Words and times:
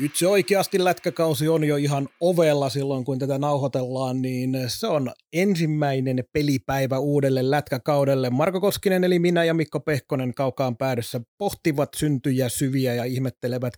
Nyt 0.00 0.16
se 0.16 0.26
oikeasti 0.26 0.84
lätkäkausi 0.84 1.48
on 1.48 1.64
jo 1.64 1.76
ihan 1.76 2.08
ovella 2.20 2.68
silloin, 2.68 3.04
kun 3.04 3.18
tätä 3.18 3.38
nauhoitellaan, 3.38 4.22
niin 4.22 4.56
se 4.66 4.86
on 4.86 5.12
ensimmäinen 5.32 6.24
pelipäivä 6.32 6.98
uudelle 6.98 7.50
lätkäkaudelle. 7.50 8.30
Marko 8.30 8.60
Koskinen 8.60 9.04
eli 9.04 9.18
minä 9.18 9.44
ja 9.44 9.54
Mikko 9.54 9.80
Pehkonen 9.80 10.34
kaukaan 10.34 10.76
päädyssä 10.76 11.20
pohtivat 11.38 11.88
syntyjä 11.96 12.48
syviä 12.48 12.94
ja 12.94 13.04
ihmettelevät 13.04 13.74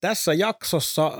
tässä 0.00 0.34
jaksossa 0.34 1.12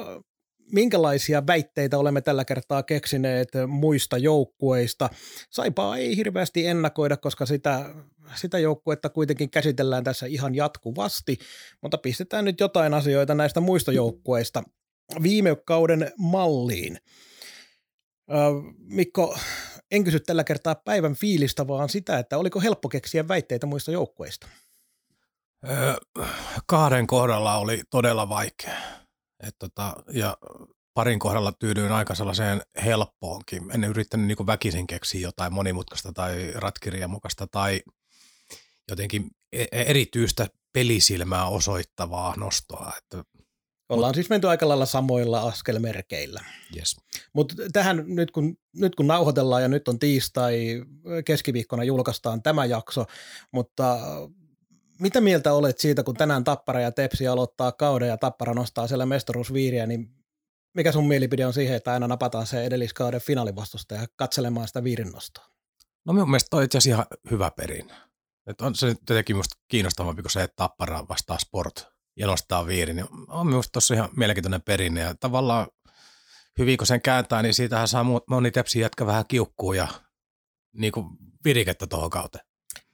minkälaisia 0.73 1.47
väitteitä 1.47 1.99
olemme 1.99 2.21
tällä 2.21 2.45
kertaa 2.45 2.83
keksineet 2.83 3.49
muista 3.69 4.19
joukkueista. 4.19 5.11
Saipaa 5.51 5.97
ei 5.97 6.17
hirveästi 6.17 6.67
ennakoida, 6.67 7.17
koska 7.17 7.47
sitä, 7.47 7.95
sitä 8.35 8.59
joukkuetta 8.59 9.09
kuitenkin 9.09 9.51
käsitellään 9.51 10.05
tässä 10.05 10.27
ihan 10.27 10.55
jatkuvasti, 10.55 11.39
mutta 11.83 11.99
pistetään 11.99 12.45
nyt 12.45 12.61
jotain 12.61 12.95
asioita 12.95 13.35
näistä 13.35 13.61
muista 13.61 13.93
joukkueista 13.93 14.63
viime 15.23 15.57
kauden 15.67 16.13
malliin. 16.19 16.99
Mikko, 18.79 19.39
en 19.91 20.05
kysy 20.05 20.21
tällä 20.21 20.45
kertaa 20.45 20.75
päivän 20.75 21.15
fiilistä, 21.15 21.69
vaan 21.69 21.89
sitä, 21.89 22.19
että 22.19 22.39
oliko 22.39 22.61
helppo 22.61 22.89
keksiä 22.89 23.29
väitteitä 23.29 23.67
muista 23.67 23.91
joukkueista? 23.91 24.49
Kahden 26.67 27.07
kohdalla 27.07 27.57
oli 27.57 27.83
todella 27.91 28.29
vaikea. 28.29 28.77
Et 29.41 29.57
tota, 29.59 29.95
ja 30.13 30.37
parin 30.95 31.19
kohdalla 31.19 31.53
tyydyin 31.53 31.93
aika 31.93 32.15
sellaiseen 32.15 32.63
helppoonkin. 32.85 33.71
En 33.71 33.85
yrittänyt 33.85 34.27
niin 34.27 34.47
väkisin 34.47 34.87
keksiä 34.87 35.21
jotain 35.21 35.53
monimutkaista 35.53 36.13
tai 36.13 36.53
ratkirjamukasta 36.55 37.47
tai 37.47 37.81
jotenkin 38.89 39.31
e-, 39.53 39.63
e-, 39.63 39.83
erityistä 39.83 40.49
pelisilmää 40.73 41.47
osoittavaa 41.47 42.35
nostoa. 42.37 42.93
Että 42.99 43.25
Ollaan 43.89 44.15
siis 44.15 44.31
menty 44.31 44.49
aika 44.49 44.69
lailla 44.69 44.87
samoilla 44.87 45.41
askelmerkeillä. 45.41 46.41
Yes. 46.77 46.97
Mutta 47.33 47.55
tähän 47.73 48.05
nyt 48.07 48.31
kun, 48.31 48.57
nyt 48.77 48.95
kun 48.95 49.07
nauhoitellaan 49.07 49.63
ja 49.63 49.69
nyt 49.69 49.89
on 49.89 49.99
tiistai, 49.99 50.83
keskiviikkona 51.25 51.85
julkaistaan 51.85 52.43
tämä 52.43 52.65
jakso, 52.65 53.05
mutta 53.53 53.99
mitä 55.01 55.21
mieltä 55.21 55.53
olet 55.53 55.79
siitä, 55.79 56.03
kun 56.03 56.17
tänään 56.17 56.45
Tappara 56.45 56.81
ja 56.81 56.93
Tepsi 56.93 57.29
aloittaa 57.29 57.73
kauden 57.73 58.09
ja 58.09 58.17
Tappara 58.17 58.55
nostaa 58.55 58.89
siellä 58.89 59.07
mestaruusviiriä, 59.07 59.87
niin 59.87 60.09
mikä 60.75 60.93
sun 60.93 61.09
mielipide 61.09 61.47
on 61.47 61.53
siihen, 61.53 61.77
että 61.77 61.93
aina 61.93 62.09
napataan 62.09 62.47
se 62.47 62.65
edelliskauden 62.65 63.21
finaalivastusta 63.21 63.95
ja 63.95 64.07
katselemaan 64.17 64.67
sitä 64.67 64.85
viirinnostoa? 64.85 65.47
No 66.05 66.13
minun 66.13 66.31
mielestä 66.31 66.49
toi 66.51 66.65
itse 66.65 66.79
asiassa 66.79 67.03
ihan 67.03 67.07
hyvä 67.31 67.51
perin. 67.51 67.93
Et 68.47 68.61
on 68.61 68.75
se 68.75 68.95
tietenkin 69.07 69.37
minusta 69.37 69.57
kiinnostavampi 69.69 70.23
kuin 70.23 70.33
se, 70.33 70.43
että 70.43 70.57
Tappara 70.57 71.09
vastaa 71.09 71.39
sport 71.39 71.89
ja 72.17 72.27
nostaa 72.27 72.67
viirin. 72.67 72.97
Niin 72.97 73.07
on 73.29 73.47
minusta 73.47 73.73
tuossa 73.73 73.95
ihan 73.95 74.09
mielenkiintoinen 74.17 74.63
perinne 74.63 75.01
ja 75.01 75.15
tavallaan 75.15 75.67
hyvin 76.59 76.79
kun 76.79 76.87
sen 76.87 77.03
kääntää, 77.03 77.43
niin 77.43 77.55
siitähän 77.55 77.89
saa 77.89 78.05
moni 78.31 78.51
tepsi 78.51 78.81
jätkä 78.81 79.07
vähän 79.07 79.25
kiukkuu 79.29 79.73
ja 79.73 79.89
niin 80.73 80.93
kuin 80.93 81.07
virikettä 81.45 81.87
tuohon 81.87 82.11
kauteen. 82.11 82.45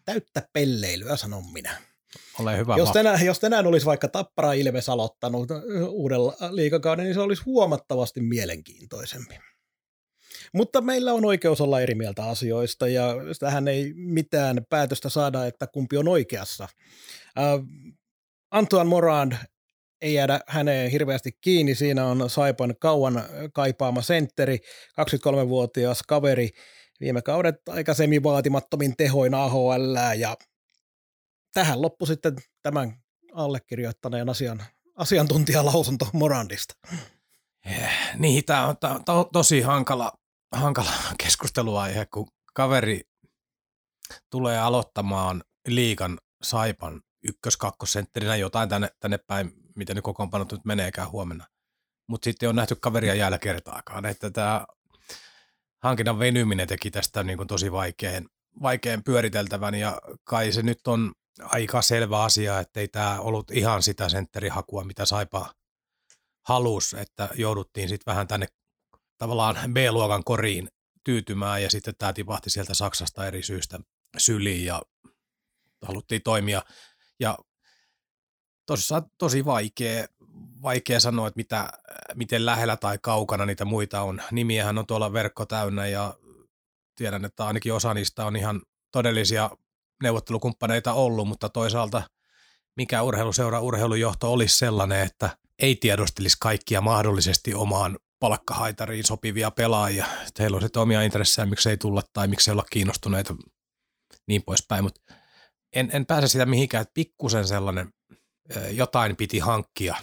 Täyttä 0.04 0.48
pelleilyä, 0.52 1.16
sanon 1.16 1.52
minä. 1.52 1.91
Ole 2.40 2.56
hyvä. 2.56 2.76
Jos 2.76 2.90
tänään, 2.90 3.26
jos 3.26 3.40
tänään 3.40 3.66
olisi 3.66 3.86
vaikka 3.86 4.08
Tappara 4.08 4.52
Ilves 4.52 4.88
aloittanut 4.88 5.48
uudella 5.88 6.36
liikakauden, 6.50 7.04
niin 7.04 7.14
se 7.14 7.20
olisi 7.20 7.42
huomattavasti 7.42 8.20
mielenkiintoisempi. 8.20 9.38
Mutta 10.54 10.80
meillä 10.80 11.12
on 11.12 11.24
oikeus 11.24 11.60
olla 11.60 11.80
eri 11.80 11.94
mieltä 11.94 12.24
asioista 12.24 12.88
ja 12.88 13.14
tähän 13.40 13.68
ei 13.68 13.92
mitään 13.94 14.66
päätöstä 14.70 15.08
saada, 15.08 15.46
että 15.46 15.66
kumpi 15.66 15.96
on 15.96 16.08
oikeassa. 16.08 16.68
Äh, 17.38 17.44
Antoine 18.50 18.88
Morand 18.88 19.32
ei 20.02 20.14
jäädä 20.14 20.40
häneen 20.46 20.90
hirveästi 20.90 21.32
kiinni. 21.40 21.74
Siinä 21.74 22.06
on 22.06 22.30
Saipan 22.30 22.74
kauan 22.80 23.24
kaipaama 23.52 24.02
sentteri, 24.02 24.58
23-vuotias 25.00 26.02
kaveri, 26.02 26.48
viime 27.00 27.22
kaudet 27.22 27.68
aika 27.68 27.94
semivaatimattomin 27.94 28.96
tehoin 28.96 29.34
AHL 29.34 29.96
ja 30.18 30.36
tähän 31.52 31.82
loppu 31.82 32.06
sitten 32.06 32.36
tämän 32.62 33.02
allekirjoittaneen 33.34 34.28
asian, 34.28 34.64
asiantuntijalausunto 34.96 36.08
Morandista. 36.12 36.74
Niin, 38.18 38.44
tämä 38.44 38.66
on, 38.66 38.76
tää 38.76 38.90
on 38.90 39.04
to, 39.04 39.28
tosi 39.32 39.60
hankala, 39.60 40.12
hankala 40.52 40.90
keskusteluaihe, 41.22 42.06
kun 42.06 42.28
kaveri 42.54 43.00
tulee 44.30 44.58
aloittamaan 44.58 45.44
liikan 45.68 46.18
Saipan 46.42 47.02
ykkös-kakkosentterinä 47.28 48.36
jotain 48.36 48.68
tänne, 48.68 48.88
tänne 49.00 49.18
päin, 49.18 49.52
miten 49.76 49.96
ne 49.96 50.02
kokoonpanot 50.02 50.52
nyt 50.52 50.64
meneekään 50.64 51.10
huomenna. 51.10 51.46
Mutta 52.06 52.24
sitten 52.24 52.48
on 52.48 52.56
nähty 52.56 52.74
kaveria 52.74 53.14
jäällä 53.14 53.38
kertaakaan, 53.38 54.06
että 54.06 54.30
tämä 54.30 54.66
hankinnan 55.82 56.18
venyminen 56.18 56.68
teki 56.68 56.90
tästä 56.90 57.22
niin 57.22 57.46
tosi 57.46 57.72
vaikean, 57.72 58.28
vaikean 58.62 59.04
pyöriteltävän 59.04 59.74
ja 59.74 60.00
kai 60.24 60.52
se 60.52 60.62
nyt 60.62 60.86
on 60.86 61.12
aika 61.40 61.82
selvä 61.82 62.22
asia, 62.22 62.60
että 62.60 62.80
ei 62.80 62.88
tämä 62.88 63.20
ollut 63.20 63.50
ihan 63.50 63.82
sitä 63.82 64.08
sentterihakua, 64.08 64.84
mitä 64.84 65.06
Saipa 65.06 65.54
halus, 66.48 66.94
että 66.94 67.28
jouduttiin 67.34 67.88
sitten 67.88 68.12
vähän 68.12 68.28
tänne 68.28 68.46
tavallaan 69.18 69.56
B-luokan 69.72 70.24
koriin 70.24 70.68
tyytymään 71.04 71.62
ja 71.62 71.70
sitten 71.70 71.94
tämä 71.98 72.12
tipahti 72.12 72.50
sieltä 72.50 72.74
Saksasta 72.74 73.26
eri 73.26 73.42
syystä 73.42 73.80
syliin 74.18 74.64
ja 74.64 74.82
haluttiin 75.82 76.22
toimia. 76.22 76.62
Ja 77.20 77.38
tosissaan 78.66 79.02
tosi 79.18 79.44
vaikea, 79.44 80.06
vaikea 80.62 81.00
sanoa, 81.00 81.28
että 81.28 81.38
mitä, 81.38 81.72
miten 82.14 82.46
lähellä 82.46 82.76
tai 82.76 82.98
kaukana 83.02 83.46
niitä 83.46 83.64
muita 83.64 84.02
on. 84.02 84.22
Nimiähän 84.30 84.78
on 84.78 84.86
tuolla 84.86 85.12
verkko 85.12 85.46
täynnä 85.46 85.86
ja 85.86 86.14
tiedän, 86.94 87.24
että 87.24 87.46
ainakin 87.46 87.74
osa 87.74 87.94
niistä 87.94 88.26
on 88.26 88.36
ihan 88.36 88.62
todellisia 88.90 89.50
neuvottelukumppaneita 90.02 90.92
ollut, 90.92 91.28
mutta 91.28 91.48
toisaalta 91.48 92.02
mikä 92.76 93.02
urheiluseura 93.02 93.60
urheilujohto 93.60 94.32
olisi 94.32 94.58
sellainen, 94.58 95.00
että 95.00 95.36
ei 95.62 95.76
tiedostelisi 95.76 96.36
kaikkia 96.40 96.80
mahdollisesti 96.80 97.54
omaan 97.54 97.98
palkkahaitariin 98.18 99.04
sopivia 99.04 99.50
pelaajia. 99.50 100.06
Että 100.28 100.42
heillä 100.42 100.56
on 100.56 100.82
omia 100.82 101.02
intressejä, 101.02 101.46
miksi 101.46 101.70
ei 101.70 101.76
tulla 101.76 102.02
tai 102.12 102.28
miksi 102.28 102.50
ei 102.50 102.52
olla 102.52 102.64
kiinnostuneita, 102.70 103.34
niin 104.28 104.42
poispäin. 104.42 104.84
Mutta 104.84 105.00
en, 105.72 105.90
en 105.92 106.06
pääse 106.06 106.28
sitä 106.28 106.46
mihinkään, 106.46 106.82
että 106.82 106.94
pikkusen 106.94 107.46
sellainen 107.46 107.92
jotain 108.70 109.16
piti 109.16 109.38
hankkia 109.38 109.96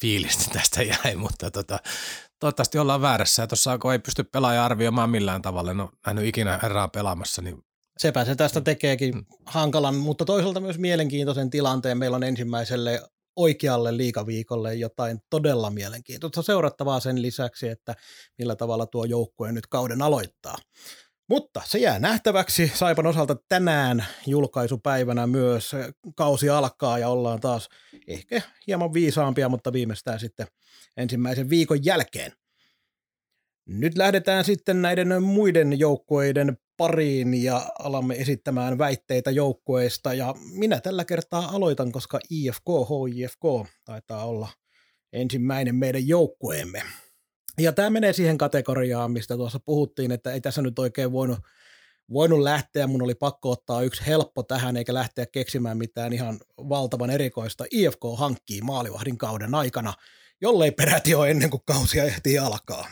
fiilistä 0.00 0.44
tästä 0.58 0.82
jäi, 0.82 1.16
mutta 1.16 1.50
tota, 1.50 1.78
toivottavasti 2.38 2.78
ollaan 2.78 3.02
väärässä. 3.02 3.42
Ja 3.42 3.46
tuossa 3.46 3.78
kun 3.78 3.92
ei 3.92 3.98
pysty 3.98 4.24
pelaaja 4.24 4.64
arvioimaan 4.64 5.10
millään 5.10 5.42
tavalla, 5.42 5.74
no 5.74 5.90
nähnyt 6.06 6.26
ikinä 6.26 6.58
herraa 6.62 6.88
pelaamassa, 6.88 7.42
niin 7.42 7.64
Sepä 7.98 8.24
se 8.24 8.34
tästä 8.34 8.60
tekeekin 8.60 9.22
hankalan, 9.46 9.94
mutta 9.94 10.24
toisaalta 10.24 10.60
myös 10.60 10.78
mielenkiintoisen 10.78 11.50
tilanteen. 11.50 11.98
Meillä 11.98 12.16
on 12.16 12.22
ensimmäiselle 12.22 13.02
oikealle 13.36 13.96
liikaviikolle 13.96 14.74
jotain 14.74 15.18
todella 15.30 15.70
mielenkiintoista 15.70 16.42
seurattavaa 16.42 17.00
sen 17.00 17.22
lisäksi, 17.22 17.68
että 17.68 17.94
millä 18.38 18.56
tavalla 18.56 18.86
tuo 18.86 19.04
joukkue 19.04 19.52
nyt 19.52 19.66
kauden 19.66 20.02
aloittaa. 20.02 20.56
Mutta 21.28 21.62
se 21.64 21.78
jää 21.78 21.98
nähtäväksi. 21.98 22.72
Saipan 22.74 23.06
osalta 23.06 23.36
tänään 23.48 24.06
julkaisupäivänä 24.26 25.26
myös 25.26 25.72
kausi 26.16 26.48
alkaa 26.48 26.98
ja 26.98 27.08
ollaan 27.08 27.40
taas 27.40 27.68
ehkä 28.06 28.42
hieman 28.66 28.92
viisaampia, 28.92 29.48
mutta 29.48 29.72
viimeistään 29.72 30.20
sitten 30.20 30.46
ensimmäisen 30.96 31.50
viikon 31.50 31.84
jälkeen. 31.84 32.32
Nyt 33.66 33.98
lähdetään 33.98 34.44
sitten 34.44 34.82
näiden 34.82 35.22
muiden 35.22 35.78
joukkueiden 35.78 36.58
pariin 36.76 37.42
ja 37.44 37.66
alamme 37.78 38.14
esittämään 38.14 38.78
väitteitä 38.78 39.30
joukkueista 39.30 40.14
ja 40.14 40.34
minä 40.52 40.80
tällä 40.80 41.04
kertaa 41.04 41.48
aloitan, 41.48 41.92
koska 41.92 42.20
IFK, 42.30 42.66
HIFK 43.14 43.70
taitaa 43.84 44.24
olla 44.24 44.48
ensimmäinen 45.12 45.74
meidän 45.74 46.08
joukkueemme. 46.08 46.82
Ja 47.60 47.72
tämä 47.72 47.90
menee 47.90 48.12
siihen 48.12 48.38
kategoriaan, 48.38 49.12
mistä 49.12 49.36
tuossa 49.36 49.60
puhuttiin, 49.60 50.12
että 50.12 50.32
ei 50.32 50.40
tässä 50.40 50.62
nyt 50.62 50.78
oikein 50.78 51.12
voinut, 51.12 51.38
voinut 52.12 52.40
lähteä, 52.40 52.86
mun 52.86 53.02
oli 53.02 53.14
pakko 53.14 53.50
ottaa 53.50 53.82
yksi 53.82 54.06
helppo 54.06 54.42
tähän, 54.42 54.76
eikä 54.76 54.94
lähteä 54.94 55.26
keksimään 55.26 55.78
mitään 55.78 56.12
ihan 56.12 56.40
valtavan 56.58 57.10
erikoista. 57.10 57.64
IFK 57.70 58.00
hankkii 58.16 58.60
maalivahdin 58.60 59.18
kauden 59.18 59.54
aikana 59.54 59.94
jollei 60.42 60.70
peräti 60.70 61.10
jo 61.10 61.24
ennen 61.24 61.50
kuin 61.50 61.62
kausia 61.66 62.04
ehtii 62.04 62.38
alkaa. 62.38 62.88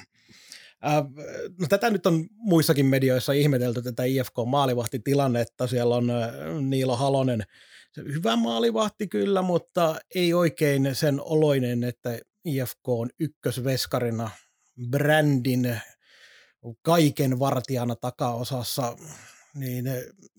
Äh, 0.87 1.05
no 1.61 1.67
tätä 1.69 1.91
nyt 1.91 2.07
on 2.07 2.27
muissakin 2.31 2.87
medioissa 2.87 3.33
ihmetelty, 3.33 3.83
tätä 3.83 4.03
IFK-maalivahtitilannetta. 4.05 5.67
Siellä 5.67 5.97
on 5.97 6.11
äh, 6.11 6.33
Niilo 6.61 6.97
Halonen, 6.97 7.43
hyvä 7.97 8.37
maalivahti 8.37 9.09
kyllä, 9.09 9.43
mutta 9.43 9.97
ei 10.15 10.35
oikein 10.35 10.89
sen 10.93 11.21
oloinen, 11.21 11.85
että 11.85 12.19
IFK 12.45 12.89
on 12.89 13.11
ykkösveskarina 13.21 14.31
brändin 14.91 15.81
kaiken 16.83 17.39
vartijana 17.39 17.97
takaosassa, 17.97 18.97
niin 19.55 19.85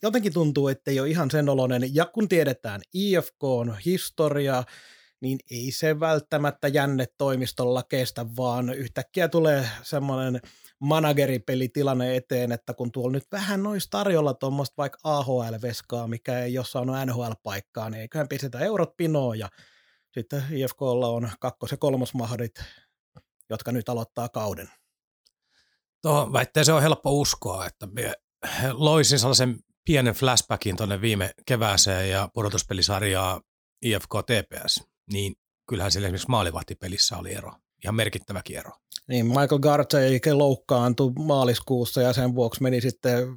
jotenkin 0.03 0.33
tuntuu, 0.33 0.67
että 0.67 0.91
ei 0.91 0.99
ole 0.99 1.09
ihan 1.09 1.31
sen 1.31 1.49
oloinen. 1.49 1.95
Ja 1.95 2.05
kun 2.05 2.27
tiedetään 2.27 2.81
IFK 2.93 3.43
on 3.43 3.77
historia, 3.85 4.63
niin 5.21 5.39
ei 5.51 5.71
se 5.71 5.99
välttämättä 5.99 6.67
jänne 6.67 7.05
toimistolla 7.17 7.83
kestä, 7.83 8.25
vaan 8.37 8.73
yhtäkkiä 8.73 9.27
tulee 9.27 9.65
semmoinen 9.83 10.41
manageripelitilanne 10.79 12.15
eteen, 12.15 12.51
että 12.51 12.73
kun 12.73 12.91
tuolla 12.91 13.11
nyt 13.11 13.27
vähän 13.31 13.63
nois 13.63 13.87
tarjolla 13.89 14.33
tuommoista 14.33 14.73
vaikka 14.77 14.99
AHL-veskaa, 15.03 16.07
mikä 16.07 16.39
ei 16.39 16.57
ole 16.57 16.65
saanut 16.65 16.95
NHL-paikkaa, 17.05 17.89
niin 17.89 18.01
eiköhän 18.01 18.27
pistetä 18.27 18.59
eurot 18.59 18.97
pinoon 18.97 19.39
ja 19.39 19.49
sitten 20.13 20.43
IFKlla 20.51 21.07
on 21.07 21.31
kakkos- 21.39 21.71
ja 21.71 21.77
kolmosmahdit, 21.77 22.63
jotka 23.49 23.71
nyt 23.71 23.89
aloittaa 23.89 24.29
kauden. 24.29 24.69
Tuohon 26.01 26.33
väitteeseen 26.33 26.75
on 26.75 26.81
helppo 26.81 27.11
uskoa, 27.11 27.65
että 27.65 27.87
loisin 28.71 29.19
sellaisen 29.19 29.59
pienen 29.85 30.13
flashbackin 30.13 30.77
tuonne 30.77 31.01
viime 31.01 31.33
kevääseen 31.45 32.09
ja 32.09 32.29
pudotuspelisarjaa 32.33 33.41
IFK 33.81 34.11
TPS, 34.25 34.90
niin 35.11 35.33
kyllähän 35.69 35.91
siellä 35.91 36.07
esimerkiksi 36.07 36.29
maalivahtipelissä 36.29 37.17
oli 37.17 37.33
ero, 37.33 37.51
ihan 37.83 37.95
merkittäväkin 37.95 38.57
ero. 38.57 38.71
Niin, 39.07 39.25
Michael 39.25 39.59
Gartey 39.59 40.19
loukkaantui 40.33 41.11
maaliskuussa 41.19 42.01
ja 42.01 42.13
sen 42.13 42.35
vuoksi 42.35 42.63
meni 42.63 42.81
sitten 42.81 43.27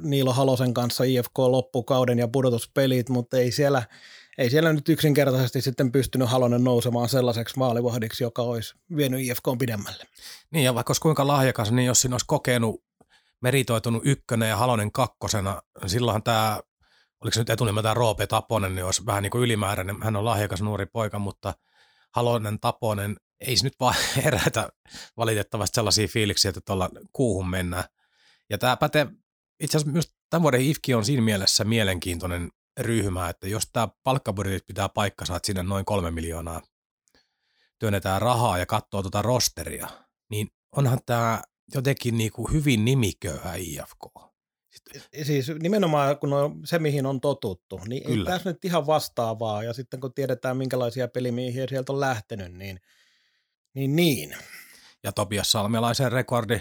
Niilo 0.00 0.32
Halosen 0.32 0.74
kanssa 0.74 1.04
IFK 1.04 1.38
loppukauden 1.38 2.18
ja 2.18 2.28
pudotuspelit, 2.28 3.08
mutta 3.08 3.36
ei 3.36 3.52
siellä, 3.52 3.82
ei 4.38 4.50
siellä 4.50 4.72
nyt 4.72 4.88
yksinkertaisesti 4.88 5.60
sitten 5.60 5.92
pystynyt 5.92 6.28
Halonen 6.28 6.64
nousemaan 6.64 7.08
sellaiseksi 7.08 7.58
maalivahdiksi, 7.58 8.24
joka 8.24 8.42
olisi 8.42 8.74
vienyt 8.96 9.20
IFK 9.20 9.44
pidemmälle. 9.58 10.04
Niin 10.50 10.64
ja 10.64 10.74
vaikka 10.74 10.90
olisi 10.90 11.00
kuinka 11.00 11.26
lahjakas, 11.26 11.72
niin 11.72 11.86
jos 11.86 12.00
siinä 12.00 12.14
olisi 12.14 12.26
kokenut 12.26 12.82
meritoitunut 13.42 14.02
ykkönen 14.06 14.48
ja 14.48 14.56
Halonen 14.56 14.92
kakkosena, 14.92 15.62
silloinhan 15.86 16.22
tämä, 16.22 16.60
oliko 17.22 17.34
se 17.34 17.40
nyt 17.40 17.50
etunimeltään 17.50 17.96
Roope 17.96 18.26
Taponen, 18.26 18.74
niin 18.74 18.84
olisi 18.84 19.06
vähän 19.06 19.22
niin 19.22 19.30
kuin 19.30 19.42
ylimääräinen. 19.42 20.02
Hän 20.02 20.16
on 20.16 20.24
lahjakas 20.24 20.62
nuori 20.62 20.86
poika, 20.86 21.18
mutta 21.18 21.54
Halonen 22.14 22.60
Taponen 22.60 23.16
ei 23.40 23.56
se 23.56 23.64
nyt 23.64 23.74
vaan 23.80 23.94
herätä 24.24 24.68
valitettavasti 25.16 25.74
sellaisia 25.74 26.08
fiiliksiä, 26.08 26.48
että 26.48 26.60
tuolla 26.64 26.90
kuuhun 27.12 27.50
mennään. 27.50 27.84
Ja 28.50 28.58
tämä 28.58 28.76
pätee, 28.76 29.06
itse 29.60 29.78
asiassa 29.78 29.92
myös 29.92 30.14
tämän 30.30 30.42
vuoden 30.42 30.60
IFKI 30.60 30.94
on 30.94 31.04
siinä 31.04 31.22
mielessä 31.22 31.64
mielenkiintoinen 31.64 32.50
ryhmä, 32.80 33.28
että 33.28 33.48
jos 33.48 33.62
tämä 33.72 33.88
palkkabudjetit 34.04 34.66
pitää 34.66 34.88
paikkansa, 34.88 35.36
että 35.36 35.46
sinne 35.46 35.62
noin 35.62 35.84
kolme 35.84 36.10
miljoonaa 36.10 36.62
työnnetään 37.78 38.22
rahaa 38.22 38.58
ja 38.58 38.66
katsoo 38.66 39.02
tuota 39.02 39.22
rosteria, 39.22 39.88
niin 40.30 40.48
onhan 40.76 40.98
tämä 41.06 41.42
jotenkin 41.74 42.18
niin 42.18 42.32
kuin 42.32 42.52
hyvin 42.52 42.84
nimiköyhä 42.84 43.54
IFK. 43.54 44.31
Siis 45.22 45.48
nimenomaan 45.62 46.18
kun 46.18 46.32
on 46.32 46.60
se, 46.64 46.78
mihin 46.78 47.06
on 47.06 47.20
totuttu, 47.20 47.80
niin 47.86 48.02
Kyllä. 48.02 48.30
ei 48.30 48.36
tässä 48.36 48.50
nyt 48.50 48.64
ihan 48.64 48.86
vastaavaa. 48.86 49.62
Ja 49.62 49.72
sitten 49.72 50.00
kun 50.00 50.14
tiedetään, 50.14 50.56
minkälaisia 50.56 51.08
pelimiehiä 51.08 51.66
sieltä 51.68 51.92
on 51.92 52.00
lähtenyt, 52.00 52.52
niin 52.52 52.80
niin. 53.74 53.96
niin. 53.96 54.36
Ja 55.04 55.12
Topias 55.12 55.52
Salmelaisen 55.52 56.12
rekordi. 56.12 56.60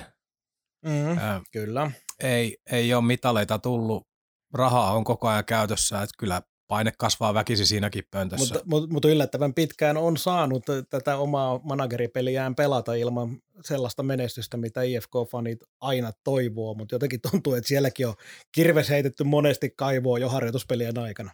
Mm, 0.86 1.18
ää, 1.18 1.42
kyllä. 1.52 1.92
Ei, 2.20 2.58
ei 2.72 2.94
ole 2.94 3.04
mitaleita 3.04 3.60
tullut. 3.60 4.08
Rahaa 4.54 4.94
on 4.94 5.04
koko 5.04 5.28
ajan 5.28 5.46
käytössä, 5.46 6.02
että 6.02 6.16
kyllä 6.18 6.42
paine 6.72 6.92
kasvaa 6.98 7.34
väkisi 7.34 7.66
siinäkin 7.66 8.04
pöntössä. 8.12 8.54
Mutta, 8.54 8.70
mutta, 8.70 8.94
mutta 8.94 9.08
yllättävän 9.08 9.54
pitkään 9.54 9.98
on 9.98 10.18
saanut 10.18 10.64
tätä 10.90 11.18
omaa 11.18 11.60
manageripeliään 11.64 12.56
pelata 12.56 12.94
ilman 12.94 13.42
sellaista 13.66 14.04
menestystä, 14.04 14.58
mitä 14.58 14.82
IFK-fanit 14.82 15.68
aina 15.82 16.12
toivoo, 16.24 16.74
mutta 16.74 16.96
jotenkin 16.96 17.22
tuntuu, 17.32 17.54
että 17.54 17.68
sielläkin 17.68 18.08
on 18.08 18.14
kirves 18.52 18.90
heitetty 18.90 19.24
monesti 19.24 19.70
kaivoa 19.70 20.20
jo 20.20 20.30
harjoituspelien 20.30 21.00
aikana. 21.00 21.32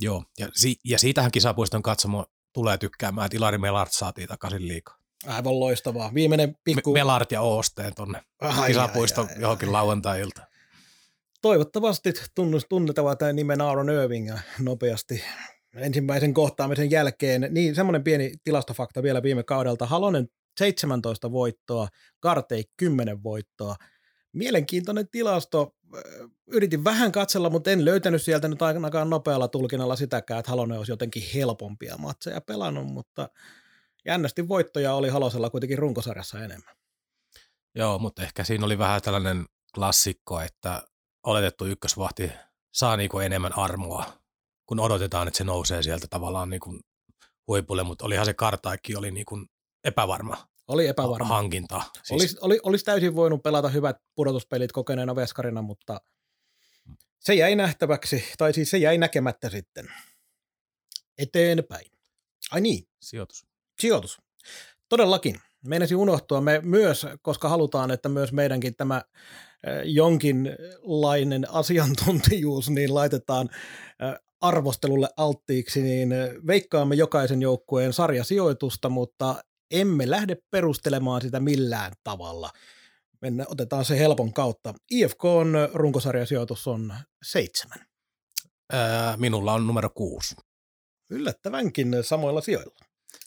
Joo, 0.00 0.24
ja, 0.38 0.48
si- 0.52 0.80
ja 0.84 0.98
siitähän 0.98 1.30
kisapuiston 1.30 1.82
katsomo 1.82 2.26
tulee 2.52 2.78
tykkäämään, 2.78 3.26
että 3.26 3.36
Ilari 3.36 3.58
Melart 3.58 3.92
saatiin 3.92 4.28
takaisin 4.28 4.68
liikaa. 4.68 4.96
Aivan 5.26 5.60
loistavaa. 5.60 6.14
Viimeinen 6.14 6.56
pikku... 6.64 6.92
Me- 6.92 7.00
Melart 7.00 7.32
ja 7.32 7.40
Oosteen 7.40 7.94
tuonne 7.94 8.22
kisapuiston 8.66 9.28
johonkin 9.38 9.72
lauantai-ilta 9.72 10.53
toivottavasti 11.44 12.12
tunnetaan 12.68 13.18
tämä 13.18 13.32
nimen 13.32 13.60
Aaron 13.60 13.90
Irving 13.90 14.30
nopeasti 14.58 15.24
ensimmäisen 15.76 16.34
kohtaamisen 16.34 16.90
jälkeen. 16.90 17.48
Niin, 17.50 17.74
semmoinen 17.74 18.04
pieni 18.04 18.32
tilastofakta 18.44 19.02
vielä 19.02 19.22
viime 19.22 19.42
kaudelta. 19.42 19.86
Halonen 19.86 20.28
17 20.58 21.32
voittoa, 21.32 21.88
Kartei 22.20 22.64
10 22.76 23.22
voittoa. 23.22 23.76
Mielenkiintoinen 24.32 25.08
tilasto. 25.10 25.74
Yritin 26.46 26.84
vähän 26.84 27.12
katsella, 27.12 27.50
mutta 27.50 27.70
en 27.70 27.84
löytänyt 27.84 28.22
sieltä 28.22 28.48
nyt 28.48 28.62
ainakaan 28.62 29.10
nopealla 29.10 29.48
tulkinnalla 29.48 29.96
sitäkään, 29.96 30.40
että 30.40 30.50
Halonen 30.50 30.78
olisi 30.78 30.92
jotenkin 30.92 31.22
helpompia 31.34 31.96
matseja 31.96 32.40
pelannut, 32.40 32.86
mutta 32.86 33.28
jännästi 34.06 34.48
voittoja 34.48 34.94
oli 34.94 35.08
Halosella 35.08 35.50
kuitenkin 35.50 35.78
runkosarjassa 35.78 36.44
enemmän. 36.44 36.76
Joo, 37.74 37.98
mutta 37.98 38.22
ehkä 38.22 38.44
siinä 38.44 38.66
oli 38.66 38.78
vähän 38.78 39.02
tällainen 39.02 39.44
klassikko, 39.74 40.40
että 40.40 40.82
oletettu 41.24 41.66
ykkösvahti 41.66 42.32
saa 42.72 42.96
niin 42.96 43.10
kuin 43.10 43.26
enemmän 43.26 43.58
armoa, 43.58 44.12
kun 44.66 44.80
odotetaan, 44.80 45.28
että 45.28 45.38
se 45.38 45.44
nousee 45.44 45.82
sieltä 45.82 46.06
tavallaan 46.10 46.50
niin 46.50 46.60
kuin 46.60 46.80
huipulle, 47.48 47.82
mutta 47.82 48.04
olihan 48.04 48.26
se 48.26 48.34
kartaikki 48.34 48.96
oli 48.96 49.10
niin 49.10 49.26
kuin 49.26 49.46
epävarma. 49.84 50.48
Oli 50.68 50.86
epävarma. 50.86 51.28
Hankinta. 51.28 51.82
Siis. 51.92 52.10
Olisi, 52.10 52.36
oli, 52.40 52.60
olisi 52.62 52.84
täysin 52.84 53.14
voinut 53.14 53.42
pelata 53.42 53.68
hyvät 53.68 53.96
pudotuspelit 54.14 54.72
kokeneena 54.72 55.16
veskarina, 55.16 55.62
mutta 55.62 56.00
se 57.20 57.34
jäi 57.34 57.56
nähtäväksi, 57.56 58.24
tai 58.38 58.52
siis 58.52 58.70
se 58.70 58.78
jäi 58.78 58.98
näkemättä 58.98 59.50
sitten. 59.50 59.88
Eteenpäin. 61.18 61.90
Ai 62.50 62.60
niin. 62.60 62.88
Sijoitus. 63.00 63.46
Sijoitus. 63.80 64.18
Todellakin. 64.88 65.40
Meinasi 65.66 65.94
unohtua 65.94 66.40
me 66.40 66.60
myös, 66.64 67.06
koska 67.22 67.48
halutaan, 67.48 67.90
että 67.90 68.08
myös 68.08 68.32
meidänkin 68.32 68.76
tämä 68.76 69.02
jonkinlainen 69.84 71.50
asiantuntijuus 71.50 72.70
niin 72.70 72.94
laitetaan 72.94 73.48
arvostelulle 74.40 75.08
alttiiksi, 75.16 75.82
niin 75.82 76.08
veikkaamme 76.46 76.94
jokaisen 76.94 77.42
joukkueen 77.42 77.92
sarjasijoitusta, 77.92 78.88
mutta 78.88 79.44
emme 79.70 80.10
lähde 80.10 80.36
perustelemaan 80.50 81.22
sitä 81.22 81.40
millään 81.40 81.92
tavalla. 82.04 82.50
Mennä, 83.20 83.44
otetaan 83.48 83.84
se 83.84 83.98
helpon 83.98 84.32
kautta. 84.32 84.74
IFK 84.90 85.24
on 85.24 85.54
runkosarjasijoitus 85.74 86.66
on 86.66 86.94
seitsemän. 87.24 87.78
Ää, 88.72 89.16
minulla 89.16 89.52
on 89.52 89.66
numero 89.66 89.90
kuusi. 89.90 90.34
Yllättävänkin 91.10 91.96
samoilla 92.02 92.40
sijoilla. 92.40 92.74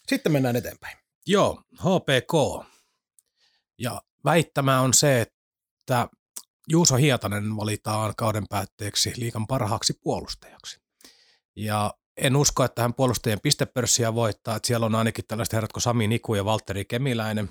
Sitten 0.08 0.32
mennään 0.32 0.56
eteenpäin. 0.56 0.98
Joo, 1.28 1.62
HPK. 1.74 2.66
Ja 3.80 4.02
väittämä 4.26 4.82
on 4.82 4.94
se, 4.94 5.22
että 5.22 6.08
Juuso 6.70 6.96
Hietanen 6.96 7.58
valitaan 7.58 8.14
kauden 8.18 8.48
päätteeksi 8.50 9.14
liikan 9.16 9.48
parhaaksi 9.48 9.94
puolustajaksi. 10.04 10.80
Ja 11.56 11.94
en 12.18 12.36
usko, 12.36 12.64
että 12.64 12.82
hän 12.82 12.94
puolustajien 12.94 13.40
pistepörssiä 13.44 14.14
voittaa. 14.14 14.56
Että 14.56 14.68
siellä 14.68 14.86
on 14.86 14.96
ainakin 14.96 15.26
tällaiset 15.28 15.54
herrat 15.54 15.74
kuin 15.74 15.84
Sami 15.84 16.08
Niku 16.08 16.36
ja 16.36 16.46
Valtteri 16.46 16.86
Kemiläinen. 16.86 17.50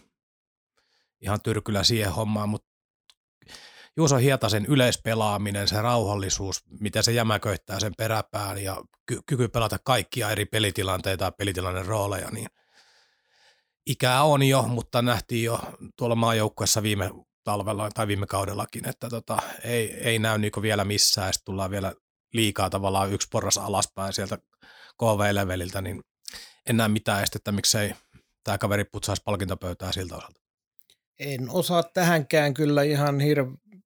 Ihan 1.20 1.40
tyrkylä 1.40 1.84
siihen 1.84 2.12
hommaan, 2.12 2.48
mutta 2.48 2.68
Juuso 3.96 4.16
Hietasen 4.16 4.66
yleispelaaminen, 4.66 5.68
se 5.68 5.82
rauhallisuus, 5.82 6.64
miten 6.80 7.02
se 7.02 7.12
jämäköittää 7.12 7.80
sen 7.80 7.92
peräpään 7.98 8.64
ja 8.64 8.82
ky- 9.06 9.20
kyky 9.26 9.48
pelata 9.48 9.78
kaikkia 9.84 10.30
eri 10.30 10.44
pelitilanteita 10.44 11.24
ja 11.24 11.32
pelitilanteen 11.32 11.86
rooleja, 11.86 12.30
niin 12.30 12.46
ikää 13.86 14.22
on 14.22 14.42
jo, 14.42 14.62
mutta 14.62 15.02
nähtiin 15.02 15.44
jo 15.44 15.60
tuolla 15.96 16.14
maajoukkuessa 16.14 16.82
viime 16.82 17.10
talvella 17.46 17.90
tai 17.94 18.06
viime 18.06 18.26
kaudellakin, 18.26 18.88
että 18.88 19.08
tota, 19.08 19.38
ei, 19.64 19.92
ei 19.92 20.18
näy 20.18 20.38
niinku 20.38 20.62
vielä 20.62 20.84
missään, 20.84 21.32
sitten 21.32 21.44
tullaan 21.44 21.70
vielä 21.70 21.92
liikaa 22.32 22.70
tavallaan 22.70 23.12
yksi 23.12 23.28
porras 23.30 23.58
alaspäin 23.58 24.12
sieltä 24.12 24.38
KV-leveliltä, 25.02 25.80
niin 25.80 26.02
en 26.66 26.76
näe 26.76 26.88
mitään 26.88 27.22
estettä, 27.22 27.52
miksei 27.52 27.94
tämä 28.44 28.58
kaveri 28.58 28.84
putsaisi 28.84 29.22
palkintopöytää 29.24 29.92
siltä 29.92 30.16
osalta. 30.16 30.40
En 31.18 31.50
osaa 31.50 31.82
tähänkään 31.82 32.54
kyllä 32.54 32.82
ihan 32.82 33.20
hir- 33.20 33.78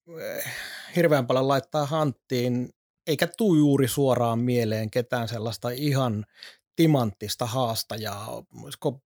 hirveän 0.96 1.26
paljon 1.26 1.48
laittaa 1.48 1.86
hanttiin, 1.86 2.70
eikä 3.06 3.28
tuu 3.36 3.54
juuri 3.54 3.88
suoraan 3.88 4.38
mieleen 4.38 4.90
ketään 4.90 5.28
sellaista 5.28 5.70
ihan 5.70 6.26
timanttista 6.76 7.46
haastajaa. 7.46 8.42
Olisiko 8.62 9.00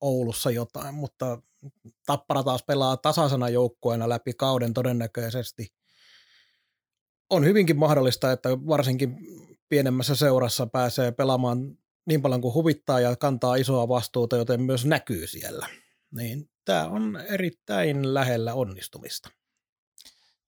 Oulussa 0.00 0.50
jotain, 0.50 0.94
mutta 0.94 1.42
Tappara 2.06 2.42
taas 2.42 2.62
pelaa 2.62 2.96
tasaisena 2.96 3.48
joukkueena 3.48 4.08
läpi 4.08 4.32
kauden 4.32 4.74
todennäköisesti. 4.74 5.66
On 7.30 7.44
hyvinkin 7.44 7.78
mahdollista, 7.78 8.32
että 8.32 8.48
varsinkin 8.48 9.16
pienemmässä 9.68 10.14
seurassa 10.14 10.66
pääsee 10.66 11.12
pelaamaan 11.12 11.78
niin 12.06 12.22
paljon 12.22 12.40
kuin 12.40 12.54
huvittaa 12.54 13.00
ja 13.00 13.16
kantaa 13.16 13.56
isoa 13.56 13.88
vastuuta, 13.88 14.36
joten 14.36 14.62
myös 14.62 14.84
näkyy 14.84 15.26
siellä. 15.26 15.68
Niin 16.10 16.50
tämä 16.64 16.86
on 16.86 17.16
erittäin 17.28 18.14
lähellä 18.14 18.54
onnistumista. 18.54 19.30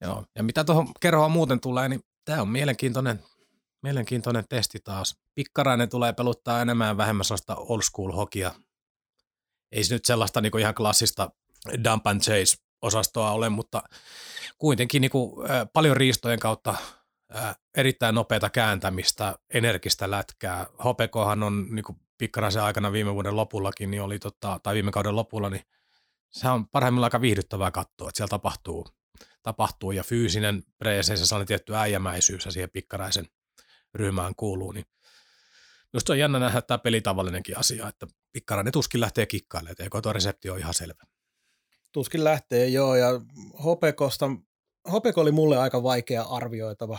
Joo, 0.00 0.24
ja 0.36 0.42
mitä 0.42 0.64
tuohon 0.64 0.88
kerhoa 1.00 1.28
muuten 1.28 1.60
tulee, 1.60 1.88
niin 1.88 2.00
tämä 2.24 2.42
on 2.42 2.48
mielenkiintoinen, 2.48 3.22
mielenkiintoinen 3.82 4.44
testi 4.48 4.78
taas. 4.84 5.16
Pikkarainen 5.34 5.88
tulee 5.88 6.12
peluttaa 6.12 6.62
enemmän 6.62 6.96
vähemmän 6.96 7.24
sellaista 7.24 7.56
old 7.56 7.82
school 7.82 8.12
hokia. 8.12 8.54
Ei 9.72 9.84
se 9.84 9.94
nyt 9.94 10.04
sellaista 10.04 10.40
niin 10.40 10.58
ihan 10.58 10.74
klassista 10.74 11.30
dump 11.84 12.06
and 12.06 12.20
chase 12.20 12.56
osastoa 12.82 13.30
ole, 13.30 13.48
mutta 13.48 13.82
kuitenkin 14.58 15.00
niin 15.00 15.10
kuin, 15.10 15.50
äh, 15.50 15.66
paljon 15.72 15.96
riistojen 15.96 16.38
kautta 16.38 16.74
äh, 17.36 17.56
erittäin 17.76 18.14
nopeata 18.14 18.50
kääntämistä, 18.50 19.38
energistä 19.54 20.10
lätkää. 20.10 20.66
Hopekohan 20.84 21.42
on 21.42 21.66
niin 21.70 21.84
kuin 21.84 21.98
pikkaraisen 22.18 22.62
aikana 22.62 22.92
viime 22.92 23.14
vuoden 23.14 23.36
lopullakin, 23.36 23.90
niin 23.90 24.02
oli 24.02 24.18
tota, 24.18 24.60
tai 24.62 24.74
viime 24.74 24.90
kauden 24.90 25.16
lopulla, 25.16 25.50
niin 25.50 25.62
se 26.30 26.48
on 26.48 26.68
parhaimmillaan 26.68 27.06
aika 27.06 27.20
viihdyttävää 27.20 27.70
katsoa, 27.70 28.08
että 28.08 28.16
siellä 28.16 28.30
tapahtuu, 28.30 28.86
tapahtuu 29.42 29.92
ja 29.92 30.04
fyysinen 30.04 30.62
preeseissä 30.78 31.26
sellainen 31.26 31.46
tietty 31.46 31.76
äijämäisyys 31.76 32.44
ja 32.44 32.50
siihen 32.50 32.70
pikkaraisen 32.70 33.26
ryhmään 33.94 34.34
kuuluu, 34.36 34.72
niin 34.72 34.84
Just 35.94 36.10
on 36.10 36.18
jännä 36.18 36.38
nähdä 36.38 36.62
tämä 36.62 36.78
pelitavallinenkin 36.78 37.58
asia, 37.58 37.88
että 37.88 38.06
pikkarainen 38.32 38.72
tuskin 38.72 39.00
lähtee 39.00 39.26
kikkailemaan, 39.26 39.76
että 39.78 40.02
tuo 40.02 40.12
resepti 40.12 40.50
on 40.50 40.58
ihan 40.58 40.74
selvä. 40.74 41.02
Tuskin 41.92 42.24
lähtee, 42.24 42.68
joo, 42.68 42.96
ja 42.96 43.08
Hopekosta, 43.64 44.30
Hopeko 44.92 45.20
oli 45.20 45.32
mulle 45.32 45.58
aika 45.58 45.82
vaikea 45.82 46.22
arvioitava, 46.22 46.98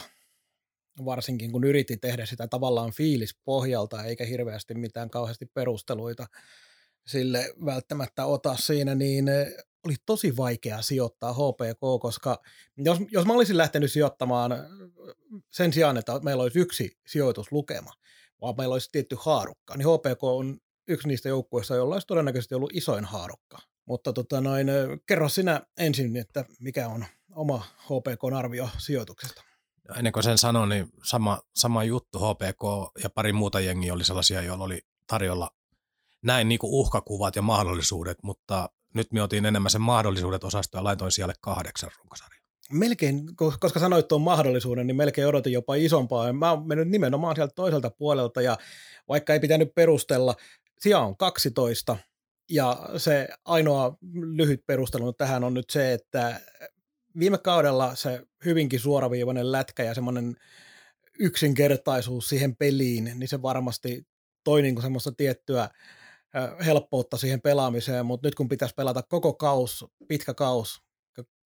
varsinkin 1.05 1.51
kun 1.51 1.63
yritti 1.63 1.97
tehdä 1.97 2.25
sitä 2.25 2.47
tavallaan 2.47 2.91
fiilispohjalta, 2.91 4.03
eikä 4.03 4.25
hirveästi 4.25 4.73
mitään 4.73 5.09
kauheasti 5.09 5.45
perusteluita 5.45 6.27
sille 7.07 7.53
välttämättä 7.65 8.25
ota 8.25 8.55
siinä, 8.55 8.95
niin 8.95 9.27
eh, 9.27 9.47
oli 9.85 9.95
tosi 10.05 10.37
vaikea 10.37 10.81
sijoittaa 10.81 11.33
HPK, 11.33 12.01
koska 12.01 12.41
jos, 12.77 12.97
jos 13.11 13.25
mä 13.25 13.33
olisin 13.33 13.57
lähtenyt 13.57 13.91
sijoittamaan 13.91 14.51
eh, 14.51 14.59
sen 15.51 15.73
sijaan, 15.73 15.97
että 15.97 16.19
meillä 16.23 16.43
olisi 16.43 16.59
yksi 16.59 16.97
sijoituslukema, 17.07 17.91
vaan 18.41 18.55
meillä 18.57 18.73
olisi 18.73 18.89
tietty 18.91 19.17
haarukka, 19.19 19.77
niin 19.77 19.87
HPK 19.87 20.23
on 20.23 20.57
yksi 20.87 21.07
niistä 21.07 21.29
joukkueista, 21.29 21.75
jolla 21.75 21.95
olisi 21.95 22.07
todennäköisesti 22.07 22.55
ollut 22.55 22.71
isoin 22.73 23.05
haarukka. 23.05 23.57
Mutta 23.85 24.13
tota 24.13 24.41
noin, 24.41 24.67
kerro 25.05 25.29
sinä 25.29 25.61
ensin, 25.77 26.17
että 26.17 26.45
mikä 26.59 26.87
on 26.87 27.05
oma 27.35 27.65
HPK-arvio 27.85 28.69
sijoituksesta. 28.77 29.43
Ennen 29.97 30.13
kuin 30.13 30.23
sen 30.23 30.37
sanon, 30.37 30.69
niin 30.69 30.89
sama, 31.03 31.39
sama 31.55 31.83
juttu 31.83 32.19
HPK 32.19 32.93
ja 33.03 33.09
pari 33.09 33.33
muuta 33.33 33.59
jengiä 33.59 33.93
oli 33.93 34.03
sellaisia, 34.03 34.41
joilla 34.41 34.63
oli 34.63 34.81
tarjolla 35.07 35.51
näin 36.21 36.49
niin 36.49 36.59
kuin 36.59 36.73
uhkakuvat 36.73 37.35
ja 37.35 37.41
mahdollisuudet, 37.41 38.17
mutta 38.23 38.69
nyt 38.93 39.11
me 39.13 39.21
otin 39.21 39.45
enemmän 39.45 39.71
sen 39.71 39.81
mahdollisuudet 39.81 40.43
osasto 40.43 40.77
ja 40.77 40.83
laitoin 40.83 41.11
siellä 41.11 41.33
kahdeksan 41.41 41.91
runkosarjaa. 41.97 42.38
Melkein, 42.73 43.35
koska 43.35 43.79
sanoit 43.79 44.07
tuon 44.07 44.21
mahdollisuuden, 44.21 44.87
niin 44.87 44.95
melkein 44.95 45.27
odotin 45.27 45.53
jopa 45.53 45.75
isompaa. 45.75 46.33
Mä 46.33 46.51
oon 46.51 46.67
mennyt 46.67 46.89
nimenomaan 46.89 47.35
sieltä 47.35 47.53
toiselta 47.55 47.89
puolelta 47.89 48.41
ja 48.41 48.57
vaikka 49.07 49.33
ei 49.33 49.39
pitänyt 49.39 49.75
perustella, 49.75 50.35
sija 50.79 50.99
on 50.99 51.17
12 51.17 51.97
ja 52.49 52.89
se 52.97 53.27
ainoa 53.45 53.97
lyhyt 54.35 54.65
perustelu 54.65 55.13
tähän 55.13 55.43
on 55.43 55.53
nyt 55.53 55.69
se, 55.69 55.93
että 55.93 56.41
viime 57.19 57.37
kaudella 57.37 57.95
se 57.95 58.21
hyvinkin 58.45 58.79
suoraviivainen 58.79 59.51
lätkä 59.51 59.83
ja 59.83 59.93
semmoinen 59.93 60.35
yksinkertaisuus 61.19 62.29
siihen 62.29 62.55
peliin, 62.55 63.11
niin 63.15 63.27
se 63.27 63.41
varmasti 63.41 64.07
toi 64.43 64.61
niin 64.61 64.81
semmoista 64.81 65.11
tiettyä 65.11 65.69
helppoutta 66.65 67.17
siihen 67.17 67.41
pelaamiseen, 67.41 68.05
mutta 68.05 68.27
nyt 68.27 68.35
kun 68.35 68.49
pitäisi 68.49 68.75
pelata 68.75 69.03
koko 69.03 69.33
kaus, 69.33 69.85
pitkä 70.07 70.33
kaus 70.33 70.81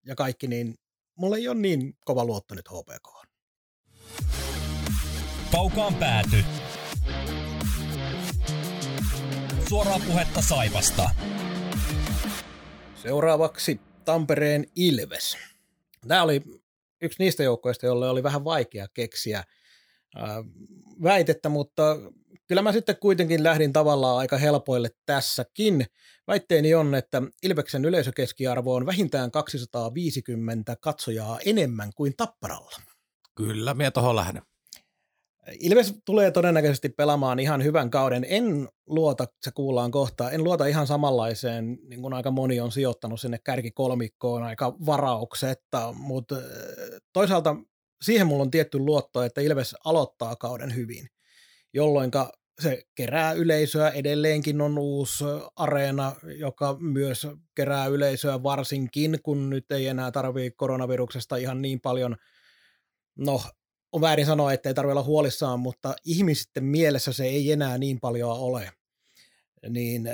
ja 0.05 0.15
kaikki, 0.15 0.47
niin 0.47 0.75
mulla 1.15 1.37
ei 1.37 1.47
ole 1.47 1.57
niin 1.59 1.97
kova 2.05 2.25
luotto 2.25 2.55
nyt 2.55 2.69
HPK. 2.69 3.27
Kaukaan 5.51 5.95
pääty. 5.95 6.37
Suoraa 9.69 9.99
puhetta 10.07 10.41
Saivasta. 10.41 11.09
Seuraavaksi 12.95 13.79
Tampereen 14.05 14.65
Ilves. 14.75 15.37
Tämä 16.07 16.23
oli 16.23 16.41
yksi 17.01 17.23
niistä 17.23 17.43
joukkoista, 17.43 17.85
jolle 17.85 18.09
oli 18.09 18.23
vähän 18.23 18.43
vaikea 18.43 18.87
keksiä 18.93 19.43
väitettä, 21.03 21.49
mutta 21.49 21.97
kyllä 22.47 22.61
mä 22.61 22.71
sitten 22.71 22.97
kuitenkin 22.97 23.43
lähdin 23.43 23.73
tavallaan 23.73 24.17
aika 24.17 24.37
helpoille 24.37 24.89
tässäkin. 25.05 25.85
Väitteeni 26.27 26.75
on, 26.75 26.95
että 26.95 27.21
Ilveksen 27.43 27.85
yleisökeskiarvo 27.85 28.75
on 28.75 28.85
vähintään 28.85 29.31
250 29.31 30.75
katsojaa 30.75 31.39
enemmän 31.45 31.91
kuin 31.95 32.13
Tapparalla. 32.17 32.81
Kyllä, 33.35 33.73
minä 33.73 33.91
tuohon 33.91 34.15
lähden. 34.15 34.41
Ilves 35.59 35.93
tulee 36.05 36.31
todennäköisesti 36.31 36.89
pelaamaan 36.89 37.39
ihan 37.39 37.63
hyvän 37.63 37.89
kauden. 37.89 38.25
En 38.29 38.69
luota, 38.87 39.25
se 39.41 39.51
kuullaan 39.51 39.91
kohta, 39.91 40.31
en 40.31 40.43
luota 40.43 40.65
ihan 40.65 40.87
samanlaiseen, 40.87 41.77
niin 41.89 42.01
kuin 42.01 42.13
aika 42.13 42.31
moni 42.31 42.59
on 42.59 42.71
sijoittanut 42.71 43.21
sinne 43.21 43.37
kärkikolmikkoon 43.37 44.43
aika 44.43 44.75
varauksetta, 44.85 45.93
mutta 45.97 46.35
toisaalta 47.13 47.55
siihen 48.01 48.27
mulla 48.27 48.43
on 48.43 48.51
tietty 48.51 48.79
luotto, 48.79 49.23
että 49.23 49.41
Ilves 49.41 49.75
aloittaa 49.85 50.35
kauden 50.35 50.75
hyvin, 50.75 51.07
jolloin 51.73 52.11
se 52.61 52.83
kerää 52.95 53.33
yleisöä, 53.33 53.89
edelleenkin 53.89 54.61
on 54.61 54.77
uusi 54.77 55.23
areena, 55.55 56.15
joka 56.37 56.77
myös 56.79 57.27
kerää 57.55 57.85
yleisöä 57.85 58.43
varsinkin, 58.43 59.19
kun 59.23 59.49
nyt 59.49 59.71
ei 59.71 59.87
enää 59.87 60.11
tarvitse 60.11 60.55
koronaviruksesta 60.55 61.35
ihan 61.35 61.61
niin 61.61 61.81
paljon, 61.81 62.15
no 63.15 63.41
on 63.91 64.01
väärin 64.01 64.25
sanoa, 64.25 64.53
että 64.53 64.69
ei 64.69 64.73
tarvitse 64.73 64.91
olla 64.91 65.03
huolissaan, 65.03 65.59
mutta 65.59 65.95
ihmisten 66.05 66.63
mielessä 66.63 67.13
se 67.13 67.25
ei 67.25 67.51
enää 67.51 67.77
niin 67.77 67.99
paljon 67.99 68.31
ole. 68.31 68.71
Niin 69.69 70.09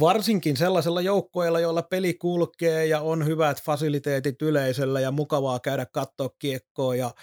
varsinkin 0.00 0.56
sellaisella 0.56 1.00
joukkoilla, 1.00 1.60
joilla 1.60 1.82
peli 1.82 2.14
kulkee 2.14 2.86
ja 2.86 3.00
on 3.00 3.26
hyvät 3.26 3.62
fasiliteetit 3.62 4.42
yleisöllä 4.42 5.00
ja 5.00 5.10
mukavaa 5.10 5.60
käydä 5.60 5.86
katsoa 5.86 6.30
kiekkoa 6.38 6.96
ja 6.96 7.14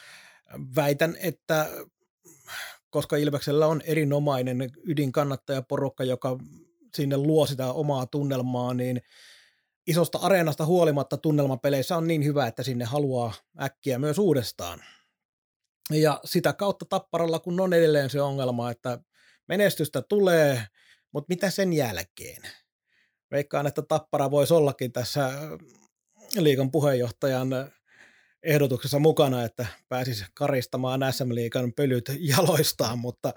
väitän, 0.75 1.17
että 1.19 1.69
koska 2.95 3.17
Ilveksellä 3.17 3.67
on 3.67 3.81
erinomainen 3.81 4.71
ydinkannattajaporukka, 4.83 6.03
joka 6.03 6.37
sinne 6.95 7.17
luo 7.17 7.45
sitä 7.45 7.71
omaa 7.73 8.05
tunnelmaa, 8.05 8.73
niin 8.73 9.01
isosta 9.87 10.17
areenasta 10.17 10.65
huolimatta 10.65 11.17
tunnelmapeleissä 11.17 11.97
on 11.97 12.07
niin 12.07 12.25
hyvä, 12.25 12.47
että 12.47 12.63
sinne 12.63 12.85
haluaa 12.85 13.33
äkkiä 13.61 13.99
myös 13.99 14.17
uudestaan. 14.17 14.83
Ja 15.91 16.19
sitä 16.25 16.53
kautta 16.53 16.85
Tapparalla, 16.85 17.39
kun 17.39 17.59
on 17.59 17.73
edelleen 17.73 18.09
se 18.09 18.21
ongelma, 18.21 18.71
että 18.71 18.99
menestystä 19.47 20.01
tulee, 20.01 20.67
mutta 21.11 21.33
mitä 21.33 21.49
sen 21.49 21.73
jälkeen? 21.73 22.41
Veikkaan, 23.31 23.67
että 23.67 23.81
Tappara 23.81 24.31
voisi 24.31 24.53
ollakin 24.53 24.91
tässä 24.91 25.31
liikan 26.35 26.71
puheenjohtajan 26.71 27.49
ehdotuksessa 28.45 28.99
mukana, 28.99 29.43
että 29.43 29.65
pääsisi 29.89 30.25
karistamaan 30.33 31.01
SM-liikan 31.11 31.73
pölyt 31.73 32.11
jaloistaan, 32.19 32.99
mutta 32.99 33.33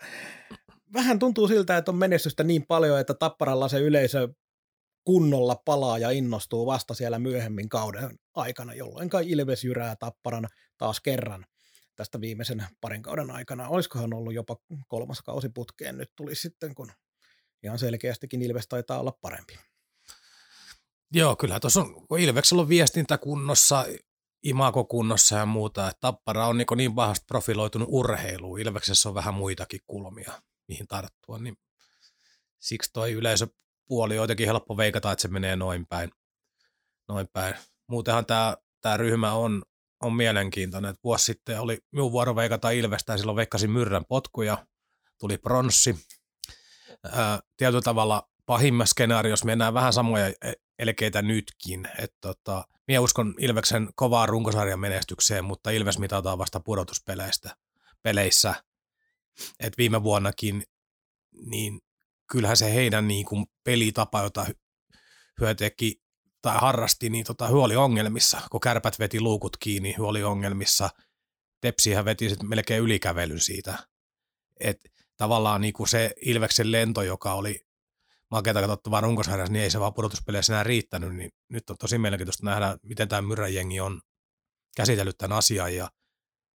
vähän 0.92 1.18
tuntuu 1.18 1.48
siltä, 1.48 1.76
että 1.76 1.90
on 1.90 1.96
menestystä 1.96 2.44
niin 2.44 2.66
paljon, 2.66 3.00
että 3.00 3.14
Tapparalla 3.14 3.68
se 3.68 3.78
yleisö 3.78 4.28
kunnolla 5.04 5.62
palaa 5.64 5.98
ja 5.98 6.10
innostuu 6.10 6.66
vasta 6.66 6.94
siellä 6.94 7.18
myöhemmin 7.18 7.68
kauden 7.68 8.18
aikana, 8.34 8.74
jolloin 8.74 9.10
Ilves 9.24 9.64
jyrää 9.64 9.96
Tapparan 9.96 10.48
taas 10.78 11.00
kerran 11.00 11.46
tästä 11.96 12.20
viimeisen 12.20 12.66
parin 12.80 13.02
kauden 13.02 13.30
aikana. 13.30 13.68
Olisikohan 13.68 14.14
ollut 14.14 14.34
jopa 14.34 14.56
kolmas 14.88 15.22
kausi 15.22 15.48
putkeen 15.48 15.98
nyt 15.98 16.10
tuli 16.16 16.34
sitten, 16.34 16.74
kun 16.74 16.92
ihan 17.62 17.78
selkeästikin 17.78 18.42
Ilves 18.42 18.68
taitaa 18.68 19.00
olla 19.00 19.18
parempi. 19.20 19.58
Joo, 21.12 21.36
kyllä 21.36 21.60
tuossa 21.60 21.80
on, 21.80 22.06
kun 22.08 22.18
Ilveksellä 22.18 22.60
on 22.60 22.68
viestintä 22.68 23.18
kunnossa, 23.18 23.86
imako 24.42 24.84
kunnossa 24.84 25.36
ja 25.36 25.46
muuta, 25.46 25.88
että 25.88 26.00
Tappara 26.00 26.46
on 26.46 26.58
niin, 26.58 26.66
niin 26.76 26.94
pahasti 26.94 27.24
profiloitunut 27.28 27.88
urheiluun. 27.92 28.60
Ilveksessä 28.60 29.08
on 29.08 29.14
vähän 29.14 29.34
muitakin 29.34 29.80
kulmia, 29.86 30.32
mihin 30.68 30.86
tarttua, 30.86 31.38
niin 31.38 31.56
siksi 32.58 32.90
toi 32.92 33.12
yleisöpuoli 33.12 34.18
on 34.18 34.22
jotenkin 34.22 34.46
helppo 34.46 34.76
veikata, 34.76 35.12
että 35.12 35.22
se 35.22 35.28
menee 35.28 35.56
noin 35.56 35.86
päin. 35.86 36.10
Noin 37.08 37.28
päin. 37.32 37.54
Muutenhan 37.86 38.26
tämä, 38.26 38.56
tämä 38.80 38.96
ryhmä 38.96 39.32
on, 39.32 39.62
on 40.02 40.12
mielenkiintoinen. 40.12 40.94
Vuosi 41.04 41.24
sitten 41.24 41.60
oli 41.60 41.78
minun 41.92 42.12
vuoro 42.12 42.36
veikata 42.36 42.70
Ilvestä 42.70 43.12
ja 43.12 43.16
silloin 43.18 43.36
veikkasin 43.36 43.70
Myrrän 43.70 44.04
potkuja, 44.08 44.66
tuli 45.20 45.38
pronssi. 45.38 46.06
Tietyllä 47.56 47.82
tavalla 47.82 48.28
pahimmassa 48.46 48.90
skenaariossa 48.90 49.46
mennään 49.46 49.74
vähän 49.74 49.92
samoja 49.92 50.32
elkeitä 50.78 51.22
nytkin. 51.22 51.88
Et 51.98 52.14
tota, 52.20 52.64
minä 52.88 53.00
uskon 53.00 53.34
Ilveksen 53.38 53.88
kovaa 53.94 54.26
runkosarjan 54.26 54.80
menestykseen, 54.80 55.44
mutta 55.44 55.70
Ilves 55.70 55.98
mitataan 55.98 56.38
vasta 56.38 56.60
pudotuspeleistä 56.60 57.56
peleissä. 58.02 58.54
Et 59.60 59.78
viime 59.78 60.02
vuonnakin, 60.02 60.64
niin 61.46 61.80
kyllähän 62.30 62.56
se 62.56 62.74
heidän 62.74 63.08
niin 63.08 63.26
kuin 63.26 63.46
pelitapa, 63.64 64.22
jota 64.22 64.46
hyö 65.40 65.54
teki 65.54 66.00
tai 66.42 66.58
harrasti, 66.58 67.10
niin 67.10 67.24
tota, 67.24 67.48
hyö 67.48 67.58
oli 67.58 67.76
ongelmissa. 67.76 68.40
Kun 68.50 68.60
kärpät 68.60 68.98
veti 68.98 69.20
luukut 69.20 69.56
kiinni, 69.56 69.94
hyö 69.98 70.06
oli 70.06 70.22
ongelmissa. 70.22 70.90
Tepsihän 71.60 72.04
veti 72.04 72.28
sitten 72.28 72.48
melkein 72.48 72.82
ylikävelyn 72.82 73.40
siitä. 73.40 73.78
Et 74.60 74.80
tavallaan 75.16 75.60
niin 75.60 75.72
kuin 75.72 75.88
se 75.88 76.10
Ilveksen 76.20 76.72
lento, 76.72 77.02
joka 77.02 77.34
oli 77.34 77.67
makeata 78.30 78.60
katsottavaa 78.60 79.00
runkosarjassa, 79.00 79.52
niin 79.52 79.62
ei 79.62 79.70
se 79.70 79.80
vaan 79.80 79.94
pudotuspeleissä 79.94 80.52
enää 80.52 80.64
riittänyt, 80.64 81.16
niin 81.16 81.30
nyt 81.48 81.70
on 81.70 81.76
tosi 81.78 81.98
mielenkiintoista 81.98 82.46
nähdä, 82.46 82.78
miten 82.82 83.08
tämä 83.08 83.22
Myrräjengi 83.22 83.80
on 83.80 84.00
käsitellyt 84.76 85.18
tämän 85.18 85.38
asian 85.38 85.76
ja 85.76 85.90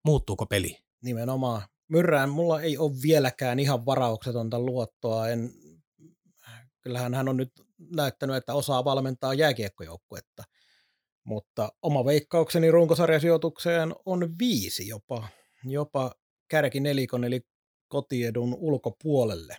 muuttuuko 0.05 0.45
peli. 0.45 0.77
Nimenomaan. 1.03 1.61
Myrrään 1.87 2.29
mulla 2.29 2.61
ei 2.61 2.77
ole 2.77 2.91
vieläkään 3.03 3.59
ihan 3.59 3.85
varauksetonta 3.85 4.59
luottoa. 4.59 5.29
En, 5.29 5.51
kyllähän 6.81 7.13
hän 7.13 7.29
on 7.29 7.37
nyt 7.37 7.51
näyttänyt, 7.95 8.35
että 8.35 8.53
osaa 8.53 8.85
valmentaa 8.85 9.33
jääkiekkojoukkuetta. 9.33 10.43
Mutta 11.23 11.71
oma 11.81 12.05
veikkaukseni 12.05 12.71
runkosarjasijoitukseen 12.71 13.95
on 14.05 14.35
viisi 14.39 14.87
jopa, 14.87 15.27
jopa 15.63 16.11
kärkinelikon 16.47 17.23
eli 17.23 17.41
kotiedun 17.87 18.55
ulkopuolelle. 18.59 19.57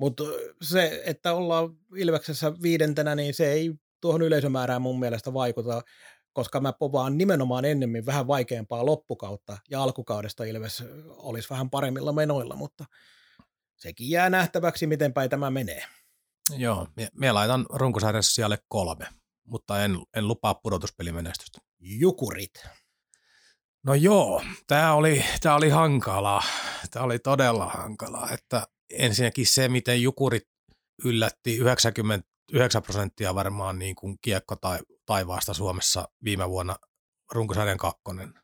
Mutta 0.00 0.24
se, 0.62 1.02
että 1.06 1.32
ollaan 1.32 1.76
Ilveksessä 1.96 2.52
viidentenä, 2.62 3.14
niin 3.14 3.34
se 3.34 3.52
ei 3.52 3.74
tuohon 4.00 4.22
yleisömäärään 4.22 4.82
mun 4.82 4.98
mielestä 5.00 5.34
vaikuta, 5.34 5.82
koska 6.32 6.60
mä 6.60 6.72
povaan 6.72 7.18
nimenomaan 7.18 7.64
ennemmin 7.64 8.06
vähän 8.06 8.26
vaikeampaa 8.26 8.86
loppukautta 8.86 9.58
ja 9.70 9.82
alkukaudesta 9.82 10.44
Ilves 10.44 10.84
olisi 11.08 11.50
vähän 11.50 11.70
paremmilla 11.70 12.12
menoilla, 12.12 12.56
mutta 12.56 12.84
sekin 13.76 14.10
jää 14.10 14.30
nähtäväksi, 14.30 14.86
miten 14.86 15.12
päin 15.12 15.30
tämä 15.30 15.50
menee. 15.50 15.82
Joo, 16.56 16.88
minä 17.14 17.34
laitan 17.34 17.66
runkosarjassa 17.70 18.34
siellä 18.34 18.58
kolme, 18.68 19.06
mutta 19.44 19.84
en, 19.84 19.98
en 20.16 20.28
lupaa 20.28 20.54
pudotuspelimenestystä. 20.54 21.58
Jukurit. 21.80 22.66
No 23.82 23.94
joo, 23.94 24.42
tämä 24.66 24.94
oli, 24.94 25.24
tää 25.40 25.54
oli 25.54 25.68
hankalaa. 25.68 26.42
Tämä 26.90 27.04
oli 27.04 27.18
todella 27.18 27.66
hankalaa, 27.66 28.30
että 28.30 28.66
ensinnäkin 28.90 29.46
se, 29.46 29.68
miten 29.68 30.02
Jukurit 30.02 30.48
yllätti 31.04 31.56
99 31.56 32.82
prosenttia 32.82 33.34
varmaan 33.34 33.78
niin 33.78 33.94
kuin 33.94 34.18
kiekko 34.22 34.56
tai 34.56 34.78
taivaasta 35.06 35.54
Suomessa 35.54 36.08
viime 36.24 36.48
vuonna 36.48 36.76
runkosarjan 37.32 37.78
kakkonen. 37.78 38.34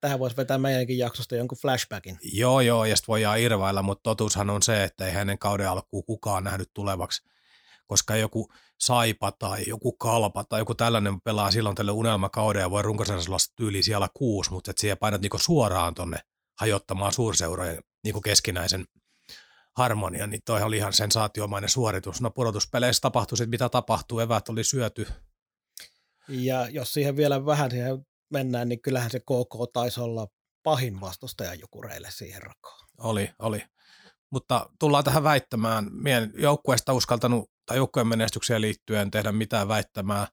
Tähän 0.00 0.18
voisi 0.18 0.36
vetää 0.36 0.58
meidänkin 0.58 0.98
jaksosta 0.98 1.36
jonkun 1.36 1.58
flashbackin. 1.58 2.18
Joo, 2.32 2.60
joo, 2.60 2.84
ja 2.84 2.96
sitten 2.96 3.12
voidaan 3.12 3.40
irvailla, 3.40 3.82
mutta 3.82 4.02
totuushan 4.02 4.50
on 4.50 4.62
se, 4.62 4.84
että 4.84 5.06
ei 5.06 5.12
hänen 5.12 5.38
kauden 5.38 5.68
alkuun 5.68 6.04
kukaan 6.04 6.44
nähnyt 6.44 6.70
tulevaksi, 6.74 7.28
koska 7.86 8.16
joku 8.16 8.52
Saipa 8.80 9.32
tai 9.32 9.64
joku 9.66 9.92
Kalpa 9.92 10.44
tai 10.44 10.60
joku 10.60 10.74
tällainen 10.74 11.20
pelaa 11.20 11.50
silloin 11.50 11.76
tälle 11.76 11.92
unelmakauden 11.92 12.60
ja 12.60 12.70
voi 12.70 12.82
runkosarjassa 12.82 13.30
olla 13.30 13.38
tyyli 13.56 13.82
siellä 13.82 14.08
kuusi, 14.14 14.50
mutta 14.50 14.70
että 14.70 14.80
siellä 14.80 14.96
painat 14.96 15.20
niinku 15.20 15.38
suoraan 15.38 15.94
tonne 15.94 16.18
hajottamaan 16.60 17.12
suurseurojen 17.12 17.82
niinku 18.04 18.20
keskinäisen 18.20 18.84
harmonia, 19.78 20.26
niin 20.26 20.40
toi 20.44 20.62
oli 20.62 20.76
ihan 20.76 20.92
sensaatiomainen 20.92 21.70
suoritus. 21.70 22.20
No 22.20 22.30
pudotuspeleissä 22.30 23.00
tapahtui 23.00 23.38
sitten 23.38 23.50
mitä 23.50 23.68
tapahtuu, 23.68 24.20
evät 24.20 24.48
oli 24.48 24.64
syöty. 24.64 25.06
Ja 26.28 26.68
jos 26.68 26.92
siihen 26.92 27.16
vielä 27.16 27.46
vähän 27.46 27.70
siihen 27.70 28.06
mennään, 28.30 28.68
niin 28.68 28.82
kyllähän 28.82 29.10
se 29.10 29.20
KK 29.20 29.72
taisi 29.72 30.00
olla 30.00 30.26
pahin 30.62 31.00
vastustaja 31.00 31.54
Jukureille 31.54 32.08
siihen 32.10 32.42
rakoon. 32.42 32.88
Oli, 32.98 33.30
oli. 33.38 33.62
Mutta 34.30 34.70
tullaan 34.78 35.04
tähän 35.04 35.22
väittämään. 35.24 35.88
Mien 35.92 36.32
joukkueesta 36.36 36.92
uskaltanut 36.92 37.50
tai 37.66 37.76
joukkueen 37.76 38.06
menestykseen 38.06 38.60
liittyen 38.60 39.10
tehdä 39.10 39.32
mitään 39.32 39.68
väittämää. 39.68 40.28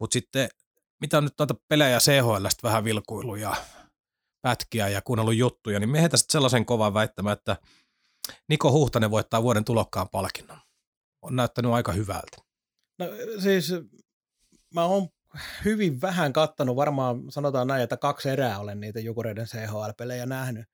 Mutta 0.00 0.12
sitten, 0.12 0.48
mitä 1.00 1.18
on 1.18 1.24
nyt 1.24 1.34
noita 1.38 1.54
pelejä 1.68 1.98
CHL 1.98 2.46
vähän 2.62 2.84
vilkuilu 2.84 3.34
ja 3.34 3.56
pätkiä 4.42 4.88
ja 4.88 5.02
kuunnellut 5.02 5.36
juttuja, 5.36 5.80
niin 5.80 5.90
me 5.90 6.00
heitä 6.00 6.16
sellaisen 6.16 6.66
kovan 6.66 6.94
väittämään, 6.94 7.36
että 7.38 7.56
Niko 8.48 8.72
Huhtanen 8.72 9.10
voittaa 9.10 9.42
vuoden 9.42 9.64
tulokkaan 9.64 10.08
palkinnon. 10.08 10.58
On 11.22 11.36
näyttänyt 11.36 11.72
aika 11.72 11.92
hyvältä. 11.92 12.36
No 12.98 13.06
siis 13.42 13.72
mä 14.74 14.84
oon 14.84 15.08
hyvin 15.64 16.00
vähän 16.00 16.32
kattanut, 16.32 16.76
varmaan 16.76 17.22
sanotaan 17.30 17.66
näin, 17.66 17.82
että 17.82 17.96
kaksi 17.96 18.28
erää 18.28 18.58
olen 18.58 18.80
niitä 18.80 19.00
Jukureiden 19.00 19.46
CHL-pelejä 19.46 20.26
nähnyt. 20.26 20.66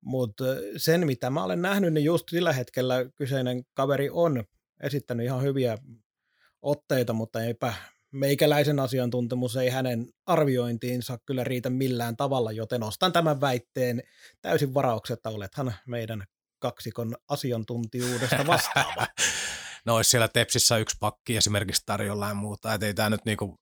Mutta 0.00 0.44
sen, 0.76 1.06
mitä 1.06 1.30
mä 1.30 1.44
olen 1.44 1.62
nähnyt, 1.62 1.92
niin 1.92 2.04
just 2.04 2.28
sillä 2.28 2.52
hetkellä 2.52 2.94
kyseinen 3.16 3.64
kaveri 3.74 4.10
on 4.10 4.44
esittänyt 4.82 5.26
ihan 5.26 5.42
hyviä 5.42 5.78
otteita, 6.62 7.12
mutta 7.12 7.42
eipä 7.42 7.74
meikäläisen 8.12 8.80
asiantuntemus 8.80 9.56
ei 9.56 9.68
hänen 9.68 10.06
arviointiinsa 10.26 11.18
kyllä 11.26 11.44
riitä 11.44 11.70
millään 11.70 12.16
tavalla, 12.16 12.52
joten 12.52 12.82
ostan 12.82 13.12
tämän 13.12 13.40
väitteen 13.40 14.02
täysin 14.42 14.74
varauksetta, 14.74 15.30
olethan 15.30 15.74
meidän 15.86 16.24
kaksikon 16.58 17.16
asiantuntijuudesta 17.28 18.46
vastaava. 18.46 19.06
no 19.86 19.96
olisi 19.96 20.10
siellä 20.10 20.28
Tepsissä 20.28 20.76
yksi 20.76 20.96
pakki 21.00 21.36
esimerkiksi 21.36 21.82
tarjolla 21.86 22.28
ja 22.28 22.34
muuta, 22.34 22.74
että 22.74 22.86
ei 22.86 22.94
tämä 22.94 23.10
nyt 23.10 23.24
niinku 23.24 23.60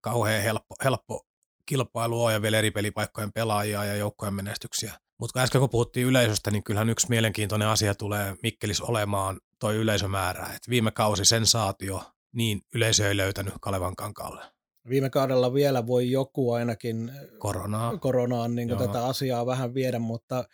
kauhean 0.00 0.42
helppo, 0.42 0.74
helppo 0.84 1.24
kilpailu 1.66 2.24
ole 2.24 2.32
ja 2.32 2.42
vielä 2.42 2.58
eri 2.58 2.70
pelipaikkojen 2.70 3.32
pelaajia 3.32 3.84
ja 3.84 3.96
joukkojen 3.96 4.34
menestyksiä. 4.34 4.92
Mutta 5.20 5.40
äsken 5.40 5.60
kun 5.60 5.70
puhuttiin 5.70 6.06
yleisöstä, 6.06 6.50
niin 6.50 6.64
kyllähän 6.64 6.90
yksi 6.90 7.08
mielenkiintoinen 7.08 7.68
asia 7.68 7.94
tulee 7.94 8.36
Mikkelis 8.42 8.80
olemaan 8.80 9.40
toi 9.60 9.76
yleisömäärä. 9.76 10.46
Et 10.46 10.68
viime 10.68 10.90
kausi 10.90 11.24
sensaatio, 11.24 12.02
niin 12.32 12.60
yleisö 12.74 13.08
ei 13.08 13.16
löytänyt 13.16 13.54
Kalevan 13.60 13.96
kankaalle. 13.96 14.42
Viime 14.88 15.10
kaudella 15.10 15.54
vielä 15.54 15.86
voi 15.86 16.10
joku 16.10 16.52
ainakin 16.52 17.12
koronaa. 17.38 17.96
koronaan 17.98 18.54
niin 18.54 18.78
tätä 18.78 19.06
asiaa 19.06 19.46
vähän 19.46 19.74
viedä, 19.74 19.98
mutta 19.98 20.44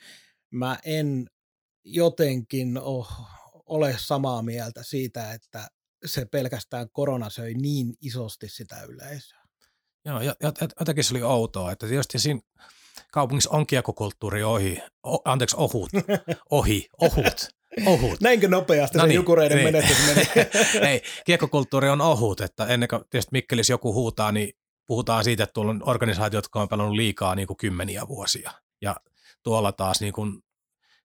mä 0.50 0.78
en 0.84 1.26
jotenkin 1.84 2.78
oh, 2.78 3.08
ole 3.66 3.94
samaa 3.98 4.42
mieltä 4.42 4.82
siitä, 4.82 5.32
että 5.32 5.68
se 6.04 6.24
pelkästään 6.24 6.88
korona 6.92 7.30
söi 7.30 7.54
niin 7.54 7.94
isosti 8.00 8.48
sitä 8.48 8.82
yleisöä. 8.82 9.44
Joo, 10.04 10.20
jotenkin 10.80 11.04
se 11.04 11.14
oli 11.14 11.22
outoa, 11.22 11.72
että 11.72 11.86
tietysti 11.86 12.18
siinä 12.18 12.40
kaupungissa 13.12 13.50
on 13.50 13.66
kiekokulttuuri 13.66 14.44
ohi, 14.44 14.78
o, 15.06 15.18
anteeksi 15.24 15.56
ohut, 15.58 15.90
ohi, 16.50 16.88
ohut, 17.00 17.48
ohut. 17.86 18.20
Näinkö 18.20 18.48
nopeasti 18.48 18.98
no 18.98 19.06
niin, 19.06 19.14
jukureiden 19.14 19.58
niin. 19.58 19.72
menetys 19.72 19.96
meni? 20.06 20.28
Ei, 20.90 21.02
kiekkokulttuuri 21.26 21.88
on 21.88 22.00
ohut, 22.00 22.40
että 22.40 22.66
ennen 22.66 22.88
kuin 22.88 23.02
tietysti 23.10 23.32
Mikkelis 23.32 23.70
joku 23.70 23.94
huutaa, 23.94 24.32
niin 24.32 24.52
puhutaan 24.86 25.24
siitä, 25.24 25.44
että 25.44 25.52
tuolla 25.52 25.70
on 25.70 25.88
organisaatiot, 25.88 26.44
jotka 26.44 26.62
on 26.62 26.68
pelannut 26.68 26.96
liikaa 26.96 27.34
niin 27.34 27.46
kuin 27.46 27.56
kymmeniä 27.56 28.08
vuosia. 28.08 28.50
Ja 28.82 28.96
tuolla 29.42 29.72
taas 29.72 30.00
niin 30.00 30.12
kuin 30.12 30.43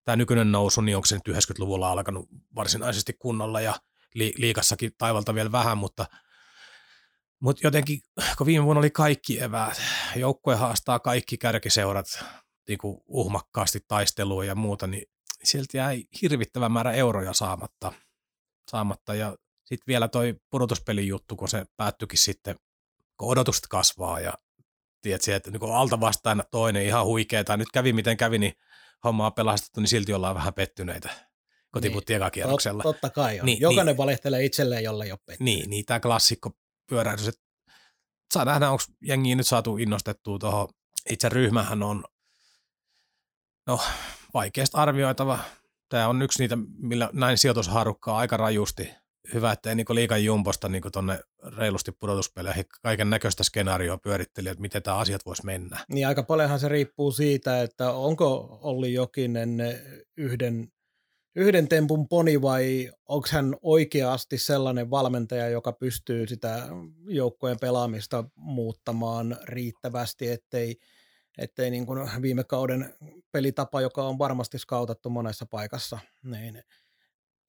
tämä 0.09 0.15
nykyinen 0.15 0.51
nousu, 0.51 0.81
niin 0.81 0.95
onko 0.95 1.05
se 1.05 1.15
nyt 1.15 1.37
90-luvulla 1.37 1.91
alkanut 1.91 2.29
varsinaisesti 2.55 3.13
kunnolla 3.13 3.61
ja 3.61 3.75
li- 4.13 4.33
liikassakin 4.37 4.91
taivalta 4.97 5.35
vielä 5.35 5.51
vähän, 5.51 5.77
mutta, 5.77 6.05
mutta 7.39 7.67
jotenkin, 7.67 7.99
kun 8.37 8.47
viime 8.47 8.65
vuonna 8.65 8.79
oli 8.79 8.89
kaikki 8.89 9.41
eväät, 9.41 9.81
joukkue 10.15 10.55
haastaa 10.55 10.99
kaikki 10.99 11.37
kärkiseurat 11.37 12.05
niin 12.67 12.77
kuin 12.77 12.97
uhmakkaasti 13.07 13.79
taisteluun 13.87 14.47
ja 14.47 14.55
muuta, 14.55 14.87
niin 14.87 15.05
sieltä 15.43 15.77
jäi 15.77 16.03
hirvittävä 16.21 16.69
määrä 16.69 16.91
euroja 16.91 17.33
saamatta. 17.33 17.93
saamatta. 18.71 19.15
Ja 19.15 19.35
sitten 19.65 19.87
vielä 19.87 20.07
toi 20.07 20.35
pudotuspelin 20.49 21.07
juttu, 21.07 21.35
kun 21.35 21.49
se 21.49 21.65
päättyikin 21.77 22.19
sitten, 22.19 22.55
kun 23.17 23.31
odotukset 23.31 23.67
kasvaa 23.67 24.19
ja 24.19 24.33
tiedät, 25.01 25.27
että 25.27 25.51
niin 25.51 25.73
alta 25.73 25.99
vastaan 25.99 26.43
toinen 26.51 26.85
ihan 26.85 27.05
huikeeta. 27.05 27.57
Nyt 27.57 27.71
kävi 27.73 27.93
miten 27.93 28.17
kävi, 28.17 28.37
niin 28.37 28.53
hommaa 29.03 29.31
pelastettu, 29.31 29.81
niin 29.81 29.87
silti 29.87 30.13
ollaan 30.13 30.35
vähän 30.35 30.53
pettyneitä 30.53 31.09
kotiputti 31.71 32.19
niin. 32.19 32.31
kierroksella. 32.31 32.83
Tot, 32.83 32.95
totta 32.95 33.09
kai 33.09 33.39
on. 33.39 33.45
Niin, 33.45 33.61
Jokainen 33.61 33.85
niin, 33.85 33.97
valehtelee 33.97 34.45
itselleen, 34.45 34.83
jolle 34.83 35.05
ei 35.05 35.11
ole 35.11 35.19
pettynyt. 35.25 35.39
Niin, 35.39 35.69
niin 35.69 35.85
tämä 35.85 35.99
klassikko 35.99 36.51
pyörähdys, 36.89 37.27
että 37.27 37.41
saa 38.33 38.45
nähdä, 38.45 38.69
onko 38.69 38.83
jengiä 39.01 39.35
nyt 39.35 39.47
saatu 39.47 39.77
innostettua 39.77 40.39
tuohon. 40.39 40.67
Itse 41.09 41.29
ryhmähän 41.29 41.83
on, 41.83 42.03
no 43.67 43.79
vaikeasti 44.33 44.77
arvioitava. 44.77 45.39
Tämä 45.89 46.07
on 46.07 46.21
yksi 46.21 46.39
niitä, 46.39 46.57
millä 46.77 47.09
näin 47.13 47.37
sijoitusharukkaa 47.37 48.17
aika 48.17 48.37
rajusti 48.37 48.89
hyvä, 49.33 49.51
että 49.51 49.69
ei 49.69 49.75
niin 49.75 49.85
liikan 49.89 50.23
jumposta 50.23 50.69
niin 50.69 50.83
tuonne 50.93 51.19
reilusti 51.57 51.91
pudotuspeleihin 51.91 52.65
kaiken 52.81 53.09
näköistä 53.09 53.43
skenaarioa 53.43 53.97
pyöritteli, 53.97 54.49
että 54.49 54.61
miten 54.61 54.83
tämä 54.83 54.97
asiat 54.97 55.25
voisi 55.25 55.45
mennä. 55.45 55.85
Niin 55.89 56.07
aika 56.07 56.23
paljonhan 56.23 56.59
se 56.59 56.69
riippuu 56.69 57.11
siitä, 57.11 57.61
että 57.61 57.91
onko 57.91 58.59
Olli 58.61 58.93
Jokinen 58.93 59.57
yhden 60.17 60.71
yhden 61.35 61.67
tempun 61.67 62.07
poni 62.07 62.41
vai 62.41 62.91
onko 63.07 63.27
hän 63.31 63.55
oikeasti 63.61 64.37
sellainen 64.37 64.89
valmentaja, 64.89 65.49
joka 65.49 65.71
pystyy 65.71 66.27
sitä 66.27 66.67
joukkojen 67.07 67.59
pelaamista 67.61 68.23
muuttamaan 68.35 69.37
riittävästi, 69.43 70.29
ettei, 70.29 70.79
ettei 71.37 71.71
niin 71.71 71.85
viime 72.21 72.43
kauden 72.43 72.93
pelitapa, 73.31 73.81
joka 73.81 74.03
on 74.03 74.19
varmasti 74.19 74.59
skautattu 74.59 75.09
monessa 75.09 75.45
paikassa, 75.45 75.99
niin 76.23 76.63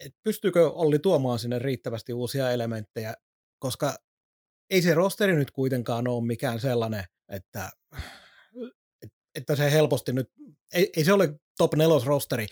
et 0.07 0.15
pystyykö 0.23 0.71
Olli 0.71 0.99
tuomaan 0.99 1.39
sinne 1.39 1.59
riittävästi 1.59 2.13
uusia 2.13 2.51
elementtejä, 2.51 3.15
koska 3.59 3.95
ei 4.71 4.83
se 4.83 4.95
rosteri 4.95 5.35
nyt 5.37 5.51
kuitenkaan 5.51 6.09
ole 6.09 6.27
mikään 6.27 6.61
sellainen, 6.61 7.05
että, 7.29 7.71
että 9.35 9.57
se 9.57 9.73
helposti 9.73 10.13
nyt, 10.13 10.31
ei, 10.75 10.91
ei 10.97 11.05
se 11.05 11.13
ole 11.13 11.41
top 11.59 11.75
nelos 11.75 12.07
rosteri, 12.07 12.47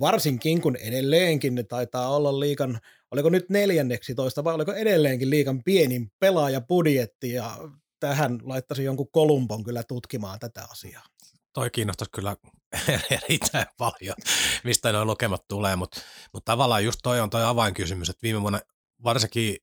varsinkin 0.00 0.60
kun 0.60 0.76
edelleenkin 0.76 1.54
ne 1.54 1.62
taitaa 1.62 2.16
olla 2.16 2.40
liikan, 2.40 2.80
oliko 3.10 3.28
nyt 3.28 3.50
neljänneksi 3.50 4.14
toista 4.14 4.44
vai 4.44 4.54
oliko 4.54 4.72
edelleenkin 4.72 5.30
liikan 5.30 5.62
pienin 5.64 6.12
pelaajapudjetti 6.18 7.32
ja 7.32 7.56
tähän 8.00 8.38
laittaisi 8.42 8.84
jonkun 8.84 9.10
Kolumbon 9.12 9.64
kyllä 9.64 9.82
tutkimaan 9.82 10.38
tätä 10.38 10.64
asiaa. 10.70 11.04
Toi 11.52 11.70
kiinnostaisi 11.70 12.10
kyllä 12.10 12.36
erittäin 13.10 13.66
paljon, 13.78 14.16
mistä 14.64 14.92
nuo 14.92 15.04
lukemat 15.04 15.48
tulee, 15.48 15.76
mutta, 15.76 16.00
mutta 16.32 16.52
tavallaan 16.52 16.84
just 16.84 17.00
toi 17.02 17.20
on 17.20 17.30
toi 17.30 17.44
avainkysymys, 17.44 18.10
että 18.10 18.22
viime 18.22 18.40
vuonna 18.40 18.60
varsinkin 19.04 19.56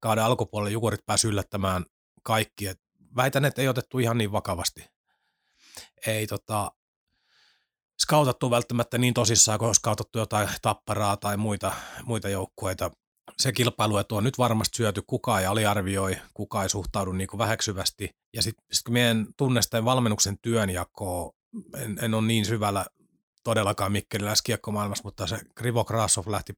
kauden 0.00 0.24
alkupuolella 0.24 0.70
Jukurit 0.70 1.06
pääsi 1.06 1.28
yllättämään 1.28 1.84
kaikki. 2.22 2.66
Et 2.66 2.80
väitän, 3.16 3.44
että 3.44 3.62
ei 3.62 3.68
otettu 3.68 3.98
ihan 3.98 4.18
niin 4.18 4.32
vakavasti. 4.32 4.90
Ei 6.06 6.26
tota, 6.26 6.72
skautattu 8.02 8.50
välttämättä 8.50 8.98
niin 8.98 9.14
tosissaan, 9.14 9.58
kun 9.58 9.68
on 9.68 9.74
skautattu 9.74 10.18
jotain 10.18 10.48
tapparaa 10.62 11.16
tai 11.16 11.36
muita, 11.36 11.72
muita 12.02 12.28
joukkueita. 12.28 12.90
Se 13.38 13.52
kilpailu 13.52 13.94
on 14.12 14.24
nyt 14.24 14.38
varmasti 14.38 14.76
syöty, 14.76 15.02
kukaan 15.06 15.40
ei 15.40 15.46
aliarvioi, 15.46 16.18
kukaan 16.34 16.62
ei 16.62 16.68
suhtaudu 16.68 17.12
niin 17.12 17.28
kuin 17.28 17.38
väheksyvästi. 17.38 18.10
Ja 18.34 18.42
sitten 18.42 18.64
sit 18.72 18.82
kun 18.84 18.92
meidän 18.92 19.26
tunnesteen 19.36 19.84
valmennuksen 19.84 20.38
työnjakoa, 20.42 21.32
en, 21.76 21.98
en 22.02 22.14
ole 22.14 22.26
niin 22.26 22.44
syvällä 22.44 22.86
todellakaan 23.44 23.92
Mikkelillä 23.92 24.34
kiekkomaailmassa, 24.44 25.04
mutta 25.04 25.26
se 25.26 25.38
Krivo 25.54 25.84
Krasov 25.84 26.24
lähti 26.30 26.52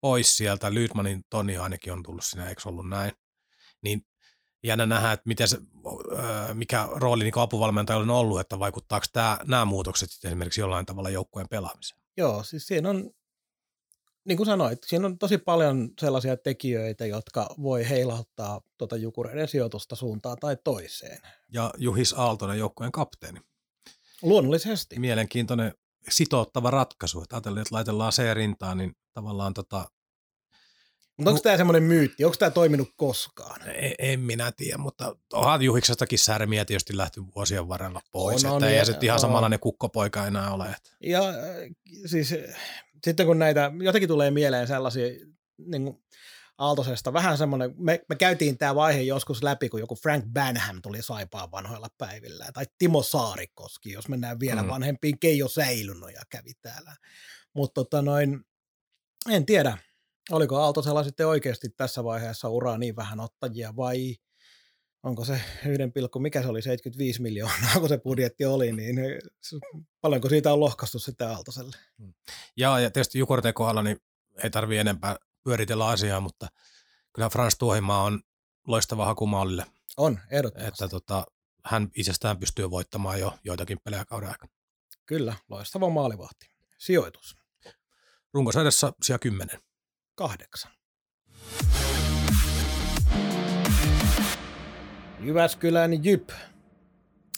pois 0.00 0.36
sieltä, 0.36 0.74
Lydmanin 0.74 1.24
Toni 1.30 1.56
ainakin 1.56 1.92
on 1.92 2.02
tullut 2.02 2.24
sinne, 2.24 2.48
eikö 2.48 2.62
ollut 2.68 2.88
näin, 2.88 3.12
niin 3.82 4.06
jännä 4.64 4.86
nähdä, 4.86 5.12
että 5.12 5.28
miten 5.28 5.48
se, 5.48 5.58
mikä 6.54 6.88
rooli 6.90 7.24
niin 7.24 7.32
apuvalmentajalla 7.36 8.02
on 8.02 8.10
ollut, 8.10 8.40
että 8.40 8.58
vaikuttaako 8.58 9.06
tämä, 9.12 9.38
nämä 9.44 9.64
muutokset 9.64 10.08
esimerkiksi 10.24 10.60
jollain 10.60 10.86
tavalla 10.86 11.10
joukkueen 11.10 11.48
pelaamiseen. 11.48 12.00
Joo, 12.16 12.42
siis 12.42 12.66
siinä 12.66 12.90
on, 12.90 13.10
niin 14.24 14.36
kuin 14.36 14.46
sanoit, 14.46 14.78
siinä 14.86 15.06
on 15.06 15.18
tosi 15.18 15.38
paljon 15.38 15.90
sellaisia 16.00 16.36
tekijöitä, 16.36 17.06
jotka 17.06 17.54
voi 17.62 17.88
heilauttaa 17.88 18.60
tuota 18.78 18.96
Jukureiden 18.96 19.48
sijoitusta 19.48 19.96
suuntaan 19.96 20.36
tai 20.40 20.56
toiseen. 20.64 21.20
Ja 21.52 21.70
Juhis 21.78 22.12
Aaltonen 22.12 22.58
joukkueen 22.58 22.92
kapteeni. 22.92 23.40
Luonnollisesti. 24.22 24.98
Mielenkiintoinen 24.98 25.74
sitouttava 26.10 26.70
ratkaisu, 26.70 27.22
että 27.22 27.36
ajatellaan, 27.36 27.62
että 27.62 27.74
laitellaan 27.74 28.12
se 28.12 28.34
rintaan, 28.34 28.78
niin 28.78 28.92
tavallaan 29.14 29.54
tota, 29.54 29.90
mutta 31.16 31.30
onko 31.30 31.42
tämä 31.42 31.56
semmoinen 31.56 31.82
myytti? 31.82 32.24
Onko 32.24 32.36
tämä 32.36 32.50
toiminut 32.50 32.88
koskaan? 32.96 33.68
En, 33.68 33.94
en 33.98 34.20
minä 34.20 34.52
tiedä, 34.56 34.78
mutta 34.78 35.16
onhan 35.32 35.62
Juhiksestakin 35.62 36.18
särmiä 36.18 36.64
tietysti 36.64 36.96
lähty 36.96 37.22
vuosien 37.36 37.68
varrella 37.68 38.00
pois. 38.12 38.44
On, 38.44 38.50
että 38.54 38.66
on, 38.66 38.72
ei 38.72 38.86
se 38.86 38.98
ihan 39.02 39.20
samanlainen 39.20 39.60
kukkopoika 39.60 40.26
enää 40.26 40.54
ole. 40.54 40.64
Että. 40.64 40.90
Ja 41.00 41.28
äh, 41.28 41.34
siis 42.06 42.34
sitten 43.04 43.26
kun 43.26 43.38
näitä, 43.38 43.72
jotenkin 43.82 44.08
tulee 44.08 44.30
mieleen 44.30 44.66
sellaisia 44.66 45.06
niin 45.58 45.84
kuin 45.84 46.02
Aaltosesta, 46.58 47.12
vähän 47.12 47.38
semmoinen, 47.38 47.74
me, 47.78 48.04
me 48.08 48.16
käytiin 48.16 48.58
tämä 48.58 48.74
vaihe 48.74 49.00
joskus 49.00 49.42
läpi, 49.42 49.68
kun 49.68 49.80
joku 49.80 49.94
Frank 49.94 50.24
Banham 50.32 50.82
tuli 50.82 51.02
Saipaan 51.02 51.50
vanhoilla 51.50 51.88
päivillä, 51.98 52.46
tai 52.54 52.64
Timo 52.78 53.02
Saarikoski, 53.02 53.92
jos 53.92 54.08
mennään 54.08 54.40
vielä 54.40 54.62
mm. 54.62 54.68
vanhempiin, 54.68 55.18
Keijo 55.18 55.48
Säilynoja 55.48 56.22
kävi 56.30 56.52
täällä. 56.62 56.96
Mutta 57.54 57.74
tota 57.74 58.02
noin, 58.02 58.40
en 59.30 59.46
tiedä, 59.46 59.78
oliko 60.30 60.56
Aaltosella 60.56 61.04
sitten 61.04 61.26
oikeasti 61.26 61.68
tässä 61.68 62.04
vaiheessa 62.04 62.48
uraa 62.48 62.78
niin 62.78 62.96
vähän 62.96 63.20
ottajia 63.20 63.76
vai 63.76 64.16
onko 65.02 65.24
se 65.24 65.40
yhden 65.66 65.92
pilkku, 65.92 66.18
mikä 66.18 66.42
se 66.42 66.48
oli, 66.48 66.62
75 66.62 67.22
miljoonaa, 67.22 67.80
kun 67.80 67.88
se 67.88 67.98
budjetti 67.98 68.44
oli, 68.44 68.72
niin 68.72 68.96
paljonko 70.00 70.28
siitä 70.28 70.52
on 70.52 70.60
lohkaistu 70.60 70.98
sitten 70.98 71.28
Aaltoselle? 71.28 71.76
Hmm. 71.98 72.14
Ja, 72.56 72.80
ja 72.80 72.90
tietysti 72.90 73.18
Jukurteen 73.18 73.54
kohdalla 73.54 73.82
niin 73.82 73.96
ei 74.42 74.50
tarvitse 74.50 74.80
enempää 74.80 75.16
pyöritellä 75.46 75.88
asiaa, 75.88 76.20
mutta 76.20 76.48
kyllä 77.12 77.28
Frans 77.28 77.58
Tuohimaa 77.58 78.02
on 78.02 78.20
loistava 78.66 79.06
hakumaalille. 79.06 79.66
On, 79.96 80.18
ehdottomasti. 80.30 80.68
Että 80.68 80.88
tota, 80.88 81.24
hän 81.64 81.88
itsestään 81.96 82.38
pystyy 82.38 82.70
voittamaan 82.70 83.20
jo 83.20 83.38
joitakin 83.44 83.78
pelejä 83.84 84.04
kauden 84.04 84.28
aikana. 84.28 84.52
Kyllä, 85.06 85.36
loistava 85.48 85.88
maalivahti. 85.90 86.46
Sijoitus. 86.78 87.36
Runkosarjassa 88.34 88.92
sija 89.02 89.18
10 89.18 89.60
kahdeksan. 90.14 90.72
Jyväskylän 95.20 96.04
Jyp. 96.04 96.30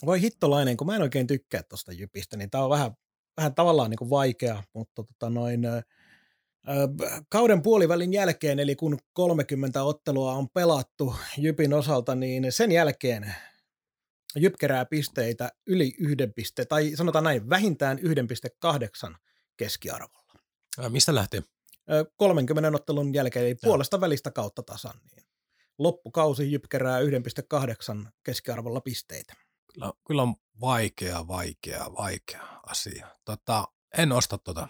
Voi 0.06 0.20
hittolainen, 0.20 0.76
kun 0.76 0.86
mä 0.86 0.96
en 0.96 1.02
oikein 1.02 1.26
tykkää 1.26 1.62
tuosta 1.62 1.92
Jypistä, 1.92 2.36
niin 2.36 2.50
tää 2.50 2.64
on 2.64 2.70
vähän, 2.70 2.92
vähän 3.36 3.54
tavallaan 3.54 3.90
niin 3.90 3.98
kuin 3.98 4.10
vaikea, 4.10 4.62
mutta 4.74 5.02
tota 5.04 5.30
noin, 5.30 5.64
ö, 5.64 5.82
kauden 7.28 7.62
puolivälin 7.62 8.12
jälkeen, 8.12 8.58
eli 8.58 8.76
kun 8.76 8.98
30 9.12 9.82
ottelua 9.82 10.32
on 10.32 10.48
pelattu 10.48 11.14
Jypin 11.38 11.74
osalta, 11.74 12.14
niin 12.14 12.52
sen 12.52 12.72
jälkeen 12.72 13.34
Jyp 14.36 14.54
kerää 14.58 14.84
pisteitä 14.84 15.52
yli 15.66 15.94
yhden 15.98 16.34
piste, 16.34 16.64
tai 16.64 16.92
sanotaan 16.94 17.24
näin, 17.24 17.50
vähintään 17.50 17.98
1,8 17.98 19.14
keskiarvolla. 19.56 20.34
Mistä 20.88 21.14
lähtee? 21.14 21.42
30 22.16 22.76
ottelun 22.76 23.14
jälkeen, 23.14 23.44
eli 23.44 23.54
puolesta 23.54 24.00
välistä 24.00 24.30
kautta 24.30 24.62
tasan. 24.62 25.00
Niin 25.10 25.26
loppukausi 25.78 26.52
Jyp 26.52 26.64
kerää 26.70 27.00
1,8 27.00 28.08
keskiarvolla 28.22 28.80
pisteitä. 28.80 29.34
Kyllä, 29.74 29.92
kyllä 30.06 30.22
on 30.22 30.34
vaikea, 30.60 31.28
vaikea, 31.28 31.86
vaikea 31.98 32.60
asia. 32.66 33.06
Tota, 33.24 33.68
en 33.98 34.12
osta 34.12 34.38
tota. 34.38 34.68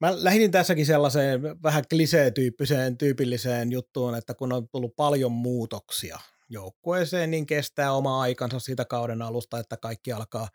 Mä 0.00 0.24
lähdin 0.24 0.50
tässäkin 0.50 0.86
sellaiseen 0.86 1.42
vähän 1.62 1.84
klisee-tyyppiseen, 1.90 2.98
tyypilliseen 2.98 3.72
juttuun, 3.72 4.14
että 4.14 4.34
kun 4.34 4.52
on 4.52 4.68
tullut 4.68 4.96
paljon 4.96 5.32
muutoksia 5.32 6.18
joukkueeseen, 6.48 7.30
niin 7.30 7.46
kestää 7.46 7.92
oma 7.92 8.20
aikansa 8.20 8.60
siitä 8.60 8.84
kauden 8.84 9.22
alusta, 9.22 9.58
että 9.58 9.76
kaikki 9.76 10.12
alkaa 10.12 10.48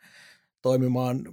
toimimaan 0.61 1.23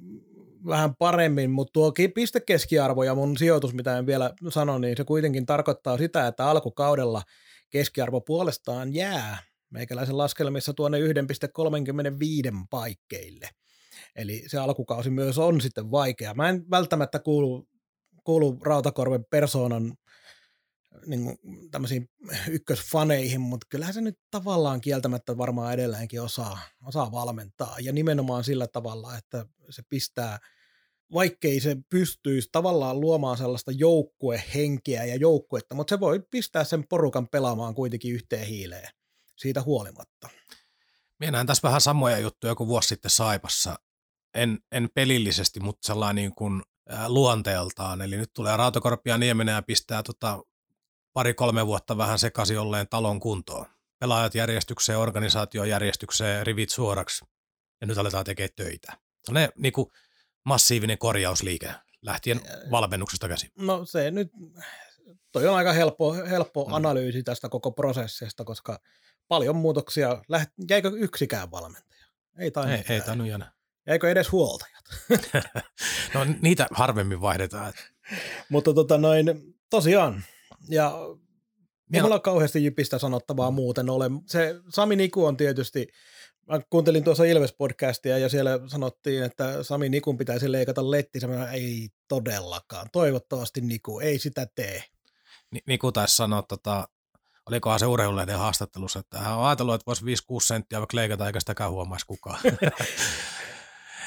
vähän 0.66 0.96
paremmin, 0.96 1.50
mutta 1.50 1.72
tuo 1.72 1.92
pistekeskiarvo 2.14 3.02
ja 3.02 3.14
mun 3.14 3.36
sijoitus, 3.36 3.74
mitä 3.74 3.98
en 3.98 4.06
vielä 4.06 4.34
sano, 4.48 4.78
niin 4.78 4.96
se 4.96 5.04
kuitenkin 5.04 5.46
tarkoittaa 5.46 5.98
sitä, 5.98 6.26
että 6.26 6.46
alkukaudella 6.46 7.22
keskiarvo 7.70 8.20
puolestaan 8.20 8.94
jää 8.94 9.38
meikäläisen 9.70 10.18
laskelmissa 10.18 10.74
tuonne 10.74 10.98
1,35 10.98 11.04
paikkeille. 12.70 13.48
Eli 14.16 14.44
se 14.46 14.58
alkukausi 14.58 15.10
myös 15.10 15.38
on 15.38 15.60
sitten 15.60 15.90
vaikea. 15.90 16.34
Mä 16.34 16.48
en 16.48 16.64
välttämättä 16.70 17.18
kuulu, 17.18 17.68
kuulu 18.24 18.58
Rautakorven 18.62 19.24
persoonan 19.30 19.94
niin 21.06 21.24
kuin, 21.24 21.38
tämmöisiin 21.70 22.10
ykkösfaneihin, 22.48 23.40
mutta 23.40 23.66
kyllähän 23.70 23.94
se 23.94 24.00
nyt 24.00 24.18
tavallaan 24.30 24.80
kieltämättä 24.80 25.38
varmaan 25.38 25.74
edelleenkin 25.74 26.22
osaa, 26.22 26.58
osaa 26.84 27.12
valmentaa. 27.12 27.76
Ja 27.80 27.92
nimenomaan 27.92 28.44
sillä 28.44 28.66
tavalla, 28.66 29.16
että 29.16 29.46
se 29.70 29.82
pistää, 29.88 30.38
vaikkei 31.12 31.60
se 31.60 31.76
pystyisi 31.90 32.48
tavallaan 32.52 33.00
luomaan 33.00 33.36
sellaista 33.38 33.72
joukkuehenkeä 33.72 35.04
ja 35.04 35.16
joukkuetta, 35.16 35.74
mutta 35.74 35.94
se 35.96 36.00
voi 36.00 36.20
pistää 36.30 36.64
sen 36.64 36.84
porukan 36.88 37.28
pelaamaan 37.28 37.74
kuitenkin 37.74 38.12
yhteen 38.14 38.46
hiileen 38.46 38.88
siitä 39.36 39.62
huolimatta. 39.62 40.28
Minä 41.18 41.32
näen 41.32 41.46
tässä 41.46 41.68
vähän 41.68 41.80
samoja 41.80 42.18
juttuja 42.18 42.54
kuin 42.54 42.68
vuosi 42.68 42.88
sitten 42.88 43.10
Saipassa. 43.10 43.78
En, 44.34 44.58
en 44.72 44.88
pelillisesti, 44.94 45.60
mutta 45.60 45.86
sellainen 45.86 46.16
niin 46.22 46.34
kuin 46.34 46.62
luonteeltaan. 47.06 48.02
Eli 48.02 48.16
nyt 48.16 48.30
tulee 48.34 48.56
Rautakorpia 48.56 49.18
Nieminen 49.18 49.54
ja 49.54 49.62
pistää 49.62 50.02
tota 50.02 50.42
pari-kolme 51.12 51.66
vuotta 51.66 51.96
vähän 51.96 52.18
sekaisin 52.18 52.60
olleen 52.60 52.88
talon 52.88 53.20
kuntoon. 53.20 53.66
Pelaajat 53.98 54.34
järjestykseen, 54.34 54.98
organisaatio 54.98 55.64
järjestykseen, 55.64 56.46
rivit 56.46 56.70
suoraksi 56.70 57.24
ja 57.80 57.86
nyt 57.86 57.98
aletaan 57.98 58.24
tekemään 58.24 58.54
töitä. 58.56 58.92
Se 59.24 59.30
on 59.30 59.34
ne, 59.34 59.48
niin 59.56 59.72
kuin 59.72 59.90
massiivinen 60.44 60.98
korjausliike 60.98 61.74
lähtien 62.02 62.40
valmennuksesta 62.70 63.28
käsin. 63.28 63.50
No 63.58 63.84
se 63.84 64.10
nyt, 64.10 64.28
toi 65.32 65.48
on 65.48 65.56
aika 65.56 65.72
helppo, 65.72 66.14
helppo 66.14 66.64
mm. 66.64 66.72
analyysi 66.74 67.22
tästä 67.22 67.48
koko 67.48 67.70
prosessista, 67.70 68.44
koska 68.44 68.80
paljon 69.28 69.56
muutoksia, 69.56 70.22
läht, 70.28 70.50
jäikö 70.70 70.90
yksikään 70.94 71.50
valmentaja? 71.50 72.04
Ei 72.38 72.50
tainnut. 72.50 72.90
Ei, 72.90 72.94
ei 72.94 73.00
tainnut 73.00 73.28
jäädä. 73.28 73.52
Eikö 73.86 74.10
edes 74.10 74.32
huoltajat? 74.32 74.84
no 76.14 76.26
niitä 76.42 76.66
harvemmin 76.70 77.20
vaihdetaan. 77.20 77.72
Mutta 78.48 78.74
tota 78.74 78.98
noin, 78.98 79.54
tosiaan, 79.70 80.24
ja 80.68 80.92
ei 81.92 82.02
mulla 82.02 82.18
kauheasti 82.18 82.64
jypistä 82.64 82.98
sanottavaa 82.98 83.50
muuten 83.50 83.90
ole. 83.90 84.10
Se 84.26 84.54
Sami 84.68 84.96
Niku 84.96 85.24
on 85.24 85.36
tietysti, 85.36 85.88
mä 86.48 86.60
kuuntelin 86.70 87.04
tuossa 87.04 87.24
Ilves-podcastia 87.24 88.18
ja 88.18 88.28
siellä 88.28 88.60
sanottiin, 88.66 89.22
että 89.22 89.62
Sami 89.62 89.88
Nikun 89.88 90.18
pitäisi 90.18 90.52
leikata 90.52 90.90
letti. 90.90 91.26
Mä, 91.26 91.50
ei 91.50 91.88
todellakaan. 92.08 92.86
Toivottavasti 92.92 93.60
Niku, 93.60 94.00
ei 94.00 94.18
sitä 94.18 94.46
tee. 94.54 94.84
Niku 95.66 95.92
taisi 95.92 96.16
sanoa, 96.16 96.42
tota, 96.42 96.88
olikohan 97.46 97.78
se 97.78 97.86
urheilulehden 97.86 98.38
haastattelussa, 98.38 98.98
että 98.98 99.18
hän 99.18 99.38
on 99.38 99.46
ajatellut, 99.46 99.74
että 99.74 99.86
voisi 99.86 100.04
5-6 100.04 100.06
senttiä 100.40 100.78
vaikka 100.78 100.96
leikata, 100.96 101.26
eikä 101.26 101.40
sitäkään 101.40 101.70
huomaisi 101.70 102.06
kukaan. 102.06 102.40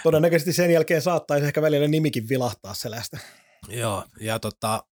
Todennäköisesti 0.04 0.54
sen 0.54 0.72
jälkeen 0.72 1.02
saattaisi 1.02 1.46
ehkä 1.46 1.62
välillä 1.62 1.88
nimikin 1.88 2.30
vilahtaa 2.30 2.74
selästä. 2.74 3.18
Joo, 3.70 4.04
ja 4.20 4.40
tota, 4.40 4.84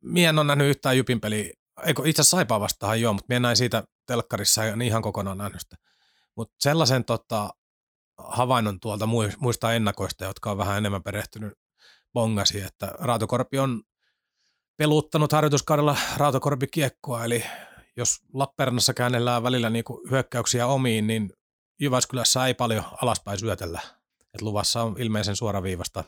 mie 0.00 0.28
en 0.28 0.38
ole 0.38 0.46
nähnyt 0.46 0.68
yhtään 0.68 0.96
Jypin 0.96 1.20
peliä 1.20 1.52
eikö 1.86 2.02
itse 2.04 2.22
asiassa 2.22 2.36
Saipaa 2.36 2.60
vastaan 2.60 3.00
joo, 3.00 3.12
mutta 3.12 3.26
minä 3.28 3.40
näin 3.40 3.56
siitä 3.56 3.84
telkkarissa 4.06 4.64
ja 4.64 4.74
ihan 4.84 5.02
kokonaan 5.02 5.38
nähnyt 5.38 5.60
sitä. 5.60 5.76
Mutta 6.36 6.54
sellaisen 6.60 7.04
tota, 7.04 7.50
havainnon 8.18 8.80
tuolta 8.80 9.06
muista 9.38 9.72
ennakoista, 9.72 10.24
jotka 10.24 10.50
on 10.50 10.58
vähän 10.58 10.78
enemmän 10.78 11.02
perehtynyt 11.02 11.52
bongasi, 12.12 12.60
että 12.60 12.86
Raatokorpi 12.98 13.58
on 13.58 13.82
peluttanut 14.76 15.32
harjoituskaudella 15.32 15.96
Raatokorpi-kiekkoa, 16.16 17.24
eli 17.24 17.44
jos 17.96 18.18
Lappeenrannassa 18.34 18.94
käännellään 18.94 19.42
välillä 19.42 19.70
niinku 19.70 20.06
hyökkäyksiä 20.10 20.66
omiin, 20.66 21.06
niin 21.06 21.32
Jyväskylässä 21.80 22.46
ei 22.46 22.54
paljon 22.54 22.84
alaspäin 23.02 23.38
syötellä. 23.38 23.80
Et 24.34 24.42
luvassa 24.42 24.82
on 24.82 24.94
ilmeisen 24.98 25.36
suoraviivasta, 25.36 26.04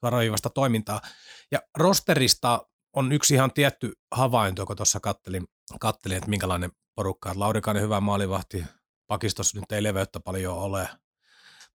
suoraviivasta 0.00 0.50
toimintaa. 0.50 1.00
Ja 1.50 1.58
rosterista 1.76 2.66
on 2.92 3.12
yksi 3.12 3.34
ihan 3.34 3.52
tietty 3.52 3.92
havainto, 4.10 4.66
kun 4.66 4.76
tuossa 4.76 5.00
kattelin, 5.00 5.44
kattelin, 5.80 6.16
että 6.16 6.30
minkälainen 6.30 6.70
porukka. 6.94 7.28
Että 7.28 7.40
Laurikainen 7.40 7.82
hyvä 7.82 8.00
maalivahti, 8.00 8.64
pakistossa 9.06 9.60
nyt 9.60 9.72
ei 9.72 9.82
leveyttä 9.82 10.20
paljon 10.20 10.58
ole. 10.58 10.88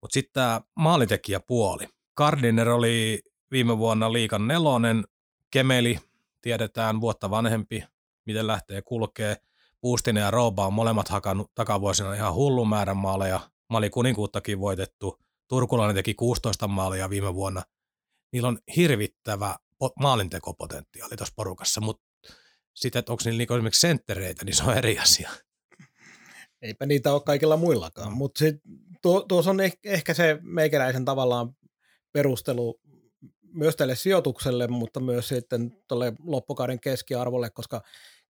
Mutta 0.02 0.14
sitten 0.14 0.34
tämä 0.34 0.62
maalitekijäpuoli. 0.76 1.88
Gardiner 2.18 2.70
oli 2.70 3.22
viime 3.52 3.78
vuonna 3.78 4.14
liikan 4.14 4.48
nelonen, 4.48 5.04
Kemeli 5.52 6.00
tiedetään 6.42 7.02
vuotta 7.02 7.30
vanhempi, 7.30 7.84
miten 8.26 8.48
lähtee 8.48 8.82
kulkee. 8.82 9.38
Puustinen 9.82 10.22
ja 10.22 10.32
Rooba 10.32 10.68
on 10.68 10.74
molemmat 10.74 11.10
hakannut 11.10 11.52
takavuosina 11.56 12.14
ihan 12.14 12.34
hullun 12.34 12.70
määrän 12.70 12.98
maaleja. 12.98 13.40
Mali 13.70 13.90
kuninkuuttakin 13.90 14.60
voitettu. 14.60 15.20
Turkulainen 15.50 15.96
teki 15.96 16.14
16 16.14 16.68
maalia 16.68 17.10
viime 17.10 17.34
vuonna. 17.34 17.64
Niillä 18.34 18.48
on 18.48 18.60
hirvittävä 18.76 19.56
maalintekopotentiaali 20.00 21.16
tuossa 21.18 21.34
porukassa, 21.36 21.82
mutta 21.82 22.04
sitten, 22.76 23.00
että 23.00 23.12
onko 23.12 23.22
niillä 23.26 23.38
niinku 23.38 23.54
esimerkiksi 23.54 23.82
senttereitä, 23.82 24.46
niin 24.46 24.56
se 24.56 24.64
on 24.64 24.78
eri 24.78 25.00
asia. 25.00 25.30
Eipä 26.62 26.86
niitä 26.86 27.14
ole 27.14 27.22
kaikilla 27.22 27.58
muillakaan, 27.58 28.14
mutta 28.14 28.46
tuo, 29.02 29.22
tuossa 29.22 29.52
on 29.52 29.60
ehkä 29.84 30.14
se 30.14 30.40
meikäläisen 30.42 31.06
tavallaan 31.06 31.56
perustelu 32.12 32.80
myös 33.54 33.76
tälle 33.76 33.96
sijoitukselle, 33.96 34.68
mutta 34.68 35.00
myös 35.00 35.28
sitten 35.28 35.84
tuolle 35.88 36.14
loppukauden 36.24 36.80
keskiarvolle, 36.80 37.50
koska 37.50 37.82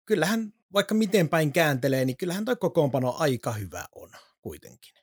kyllähän 0.06 0.54
vaikka 0.74 0.96
miten 0.96 1.30
päin 1.30 1.54
kääntelee, 1.54 2.06
niin 2.06 2.18
kyllähän 2.18 2.46
tuo 2.46 2.56
kokoonpano 2.56 3.16
aika 3.18 3.52
hyvä 3.52 3.86
on 3.96 4.10
kuitenkin. 4.42 4.99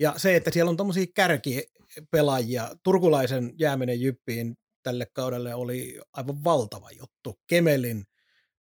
Ja 0.00 0.14
se, 0.16 0.36
että 0.36 0.50
siellä 0.50 0.70
on 0.70 0.76
tuommoisia 0.76 1.06
kärkipelaajia, 1.14 2.70
turkulaisen 2.82 3.52
jääminen 3.58 4.00
jyppiin 4.00 4.56
tälle 4.82 5.06
kaudelle 5.06 5.54
oli 5.54 6.00
aivan 6.12 6.44
valtava 6.44 6.90
juttu. 6.90 7.40
Kemelin 7.46 8.06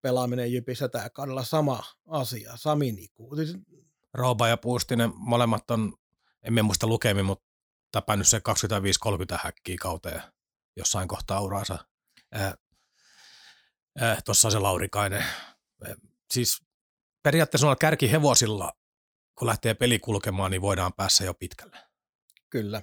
pelaaminen 0.02 0.52
Jypissä 0.52 0.88
tämä 0.88 1.10
kaudella 1.10 1.44
sama 1.44 1.84
asia, 2.06 2.56
Sami 2.56 2.92
Niku. 2.92 3.36
Siis... 3.36 3.56
Rooba 4.14 4.48
ja 4.48 4.56
Puustinen, 4.56 5.12
molemmat 5.14 5.70
on, 5.70 5.92
en 6.42 6.64
muista 6.64 6.86
lukemia, 6.86 7.24
mutta 7.24 7.44
täpännyt 7.92 8.28
se 8.28 8.38
25-30 8.38 9.38
häkkiä 9.42 9.76
kauteen 9.80 10.22
jossain 10.76 11.08
kohtaa 11.08 11.40
uraansa. 11.40 11.78
Äh, 12.36 12.54
äh, 14.02 14.22
Tuossa 14.24 14.50
se 14.50 14.58
Laurikainen. 14.58 15.24
Äh, 15.88 15.94
siis 16.30 16.62
periaatteessa 17.22 17.70
on 17.70 17.76
kärkihevosilla, 17.80 18.72
kun 19.38 19.48
lähtee 19.48 19.74
peli 19.74 19.98
kulkemaan, 19.98 20.50
niin 20.50 20.62
voidaan 20.62 20.92
päässä 20.92 21.24
jo 21.24 21.34
pitkälle. 21.34 21.76
Kyllä. 22.50 22.82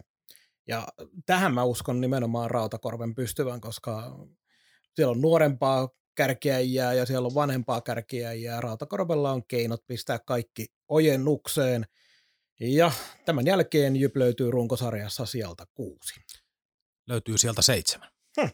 Ja 0.67 0.87
tähän 1.25 1.53
mä 1.53 1.63
uskon 1.63 2.01
nimenomaan 2.01 2.51
Rautakorven 2.51 3.15
pystyvän, 3.15 3.61
koska 3.61 4.19
siellä 4.95 5.11
on 5.11 5.21
nuorempaa 5.21 5.89
kärkiäjää 6.15 6.93
ja 6.93 7.05
siellä 7.05 7.25
on 7.25 7.35
vanhempaa 7.35 7.81
kärkiäjää. 7.81 8.61
Rautakorvella 8.61 9.31
on 9.31 9.47
keinot 9.47 9.87
pistää 9.87 10.19
kaikki 10.19 10.65
ojennukseen. 10.87 11.85
Ja 12.59 12.91
tämän 13.25 13.45
jälkeen 13.45 13.95
Jyp 13.95 14.15
löytyy 14.15 14.51
runkosarjassa 14.51 15.25
sieltä 15.25 15.65
kuusi. 15.73 16.13
Löytyy 17.07 17.37
sieltä 17.37 17.61
seitsemän. 17.61 18.09
Hm. 18.41 18.49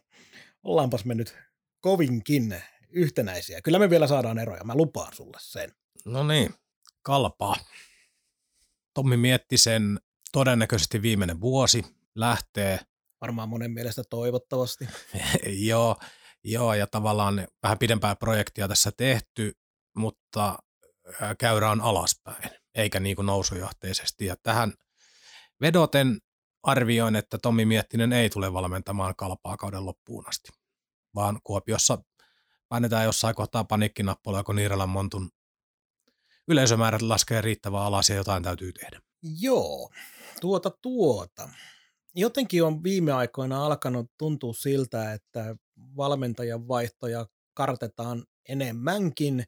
Ollaanpas 0.64 1.06
me 1.06 1.16
nyt 1.16 1.38
kovinkin 1.80 2.62
yhtenäisiä. 2.90 3.62
Kyllä 3.62 3.80
me 3.80 3.90
vielä 3.90 4.08
saadaan 4.08 4.40
eroja, 4.40 4.64
mä 4.64 4.76
lupaan 4.76 5.14
sulle 5.14 5.38
sen. 5.42 5.72
No 6.06 6.28
niin, 6.28 6.54
kalpaa. 7.08 7.56
Tommi 8.94 9.18
mietti 9.18 9.58
sen 9.58 10.00
todennäköisesti 10.32 11.02
viimeinen 11.02 11.42
vuosi 11.42 11.86
lähtee. 12.16 12.80
Varmaan 13.22 13.50
monen 13.50 13.72
mielestä 13.72 14.04
toivottavasti. 14.10 14.88
joo, 15.70 15.96
joo, 16.44 16.74
ja 16.74 16.88
tavallaan 16.88 17.48
vähän 17.64 17.78
pidempää 17.78 18.16
projektia 18.16 18.68
tässä 18.68 18.92
tehty, 18.98 19.54
mutta 19.96 20.58
käyrä 21.38 21.72
on 21.72 21.82
alaspäin, 21.82 22.50
eikä 22.76 23.00
niin 23.00 23.16
kuin 23.16 23.26
nousujohteisesti. 23.26 24.26
Ja 24.26 24.36
tähän 24.44 24.74
vedoten 25.62 26.18
arvioin, 26.64 27.16
että 27.16 27.38
Tommi 27.38 27.66
Miettinen 27.66 28.14
ei 28.14 28.30
tule 28.30 28.54
valmentamaan 28.54 29.16
kalpaa 29.16 29.58
kauden 29.58 29.86
loppuun 29.86 30.28
asti, 30.28 30.50
vaan 31.16 31.40
Kuopiossa 31.44 31.98
painetaan 32.70 33.06
jossain 33.06 33.36
kohtaa 33.36 33.64
paniikkinappulaa, 33.64 34.44
kun 34.44 34.56
Niiralan 34.56 34.90
Montun 34.90 35.30
yleisömäärät 36.48 37.02
laskee 37.02 37.42
riittävän 37.42 37.82
alas 37.82 38.10
ja 38.10 38.16
jotain 38.16 38.44
täytyy 38.44 38.74
tehdä. 38.74 39.02
Joo, 39.40 39.92
tuota 40.42 40.72
tuota. 40.82 41.50
Jotenkin 42.16 42.64
on 42.64 42.84
viime 42.84 43.12
aikoina 43.12 43.66
alkanut 43.66 44.12
tuntua 44.18 44.54
siltä, 44.54 45.14
että 45.14 45.56
valmentajan 45.98 46.68
vaihtoja 46.68 47.26
kartetaan 47.54 48.26
enemmänkin, 48.50 49.44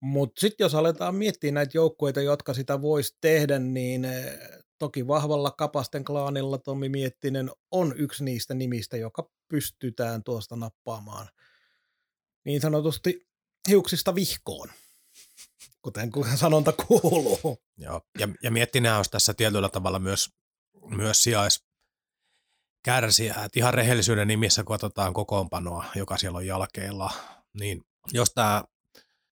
mutta 0.00 0.40
sitten 0.40 0.64
jos 0.64 0.74
aletaan 0.74 1.14
miettiä 1.14 1.52
näitä 1.52 1.70
joukkueita, 1.74 2.20
jotka 2.20 2.54
sitä 2.54 2.82
voisi 2.82 3.16
tehdä, 3.20 3.58
niin 3.58 4.04
eh, 4.04 4.40
toki 4.78 5.06
vahvalla 5.06 5.50
Kapasten 5.50 6.04
klaanilla 6.04 6.58
Tommi 6.58 6.88
Miettinen 6.88 7.50
on 7.70 7.94
yksi 7.96 8.24
niistä 8.24 8.54
nimistä, 8.54 8.96
joka 8.96 9.30
pystytään 9.48 10.24
tuosta 10.24 10.56
nappaamaan 10.56 11.28
niin 12.44 12.60
sanotusti 12.60 13.28
hiuksista 13.68 14.14
vihkoon, 14.14 14.68
kuten 15.82 16.12
sanonta 16.36 16.72
kuuluu. 16.72 17.62
Joo, 17.76 18.00
ja, 18.18 18.28
ja 18.42 18.50
Miettinen 18.50 18.96
olisi 18.96 19.10
tässä 19.10 19.34
tietyllä 19.34 19.68
tavalla 19.68 19.98
myös, 19.98 20.30
myös 20.90 21.22
sijais 21.22 21.64
kärsiä. 22.84 23.34
Et 23.44 23.56
ihan 23.56 23.74
rehellisyyden 23.74 24.28
nimissä, 24.28 24.64
kun 24.64 24.74
otetaan 24.74 25.14
kokoonpanoa, 25.14 25.84
joka 25.94 26.16
siellä 26.16 26.36
on 26.36 26.46
jalkeilla, 26.46 27.10
niin 27.52 27.82
jos 28.12 28.30
tämä 28.34 28.64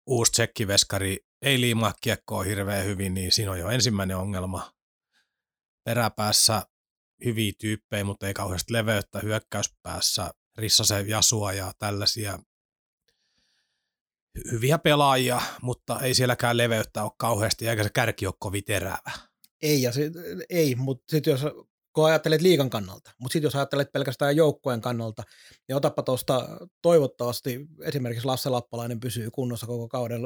uusi 0.05 0.31
tsekkiveskari 0.31 1.17
ei 1.41 1.61
liimaa 1.61 1.93
kiekkoa 2.01 2.43
hirveän 2.43 2.85
hyvin, 2.85 3.13
niin 3.13 3.31
siinä 3.31 3.51
on 3.51 3.59
jo 3.59 3.69
ensimmäinen 3.69 4.17
ongelma. 4.17 4.71
Peräpäässä 5.83 6.61
hyviä 7.25 7.53
tyyppejä, 7.59 8.03
mutta 8.03 8.27
ei 8.27 8.33
kauheasti 8.33 8.73
leveyttä 8.73 9.19
hyökkäyspäässä, 9.19 10.31
Rissase 10.57 11.01
Jasua 11.01 11.53
ja 11.53 11.71
tällaisia 11.79 12.39
hyviä 14.51 14.77
pelaajia, 14.77 15.41
mutta 15.61 15.99
ei 15.99 16.13
sielläkään 16.13 16.57
leveyttä 16.57 17.03
ole 17.03 17.11
kauheasti, 17.17 17.67
eikä 17.67 17.83
se 17.83 17.89
kärki 17.89 18.27
ole 18.27 18.33
kovin 18.39 18.63
terävä. 18.63 19.11
Ei, 19.61 19.81
ja 19.81 19.91
sit, 19.91 20.13
ei 20.49 20.75
mutta 20.75 21.03
sitten 21.11 21.31
jos 21.31 21.45
kun 21.93 22.05
ajattelet 22.05 22.41
liikan 22.41 22.69
kannalta. 22.69 23.11
Mutta 23.19 23.33
sitten 23.33 23.47
jos 23.47 23.55
ajattelet 23.55 23.91
pelkästään 23.91 24.35
joukkueen 24.35 24.81
kannalta, 24.81 25.23
niin 25.67 25.75
otapa 25.75 26.03
tuosta 26.03 26.47
toivottavasti 26.81 27.67
esimerkiksi 27.81 28.25
Lasse 28.25 28.49
Lappalainen 28.49 28.99
pysyy 28.99 29.31
kunnossa 29.31 29.67
koko 29.67 29.87
kauden. 29.87 30.21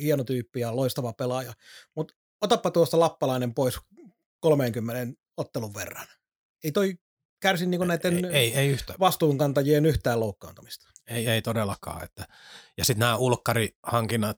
Hieno 0.00 0.24
tyyppi 0.24 0.60
ja 0.60 0.76
loistava 0.76 1.12
pelaaja. 1.12 1.52
Mutta 1.96 2.14
otapa 2.40 2.70
tuosta 2.70 3.00
Lappalainen 3.00 3.54
pois 3.54 3.78
30 4.40 5.20
ottelun 5.36 5.74
verran. 5.74 6.06
Ei 6.64 6.72
toi 6.72 6.94
kärsi 7.40 7.66
niinku 7.66 7.84
näiden 7.84 8.24
ei, 8.24 8.32
ei, 8.32 8.54
ei 8.54 8.68
yhtä. 8.68 8.94
vastuunkantajien 9.00 9.86
yhtään 9.86 10.20
loukkaantumista. 10.20 10.88
Ei, 11.08 11.26
ei 11.26 11.42
todellakaan. 11.42 12.04
Että. 12.04 12.26
Ja 12.76 12.84
sitten 12.84 13.00
nämä 13.00 13.16
ulkkarihankinnat 13.16 14.36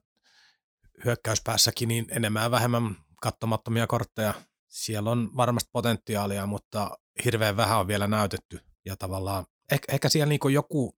hyökkäyspäässäkin, 1.05 1.87
niin 1.87 2.05
enemmän 2.09 2.43
ja 2.43 2.51
vähemmän 2.51 2.97
kattomattomia 3.21 3.87
kortteja 3.87 4.33
siellä 4.71 5.11
on 5.11 5.29
varmasti 5.37 5.69
potentiaalia, 5.73 6.45
mutta 6.45 6.97
hirveän 7.25 7.57
vähän 7.57 7.79
on 7.79 7.87
vielä 7.87 8.07
näytetty. 8.07 8.59
Ja 8.85 8.97
tavallaan 8.97 9.45
ehkä, 9.71 9.93
ehkä 9.93 10.09
siellä 10.09 10.29
niin 10.29 10.53
joku, 10.53 10.97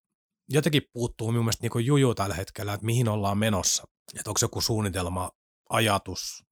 jotenkin 0.50 0.82
puuttuu 0.94 1.32
minun 1.32 1.46
mielestä 1.46 1.68
niin 1.68 1.86
juju 1.86 2.16
tällä 2.16 2.36
hetkellä, 2.36 2.74
että 2.74 2.86
mihin 2.86 3.10
ollaan 3.10 3.38
menossa. 3.38 3.84
Että 4.20 4.30
onko 4.30 4.40
joku 4.42 4.62
suunnitelma, 4.62 5.32
ajatus, 5.70 6.44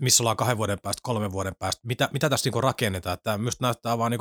missä 0.00 0.22
ollaan 0.22 0.36
kahden 0.36 0.56
vuoden 0.56 0.80
päästä, 0.80 1.00
kolmen 1.02 1.32
vuoden 1.32 1.54
päästä, 1.58 1.80
mitä, 1.84 2.08
mitä 2.12 2.30
tässä 2.30 2.50
niin 2.50 2.62
rakennetaan. 2.62 3.18
Tämä 3.22 3.38
myös 3.38 3.60
näyttää 3.60 3.98
vaan 3.98 4.10
niin 4.10 4.20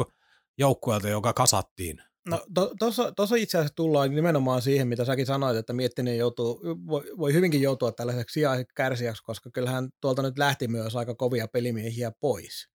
joukkueelta, 0.57 1.09
joka 1.09 1.33
kasattiin. 1.33 2.03
No 2.25 2.45
tuossa 2.79 3.11
to, 3.11 3.23
itse 3.37 3.57
asiassa 3.57 3.75
tullaan 3.75 4.15
nimenomaan 4.15 4.61
siihen, 4.61 4.87
mitä 4.87 5.05
säkin 5.05 5.25
sanoit, 5.25 5.57
että 5.57 5.73
Miettinen 5.73 6.17
joutuu, 6.17 6.61
voi, 6.87 7.03
voi 7.17 7.33
hyvinkin 7.33 7.61
joutua 7.61 7.91
tällaiseksi 7.91 8.39
kärsijäksi, 8.75 9.23
koska 9.23 9.49
kyllähän 9.51 9.89
tuolta 10.01 10.21
nyt 10.21 10.37
lähti 10.37 10.67
myös 10.67 10.95
aika 10.95 11.15
kovia 11.15 11.47
pelimiehiä 11.47 12.11
pois. 12.19 12.69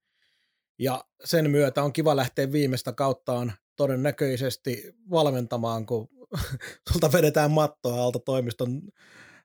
Ja 0.79 1.05
sen 1.25 1.51
myötä 1.51 1.83
on 1.83 1.93
kiva 1.93 2.17
lähteä 2.17 2.53
viimeistä 2.53 2.93
kauttaan 2.93 3.53
todennäköisesti 3.77 4.93
valmentamaan, 5.11 5.87
kun 5.87 6.09
sulta 6.93 7.13
vedetään 7.13 7.51
mattoa 7.51 8.03
alta 8.05 8.19
toimiston 8.19 8.83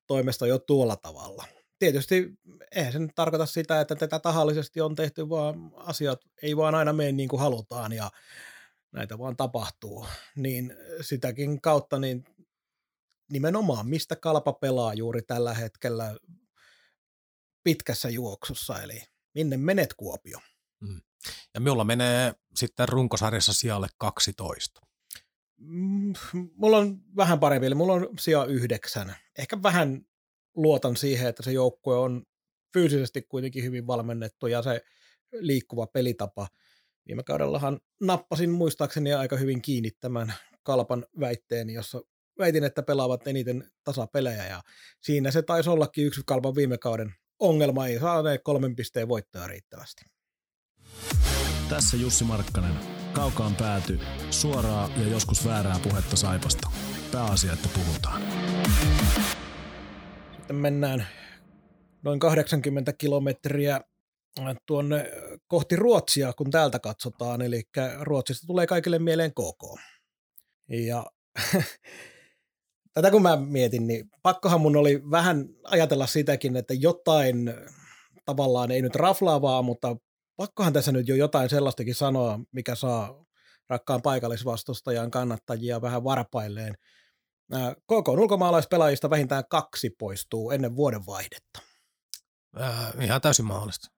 toimesta 0.07 0.47
jo 0.47 0.59
tuolla 0.59 0.95
tavalla. 0.95 1.45
Tietysti 1.79 2.33
eihän 2.75 2.93
se 2.93 2.99
nyt 2.99 3.11
tarkoita 3.15 3.45
sitä, 3.45 3.81
että 3.81 3.95
tätä 3.95 4.19
tahallisesti 4.19 4.81
on 4.81 4.95
tehty, 4.95 5.29
vaan 5.29 5.71
asiat 5.75 6.19
ei 6.41 6.57
vaan 6.57 6.75
aina 6.75 6.93
mene 6.93 7.11
niin 7.11 7.29
kuin 7.29 7.39
halutaan 7.39 7.93
ja 7.93 8.09
näitä 8.93 9.17
vaan 9.19 9.37
tapahtuu. 9.37 10.05
Niin 10.35 10.75
sitäkin 11.01 11.61
kautta 11.61 11.99
niin 11.99 12.25
nimenomaan, 13.31 13.87
mistä 13.87 14.15
kalpa 14.15 14.53
pelaa 14.53 14.93
juuri 14.93 15.21
tällä 15.21 15.53
hetkellä 15.53 16.17
pitkässä 17.63 18.09
juoksussa, 18.09 18.81
eli 18.81 19.03
minne 19.33 19.57
menet 19.57 19.93
Kuopio. 19.93 20.39
Mm. 20.79 21.01
Ja 21.53 21.59
minulla 21.59 21.83
menee 21.83 22.33
sitten 22.55 22.89
runkosarjassa 22.89 23.53
sijalle 23.53 23.87
12. 23.97 24.81
Mm, 25.57 26.13
mulla 26.55 26.77
on 26.77 27.01
vähän 27.15 27.39
parempi, 27.39 27.65
eli 27.65 27.75
mulla 27.75 27.93
on 27.93 28.09
sija 28.19 28.45
yhdeksän. 28.45 29.15
Ehkä 29.37 29.63
vähän 29.63 30.05
luotan 30.55 30.97
siihen, 30.97 31.29
että 31.29 31.43
se 31.43 31.51
joukkue 31.51 31.97
on 31.97 32.23
fyysisesti 32.73 33.21
kuitenkin 33.21 33.63
hyvin 33.63 33.87
valmennettu 33.87 34.47
ja 34.47 34.61
se 34.61 34.81
liikkuva 35.31 35.87
pelitapa. 35.87 36.47
Viime 37.07 37.23
kaudellahan 37.23 37.79
nappasin 38.01 38.49
muistaakseni 38.49 39.13
aika 39.13 39.37
hyvin 39.37 39.61
kiinni 39.61 39.91
tämän 39.91 40.33
kalpan 40.63 41.05
väitteeni, 41.19 41.73
jossa 41.73 42.01
väitin, 42.39 42.63
että 42.63 42.83
pelaavat 42.83 43.27
eniten 43.27 43.71
tasapelejä 43.83 44.45
ja 44.47 44.61
siinä 45.01 45.31
se 45.31 45.41
taisi 45.41 45.69
ollakin 45.69 46.05
yksi 46.05 46.21
kalpan 46.25 46.55
viime 46.55 46.77
kauden 46.77 47.13
ongelma, 47.39 47.87
ei 47.87 47.99
saaneet 47.99 48.41
kolmen 48.43 48.75
pisteen 48.75 49.07
voittoa 49.07 49.47
riittävästi. 49.47 50.05
Tässä 51.69 51.97
Jussi 51.97 52.23
Markkanen. 52.23 52.75
Kaukaan 53.13 53.55
pääty. 53.55 53.99
Suoraa 54.29 54.89
ja 54.97 55.07
joskus 55.07 55.45
väärää 55.45 55.79
puhetta 55.83 56.15
Saipasta. 56.15 56.71
Pääasia, 57.11 57.53
että 57.53 57.69
puhutaan. 57.75 58.21
Sitten 60.35 60.55
mennään 60.55 61.07
noin 62.03 62.19
80 62.19 62.93
kilometriä 62.93 63.81
tuonne 64.65 65.11
kohti 65.47 65.75
Ruotsia, 65.75 66.33
kun 66.33 66.51
täältä 66.51 66.79
katsotaan. 66.79 67.41
Eli 67.41 67.63
Ruotsista 68.01 68.47
tulee 68.47 68.67
kaikille 68.67 68.99
mieleen 68.99 69.31
KK. 69.31 69.79
Ja 70.69 71.05
tätä 72.93 73.11
kun 73.11 73.21
mä 73.21 73.35
mietin, 73.35 73.87
niin 73.87 74.09
pakkohan 74.23 74.61
mun 74.61 74.75
oli 74.75 75.01
vähän 75.11 75.49
ajatella 75.63 76.07
sitäkin, 76.07 76.55
että 76.55 76.73
jotain 76.73 77.53
tavallaan 78.25 78.71
ei 78.71 78.81
nyt 78.81 78.95
raflaavaa, 78.95 79.61
mutta 79.61 79.95
pakkohan 80.35 80.73
tässä 80.73 80.91
nyt 80.91 81.07
jo 81.07 81.15
jotain 81.15 81.49
sellaistakin 81.49 81.95
sanoa, 81.95 82.39
mikä 82.51 82.75
saa 82.75 83.25
rakkaan 83.69 84.01
paikallisvastustajan 84.01 85.11
kannattajia 85.11 85.81
vähän 85.81 86.03
varpailleen. 86.03 86.75
KK 87.83 88.07
ulkomaalaispelaajista 88.07 89.09
vähintään 89.09 89.43
kaksi 89.49 89.89
poistuu 89.99 90.51
ennen 90.51 90.75
vuoden 90.75 91.05
vaihdetta. 91.05 91.59
Äh, 92.61 92.93
ihan 93.01 93.21
täysin 93.21 93.45
mahdollista. 93.45 93.92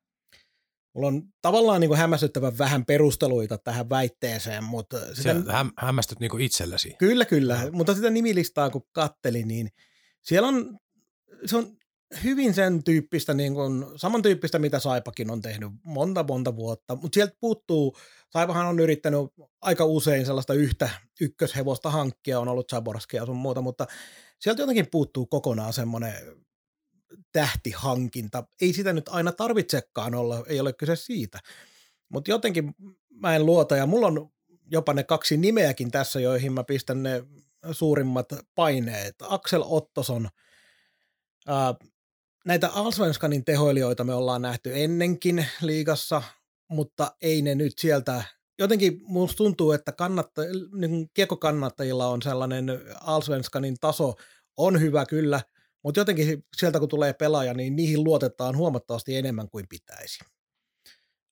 Mulla 0.95 1.07
on 1.07 1.23
tavallaan 1.41 1.81
niin 1.81 1.95
hämmästyttävän 1.95 2.57
vähän 2.57 2.85
perusteluita 2.85 3.57
tähän 3.57 3.89
väitteeseen, 3.89 4.63
mutta... 4.63 5.15
Sitä, 5.15 5.35
häm, 5.47 5.71
hämmästyt 5.77 6.19
niin 6.19 6.41
itsellesi. 6.41 6.95
Kyllä, 6.99 7.25
kyllä. 7.25 7.63
No. 7.63 7.71
Mutta 7.71 7.95
sitä 7.95 8.09
nimilistaa 8.09 8.69
kun 8.69 8.81
kattelin, 8.91 9.47
niin 9.47 9.69
siellä 10.21 10.47
on, 10.47 10.77
se 11.45 11.57
on 11.57 11.77
hyvin 12.23 12.53
sen 12.53 12.83
tyyppistä, 12.83 13.33
niin 13.33 13.53
kuin, 13.53 13.85
samantyyppistä, 13.95 14.59
mitä 14.59 14.79
Saipakin 14.79 15.31
on 15.31 15.41
tehnyt 15.41 15.69
monta, 15.83 16.23
monta 16.23 16.55
vuotta, 16.55 16.95
mutta 16.95 17.15
sieltä 17.15 17.35
puuttuu, 17.39 17.97
Saipahan 18.29 18.67
on 18.67 18.79
yrittänyt 18.79 19.19
aika 19.61 19.85
usein 19.85 20.25
sellaista 20.25 20.53
yhtä 20.53 20.89
ykköshevosta 21.21 21.89
hankkia, 21.89 22.39
on 22.39 22.47
ollut 22.47 22.69
Zaborskia 22.71 23.21
ja 23.21 23.25
sun 23.25 23.35
muuta, 23.35 23.61
mutta 23.61 23.87
sieltä 24.39 24.61
jotenkin 24.61 24.87
puuttuu 24.91 25.25
kokonaan 25.25 25.73
semmoinen 25.73 26.13
tähtihankinta. 27.35 28.43
Ei 28.61 28.73
sitä 28.73 28.93
nyt 28.93 29.09
aina 29.09 29.31
tarvitsekaan 29.31 30.15
olla, 30.15 30.43
ei 30.47 30.59
ole 30.59 30.73
kyse 30.73 30.95
siitä. 30.95 31.39
Mutta 32.09 32.31
jotenkin 32.31 32.75
mä 33.09 33.35
en 33.35 33.45
luota, 33.45 33.75
ja 33.75 33.85
mulla 33.85 34.07
on 34.07 34.29
jopa 34.71 34.93
ne 34.93 35.03
kaksi 35.03 35.37
nimeäkin 35.37 35.91
tässä, 35.91 36.19
joihin 36.19 36.53
mä 36.53 36.63
pistän 36.63 37.03
ne 37.03 37.23
suurimmat 37.71 38.25
paineet. 38.55 39.15
Axel 39.21 39.63
Ottoson, 39.65 40.29
ää, 41.47 41.75
näitä 42.45 42.69
Alsvenskanin 42.69 43.45
tehoilijoita 43.45 44.03
me 44.03 44.13
ollaan 44.13 44.41
nähty 44.41 44.83
ennenkin 44.83 45.45
liigassa, 45.61 46.21
mutta 46.67 47.15
ei 47.21 47.41
ne 47.41 47.55
nyt 47.55 47.79
sieltä, 47.79 48.23
jotenkin 48.59 49.01
musta 49.03 49.37
tuntuu, 49.37 49.71
että 49.71 49.91
kannatta, 49.91 50.41
niin 50.75 51.09
kiekokannattajilla 51.13 52.07
on 52.07 52.21
sellainen 52.21 52.65
Alsvenskanin 53.01 53.77
taso, 53.81 54.15
on 54.57 54.81
hyvä 54.81 55.05
kyllä, 55.05 55.41
mutta 55.85 55.99
jotenkin 55.99 56.45
sieltä 56.57 56.79
kun 56.79 56.89
tulee 56.89 57.13
pelaaja, 57.13 57.53
niin 57.53 57.75
niihin 57.75 58.03
luotetaan 58.03 58.57
huomattavasti 58.57 59.15
enemmän 59.15 59.49
kuin 59.49 59.65
pitäisi. 59.69 60.19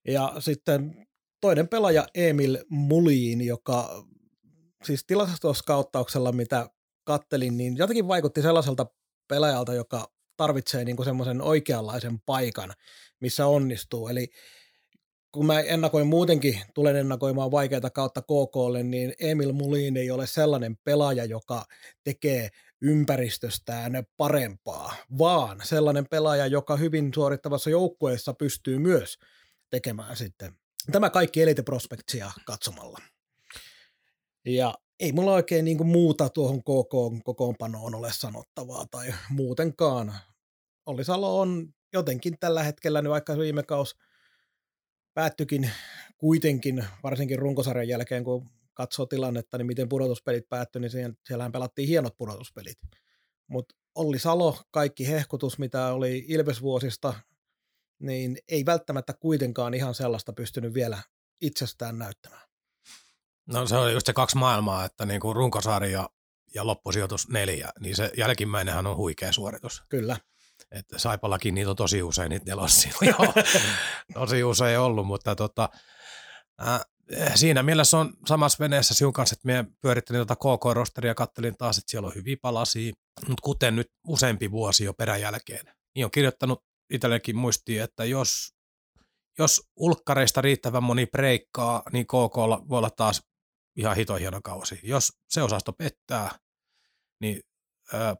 Ja 0.07 0.33
sitten 0.39 1.07
toinen 1.41 1.67
pelaaja 1.67 2.07
Emil 2.15 2.57
Muliin, 2.69 3.41
joka 3.41 4.05
siis 4.83 5.05
tilastoskauttauksella, 5.05 6.31
mitä 6.31 6.69
kattelin, 7.03 7.57
niin 7.57 7.77
jotenkin 7.77 8.07
vaikutti 8.07 8.41
sellaiselta 8.41 8.85
pelaajalta, 9.27 9.73
joka 9.73 10.11
tarvitsee 10.37 10.85
niin 10.85 11.05
semmoisen 11.05 11.41
oikeanlaisen 11.41 12.19
paikan, 12.25 12.73
missä 13.19 13.47
onnistuu. 13.47 14.07
Eli 14.07 14.27
kun 15.31 15.45
mä 15.45 15.59
ennakoin 15.59 16.07
muutenkin, 16.07 16.61
tulen 16.73 16.95
ennakoimaan 16.95 17.51
vaikeita 17.51 17.89
kautta 17.89 18.21
KKlle, 18.21 18.83
niin 18.83 19.13
Emil 19.19 19.53
Mulin 19.53 19.97
ei 19.97 20.11
ole 20.11 20.27
sellainen 20.27 20.77
pelaaja, 20.83 21.25
joka 21.25 21.65
tekee 22.03 22.49
ympäristöstään 22.83 24.03
parempaa, 24.17 24.95
vaan 25.17 25.61
sellainen 25.63 26.05
pelaaja, 26.09 26.47
joka 26.47 26.77
hyvin 26.77 27.11
suorittavassa 27.15 27.69
joukkueessa 27.69 28.33
pystyy 28.33 28.79
myös 28.79 29.17
tekemään 29.69 30.17
sitten 30.17 30.53
tämä 30.91 31.09
kaikki 31.09 31.41
Elite 31.41 31.61
Prospectsia 31.61 32.31
katsomalla. 32.45 32.99
Ja 34.45 34.73
ei 34.99 35.11
mulla 35.11 35.33
oikein 35.33 35.65
niin 35.65 35.85
muuta 35.85 36.29
tuohon 36.29 36.59
KK 36.59 37.23
kokoonpanoon 37.23 37.95
ole 37.95 38.13
sanottavaa 38.13 38.85
tai 38.91 39.13
muutenkaan. 39.29 40.13
Olli 40.85 41.03
Salo 41.03 41.39
on 41.39 41.73
jotenkin 41.93 42.39
tällä 42.39 42.63
hetkellä, 42.63 43.01
niin 43.01 43.11
vaikka 43.11 43.37
viime 43.37 43.63
kaus 43.63 43.95
päättyikin 45.13 45.71
kuitenkin, 46.17 46.85
varsinkin 47.03 47.39
runkosarjan 47.39 47.87
jälkeen, 47.87 48.23
kun 48.23 48.49
katsoo 48.73 49.05
tilannetta, 49.05 49.57
niin 49.57 49.67
miten 49.67 49.89
pudotuspelit 49.89 50.49
päättyi, 50.49 50.81
niin 50.81 51.15
siellähän 51.27 51.51
pelattiin 51.51 51.87
hienot 51.87 52.17
pudotuspelit. 52.17 52.77
Mutta 53.47 53.75
Olli 53.95 54.19
Salo, 54.19 54.57
kaikki 54.71 55.07
hehkutus, 55.07 55.59
mitä 55.59 55.93
oli 55.93 56.25
Ilvesvuosista, 56.27 57.13
niin 57.99 58.37
ei 58.47 58.65
välttämättä 58.65 59.13
kuitenkaan 59.13 59.73
ihan 59.73 59.95
sellaista 59.95 60.33
pystynyt 60.33 60.73
vielä 60.73 60.97
itsestään 61.41 61.99
näyttämään. 61.99 62.47
No 63.45 63.67
se 63.67 63.77
on 63.77 63.93
just 63.93 64.05
se 64.05 64.13
kaksi 64.13 64.37
maailmaa, 64.37 64.85
että 64.85 65.05
niin 65.05 65.21
kuin 65.21 65.35
runkosarja 65.35 66.09
ja 66.55 66.67
loppusijoitus 66.67 67.29
neljä, 67.29 67.69
niin 67.79 67.95
se 67.95 68.11
jälkimmäinenhän 68.17 68.87
on 68.87 68.97
huikea 68.97 69.31
suoritus. 69.31 69.83
Kyllä. 69.89 70.17
Että 70.71 70.99
Saipallakin 70.99 71.55
niitä 71.55 71.69
on 71.69 71.75
tosi 71.75 72.03
usein 72.03 72.29
niitä 72.29 72.45
nelossia. 72.45 72.93
tosi 74.13 74.43
usein 74.43 74.79
ollut, 74.79 75.07
mutta 75.07 75.35
tota, 75.35 75.69
äh, 76.67 76.81
siinä 77.35 77.63
mielessä 77.63 77.97
on 77.97 78.13
samassa 78.27 78.59
veneessä 78.59 78.93
sinun 78.93 79.13
kanssa, 79.13 79.33
että 79.33 79.47
me 79.47 79.65
pyörittelin 79.81 80.27
tuota 80.27 80.35
KK-rosteria 80.35 81.11
ja 81.11 81.15
kattelin 81.15 81.57
taas, 81.57 81.77
että 81.77 81.91
siellä 81.91 82.07
on 82.07 82.15
hyviä 82.15 82.37
palasia, 82.41 82.93
mutta 83.27 83.41
kuten 83.41 83.75
nyt 83.75 83.87
useampi 84.07 84.51
vuosi 84.51 84.83
jo 84.83 84.93
peräjälkeen, 84.93 85.65
niin 85.95 86.05
on 86.05 86.11
kirjoittanut 86.11 86.63
itsellekin 86.89 87.37
muistiin, 87.37 87.81
että 87.81 88.05
jos, 88.05 88.53
jos 89.39 89.61
ulkkareista 89.75 90.41
riittävän 90.41 90.83
moni 90.83 91.05
breikkaa, 91.05 91.83
niin 91.91 92.05
KK 92.05 92.37
voi 92.69 92.77
olla 92.77 92.89
taas 92.89 93.21
ihan 93.75 93.95
hito 93.95 94.15
hieno 94.15 94.39
kausi. 94.43 94.79
Jos 94.83 95.11
se 95.29 95.43
osasto 95.43 95.73
pettää, 95.73 96.39
niin 97.21 97.41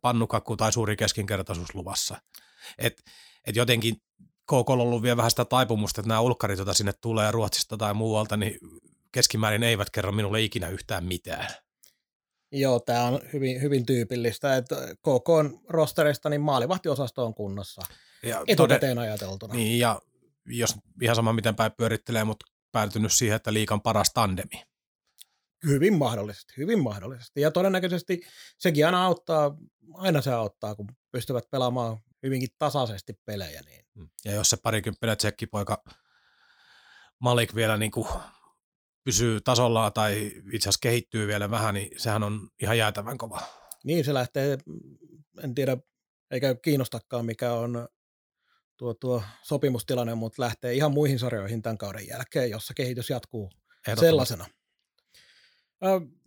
pannukakku 0.01 0.57
tai 0.57 0.73
suuri 0.73 0.95
keskinkertaisuus 0.95 1.75
luvassa. 1.75 2.21
Et, 2.77 3.03
et 3.47 3.55
jotenkin 3.55 3.95
KK 4.45 4.69
on 4.69 4.81
ollut 4.81 5.03
vielä 5.03 5.17
vähän 5.17 5.31
sitä 5.31 5.45
taipumusta, 5.45 6.01
että 6.01 6.07
nämä 6.07 6.19
ulkkarit, 6.19 6.57
joita 6.57 6.73
sinne 6.73 6.93
tulee 7.01 7.31
Ruotsista 7.31 7.77
tai 7.77 7.93
muualta, 7.93 8.37
niin 8.37 8.57
keskimäärin 9.11 9.63
eivät 9.63 9.89
kerro 9.89 10.11
minulle 10.11 10.41
ikinä 10.41 10.69
yhtään 10.69 11.05
mitään. 11.05 11.47
Joo, 12.51 12.79
tämä 12.79 13.03
on 13.03 13.19
hyvin, 13.33 13.61
hyvin 13.61 13.85
tyypillistä, 13.85 14.55
että 14.55 14.75
KK 14.95 15.29
on 15.29 15.59
rosterista, 15.69 16.29
niin 16.29 16.41
maalivahtiosasto 16.41 17.25
on 17.25 17.33
kunnossa 17.33 17.81
Ja 18.23 18.43
etukäteen 18.47 18.99
ajateltuna. 18.99 19.53
Niin, 19.53 19.79
ja 19.79 20.01
jos 20.45 20.75
ihan 21.01 21.15
sama 21.15 21.33
miten 21.33 21.55
päin 21.55 21.71
pyörittelee, 21.77 22.23
mutta 22.23 22.45
päätynyt 22.71 23.13
siihen, 23.13 23.35
että 23.35 23.53
liikan 23.53 23.81
paras 23.81 24.11
tandemi. 24.13 24.63
Hyvin 25.65 25.97
mahdollisesti, 25.97 26.53
hyvin 26.57 26.83
mahdollisesti. 26.83 27.41
Ja 27.41 27.51
todennäköisesti 27.51 28.21
sekin 28.57 28.85
aina 28.85 29.05
auttaa, 29.05 29.57
aina 29.93 30.21
se 30.21 30.31
auttaa, 30.31 30.75
kun 30.75 30.87
pystyvät 31.11 31.49
pelaamaan 31.51 31.97
hyvinkin 32.23 32.49
tasaisesti 32.57 33.13
pelejä. 33.25 33.61
Niin. 33.65 33.85
Ja 34.25 34.31
jos 34.31 34.49
se 34.49 34.57
parikymppinen 34.57 35.17
tsekkipoika 35.17 35.83
Malik 37.19 37.55
vielä 37.55 37.77
niin 37.77 37.91
kuin 37.91 38.07
pysyy 39.03 39.41
tasolla 39.41 39.91
tai 39.91 40.31
itse 40.51 40.69
asiassa 40.69 40.79
kehittyy 40.81 41.27
vielä 41.27 41.51
vähän, 41.51 41.73
niin 41.73 41.99
sehän 41.99 42.23
on 42.23 42.49
ihan 42.61 42.77
jäätävän 42.77 43.17
kova. 43.17 43.41
Niin 43.83 44.05
se 44.05 44.13
lähtee, 44.13 44.57
en 45.43 45.55
tiedä, 45.55 45.77
eikä 46.31 46.55
kiinnostakaan 46.55 47.25
mikä 47.25 47.53
on 47.53 47.87
tuo, 48.77 48.93
tuo 48.93 49.23
sopimustilanne, 49.41 50.15
mutta 50.15 50.41
lähtee 50.41 50.73
ihan 50.73 50.91
muihin 50.91 51.19
sarjoihin 51.19 51.61
tämän 51.61 51.77
kauden 51.77 52.07
jälkeen, 52.07 52.49
jossa 52.49 52.73
kehitys 52.73 53.09
jatkuu 53.09 53.51
sellaisena. 53.99 54.45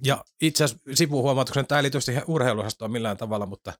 Ja 0.04 0.24
itse 0.40 0.64
asiassa 0.64 0.94
sivuhuomautuksen, 0.94 1.66
tämä 1.66 1.78
ei 1.78 1.82
liity 1.82 2.00
siihen 2.00 2.22
urheiluosastoon 2.26 2.92
millään 2.92 3.16
tavalla, 3.16 3.46
mutta 3.46 3.72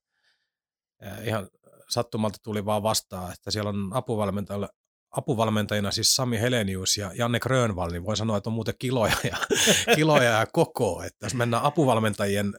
ihan 1.24 1.48
sattumalta 1.90 2.38
tuli 2.42 2.64
vaan 2.64 2.82
vastaan, 2.82 3.32
että 3.32 3.50
siellä 3.50 3.68
on 3.68 3.90
apuvalmentajille 3.92 4.68
apuvalmentajina 5.10 5.90
siis 5.90 6.16
Sami 6.16 6.40
Helenius 6.40 6.96
ja 6.96 7.10
Janne 7.14 7.40
Grönvall, 7.40 7.90
niin 7.90 8.04
voi 8.04 8.16
sanoa, 8.16 8.36
että 8.36 8.50
on 8.50 8.54
muuten 8.54 8.74
kiloja 8.78 9.16
ja, 9.24 9.36
kiloja 9.96 10.30
ja 10.30 10.46
koko. 10.52 11.02
Että 11.02 11.26
jos 11.26 11.34
mennään 11.34 11.62
apuvalmentajien 11.62 12.54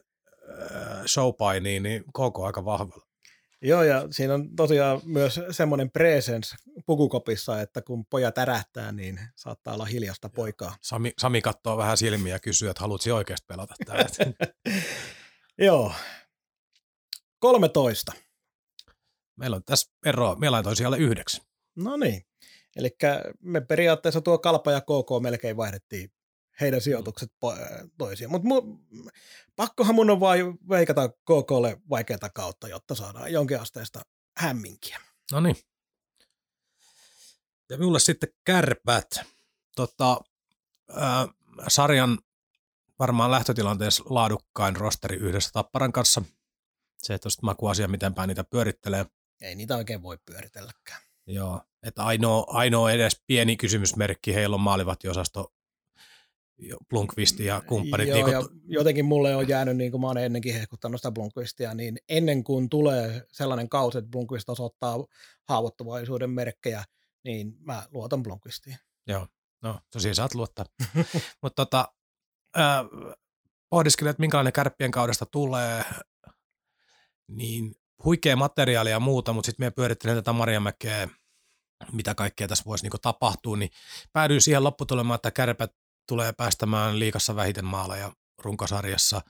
showpainiin, 1.06 1.82
niin 1.82 2.04
koko 2.12 2.46
aika 2.46 2.64
vahvalla. 2.64 3.08
Joo, 3.62 3.82
ja 3.82 4.08
siinä 4.10 4.34
on 4.34 4.56
tosiaan 4.56 5.00
myös 5.04 5.40
semmoinen 5.50 5.90
presence 5.90 6.56
pukukopissa, 6.86 7.60
että 7.60 7.82
kun 7.82 8.06
pojat 8.06 8.38
ärähtää, 8.38 8.92
niin 8.92 9.20
saattaa 9.36 9.74
olla 9.74 9.84
hiljasta 9.84 10.28
poikaa. 10.28 10.76
Sami, 10.82 11.12
Sami 11.18 11.42
katsoo 11.42 11.76
vähän 11.76 11.96
silmiä 11.96 12.34
ja 12.34 12.38
kysyy, 12.38 12.68
että 12.70 12.80
haluatko 12.80 13.14
oikeasti 13.14 13.44
pelata 13.48 13.74
täällä? 13.86 14.34
Joo. 15.66 15.92
13. 17.38 18.12
Meillä 19.38 19.56
on 19.56 19.64
tässä 19.64 19.92
eroa, 20.06 20.36
meillä 20.36 20.58
on 20.58 20.64
tosiaan 20.64 21.00
yhdeksän. 21.00 21.44
No 21.76 21.96
niin. 21.96 22.22
Eli 22.76 22.96
me 23.40 23.60
periaatteessa 23.60 24.20
tuo 24.20 24.38
Kalpa 24.38 24.72
ja 24.72 24.80
KK 24.80 25.22
melkein 25.22 25.56
vaihdettiin 25.56 26.12
heidän 26.60 26.80
sijoitukset 26.80 27.32
toisiaan. 27.98 28.32
Mutta 28.32 28.48
pakkohan 29.56 29.94
mun 29.94 30.10
on 30.10 30.20
vain 30.20 30.58
veikata 30.68 31.08
KKlle 31.08 31.80
vaikeata 31.90 32.30
kautta, 32.30 32.68
jotta 32.68 32.94
saadaan 32.94 33.32
jonkinasteista 33.32 34.02
hämminkiä. 34.36 35.00
No 35.32 35.40
niin. 35.40 35.56
Ja 37.70 37.78
minulle 37.78 37.98
sitten 37.98 38.28
kärpät. 38.44 39.20
Tota, 39.76 40.20
äh, 40.90 41.28
sarjan 41.68 42.18
varmaan 42.98 43.30
lähtötilanteessa 43.30 44.04
laadukkain 44.08 44.76
rosteri 44.76 45.16
yhdessä 45.16 45.50
Tapparan 45.52 45.92
kanssa. 45.92 46.22
Se, 46.98 47.14
että 47.14 47.28
makuasia, 47.42 47.88
miten 47.88 48.14
päin 48.14 48.28
niitä 48.28 48.44
pyörittelee. 48.44 49.06
Ei 49.40 49.54
niitä 49.54 49.76
oikein 49.76 50.02
voi 50.02 50.18
pyöritelläkään. 50.26 51.02
Joo, 51.26 51.62
että 51.82 52.02
ainoa, 52.02 52.44
ainoa 52.48 52.92
edes 52.92 53.22
pieni 53.26 53.56
kysymysmerkki, 53.56 54.34
heillä 54.34 54.54
on 54.54 54.60
maalivahtiosasto 54.60 55.52
Blunkvist 56.88 57.40
ja 57.40 57.60
kumppanit. 57.60 58.08
Joo, 58.08 58.14
niin 58.14 58.24
kun... 58.24 58.32
ja 58.32 58.42
jotenkin 58.66 59.04
mulle 59.04 59.36
on 59.36 59.48
jäänyt, 59.48 59.76
niin 59.76 59.90
kuin 59.90 60.00
mä 60.00 60.06
oon 60.06 60.18
ennenkin 60.18 60.54
hehkuttanut 60.54 61.00
sitä 61.00 61.12
Blunkvistia, 61.12 61.74
niin 61.74 61.98
ennen 62.08 62.44
kuin 62.44 62.68
tulee 62.68 63.26
sellainen 63.32 63.68
kausi, 63.68 63.98
että 63.98 64.10
Blunkvist 64.10 64.48
osoittaa 64.48 65.06
haavoittuvaisuuden 65.48 66.30
merkkejä, 66.30 66.84
niin 67.24 67.54
mä 67.58 67.82
luotan 67.90 68.22
Blunkvistiin. 68.22 68.76
Joo, 69.06 69.26
no 69.62 69.80
tosiaan 69.92 70.14
saat 70.14 70.34
luottaa. 70.34 70.64
Mutta 71.42 71.64
tota, 71.64 71.92
äh, 72.58 72.84
pohdiskelin, 73.70 74.10
että 74.10 74.20
minkälainen 74.20 74.52
kärppien 74.52 74.90
kaudesta 74.90 75.26
tulee, 75.26 75.84
niin 77.28 77.74
huikea 78.04 78.36
materiaalia 78.36 78.90
ja 78.90 79.00
muuta, 79.00 79.32
mutta 79.32 79.46
sitten 79.46 79.66
me 79.66 79.70
pyörittelen 79.70 80.16
tätä 80.16 80.32
Marjamäkeä, 80.32 81.08
mitä 81.92 82.14
kaikkea 82.14 82.48
tässä 82.48 82.64
voisi 82.66 82.84
niinku 82.84 82.98
tapahtua, 82.98 83.56
niin 83.56 83.70
päädyin 84.12 84.42
siihen 84.42 84.64
lopputulemaan, 84.64 85.14
että 85.14 85.30
kärpät 85.30 85.72
tulee 86.08 86.32
päästämään 86.32 86.98
liikassa 86.98 87.36
vähiten 87.36 87.64
maaleja 87.64 88.12
runkosarjassa. 88.38 89.20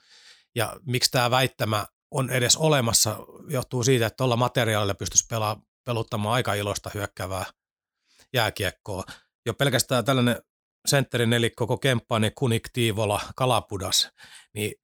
Ja 0.54 0.76
miksi 0.86 1.10
tämä 1.10 1.30
väittämä 1.30 1.86
on 2.10 2.30
edes 2.30 2.56
olemassa, 2.56 3.16
johtuu 3.48 3.84
siitä, 3.84 4.06
että 4.06 4.16
tuolla 4.16 4.36
materiaalilla 4.36 4.94
pystyisi 4.94 5.26
pelaa, 5.30 5.62
peluttamaan 5.84 6.34
aika 6.34 6.54
iloista 6.54 6.90
hyökkäävää 6.94 7.44
jääkiekkoa. 8.32 9.04
Jo 9.46 9.54
pelkästään 9.54 10.04
tällainen 10.04 10.42
sentterin 10.86 11.30
nelikko 11.30 11.66
koko 11.66 11.78
kemppaa, 11.78 12.18
niin 12.18 12.32
Kunik, 12.34 12.68
Tiivola, 12.72 13.20
Kalapudas, 13.36 14.10
niin 14.54 14.74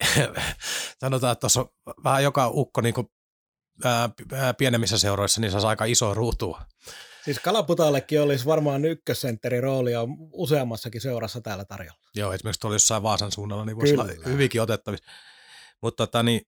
sanotaan, 1.01 1.33
että 1.33 1.41
tuossa 1.41 1.67
vähän 2.05 2.23
joka 2.23 2.49
ukko 2.49 2.81
niin 2.81 2.95
ää, 3.85 4.55
pienemmissä 4.55 4.99
seuroissa, 4.99 5.41
niin 5.41 5.51
se 5.51 5.67
aika 5.67 5.85
iso 5.85 6.15
ruutu. 6.15 6.57
Siis 7.25 7.39
Kalaputallekin 7.39 8.21
olisi 8.21 8.45
varmaan 8.47 8.85
ykkössentterin 8.85 9.63
roolia 9.63 10.01
useammassakin 10.33 11.01
seurassa 11.01 11.41
täällä 11.41 11.65
tarjolla. 11.65 12.01
Joo, 12.15 12.33
esimerkiksi 12.33 12.61
tuolla 12.61 12.75
jossain 12.75 13.03
Vaasan 13.03 13.33
suunnalla, 13.33 13.65
niin 13.65 13.77
voisi 13.77 13.95
olla 13.95 14.07
hyvinkin 14.27 14.63
otettavissa. 14.63 15.11
Mutta 15.83 16.07
tota, 16.07 16.23
niin, 16.23 16.41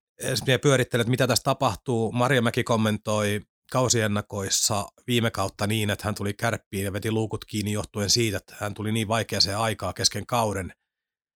pyörittelen, 0.61 1.01
että 1.01 1.11
mitä 1.11 1.27
tässä 1.27 1.43
tapahtuu. 1.43 2.11
Maria 2.11 2.41
Mäki 2.41 2.63
kommentoi 2.63 3.41
kausiennakoissa 3.71 4.87
viime 5.07 5.31
kautta 5.31 5.67
niin, 5.67 5.89
että 5.89 6.05
hän 6.05 6.15
tuli 6.15 6.33
kärppiin 6.33 6.85
ja 6.85 6.93
veti 6.93 7.11
luukut 7.11 7.45
kiinni 7.45 7.71
johtuen 7.71 8.09
siitä, 8.09 8.37
että 8.37 8.55
hän 8.59 8.73
tuli 8.73 8.91
niin 8.91 9.07
vaikeaseen 9.07 9.57
aikaa 9.57 9.93
kesken 9.93 10.25
kauden, 10.25 10.73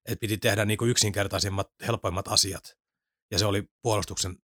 että 0.05 0.19
piti 0.19 0.37
tehdä 0.37 0.65
niin 0.65 0.77
kuin 0.77 0.91
yksinkertaisimmat, 0.91 1.67
helpoimmat 1.87 2.27
asiat. 2.27 2.63
Ja 3.31 3.39
se 3.39 3.45
oli 3.45 3.63
puolustuksen 3.81 4.37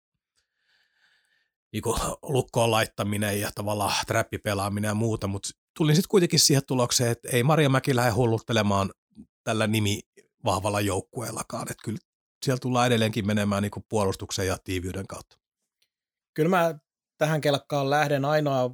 niin 1.71 1.83
lukkoon 2.21 2.71
laittaminen 2.71 3.41
ja 3.41 3.49
tavallaan 3.55 4.05
trappipelaaminen 4.07 4.89
ja 4.89 4.95
muuta, 4.95 5.27
mutta 5.27 5.49
tulin 5.77 5.95
sitten 5.95 6.09
kuitenkin 6.09 6.39
siihen 6.39 6.65
tulokseen, 6.67 7.11
että 7.11 7.29
ei 7.31 7.43
Maria 7.43 7.69
Mäki 7.69 7.95
lähde 7.95 8.11
hulluttelemaan 8.11 8.91
tällä 9.43 9.67
nimi 9.67 9.99
vahvalla 10.45 10.81
joukkueellakaan, 10.81 11.67
että 11.71 11.83
kyllä 11.83 11.97
siellä 12.45 12.59
tullaan 12.59 12.87
edelleenkin 12.87 13.27
menemään 13.27 13.63
niin 13.63 13.85
puolustuksen 13.89 14.47
ja 14.47 14.57
tiiviyden 14.63 15.07
kautta. 15.07 15.37
Kyllä 16.33 16.49
mä 16.49 16.75
tähän 17.17 17.41
kelkkaan 17.41 17.89
lähden 17.89 18.25
ainoa, 18.25 18.71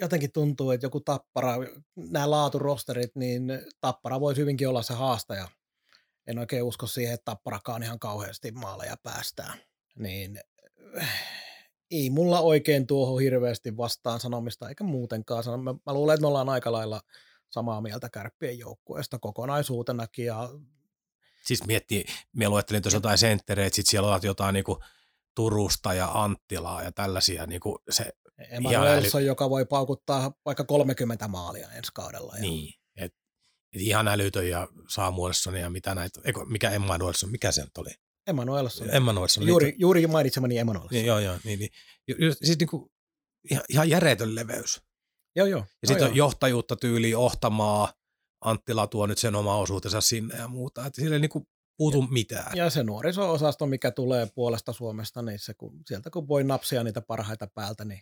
jotenkin 0.00 0.32
tuntuu, 0.32 0.70
että 0.70 0.86
joku 0.86 1.00
tappara, 1.00 1.52
nämä 1.96 2.30
laaturosterit, 2.30 3.10
niin 3.14 3.42
tappara 3.80 4.20
voisi 4.20 4.40
hyvinkin 4.40 4.68
olla 4.68 4.82
se 4.82 4.94
haastaja. 4.94 5.48
En 6.26 6.38
oikein 6.38 6.62
usko 6.62 6.86
siihen, 6.86 7.14
että 7.14 7.24
tapparakaan 7.24 7.82
ihan 7.82 7.98
kauheasti 7.98 8.52
maaleja 8.52 8.96
päästään. 9.02 9.58
Niin 9.98 10.40
ei 11.90 12.10
mulla 12.10 12.40
oikein 12.40 12.86
tuohon 12.86 13.20
hirveästi 13.20 13.76
vastaan 13.76 14.20
sanomista, 14.20 14.68
eikä 14.68 14.84
muutenkaan. 14.84 15.44
Mä, 15.62 15.74
mä 15.86 15.94
luulen, 15.94 16.14
että 16.14 16.20
me 16.20 16.26
ollaan 16.26 16.48
aika 16.48 16.72
lailla 16.72 17.00
samaa 17.50 17.80
mieltä 17.80 18.08
kärppien 18.08 18.58
joukkueesta 18.58 19.18
kokonaisuutenakin. 19.18 20.26
Ja... 20.26 20.48
Siis 21.44 21.66
miettii, 21.66 22.04
me 22.32 22.48
luettelin 22.48 22.82
tuossa 22.82 22.96
jotain 22.96 23.18
senttereitä, 23.18 23.76
sitten 23.76 23.90
siellä 23.90 24.14
on 24.14 24.20
jotain 24.22 24.52
niinku 24.52 24.78
Turusta 25.34 25.94
ja 25.94 26.10
Anttilaa 26.14 26.82
ja 26.82 26.92
tällaisia. 26.92 27.46
Niinku 27.46 27.78
se 27.90 28.12
Emanuelson, 28.50 29.20
äly... 29.20 29.26
joka 29.26 29.50
voi 29.50 29.66
paukuttaa 29.66 30.32
vaikka 30.44 30.64
30 30.64 31.28
maalia 31.28 31.72
ensi 31.72 31.90
kaudella. 31.94 32.34
Ja... 32.36 32.40
Niin, 32.40 32.74
et, 32.96 33.14
et 33.72 33.80
ihan 33.80 34.08
älytön 34.08 34.48
ja 34.48 34.68
Samuelson 34.88 35.56
ja 35.56 35.70
mitä 35.70 35.94
näitä, 35.94 36.20
eikö, 36.24 36.44
mikä 36.44 36.70
Emanuelson, 36.70 37.30
mikä 37.30 37.52
se 37.52 37.62
nyt 37.62 37.78
oli? 37.78 37.90
Emanuelson. 38.26 38.94
Emanuelson. 38.94 39.46
Juuri, 39.46 39.74
juuri 39.78 40.06
mainitsemani 40.06 40.58
Emanuelson. 40.58 40.94
Niin, 40.96 41.06
joo, 41.06 41.18
joo. 41.18 41.36
Niin, 41.44 41.58
niin. 41.58 41.70
Siis 42.42 42.58
niin 42.58 42.68
kuin, 42.68 42.90
ihan, 43.50 43.64
ihan 43.68 43.90
järjetön 43.90 44.34
leveys. 44.34 44.82
Joo, 45.36 45.46
joo. 45.46 45.64
Ja 45.82 45.88
sitten 45.88 46.06
on 46.08 46.16
johtajuutta 46.16 46.76
tyyli 46.76 47.14
Ohtamaa, 47.14 47.92
Anttila 48.40 48.86
tuo 48.86 49.06
nyt 49.06 49.18
sen 49.18 49.34
oma 49.34 49.56
osuutensa 49.56 50.00
sinne 50.00 50.36
ja 50.36 50.48
muuta. 50.48 50.86
Että 50.86 51.00
sillä 51.00 51.16
ei 51.16 51.20
niin 51.20 51.46
puutu 51.76 52.00
ja, 52.00 52.08
mitään. 52.10 52.56
Ja 52.56 52.70
se 52.70 52.82
nuoriso-osasto, 52.82 53.66
mikä 53.66 53.90
tulee 53.90 54.26
puolesta 54.34 54.72
Suomesta, 54.72 55.22
niin 55.22 55.38
se, 55.38 55.54
kun, 55.54 55.80
sieltä 55.86 56.10
kun 56.10 56.28
voi 56.28 56.44
napsia 56.44 56.84
niitä 56.84 57.00
parhaita 57.00 57.46
päältä, 57.54 57.84
niin 57.84 58.00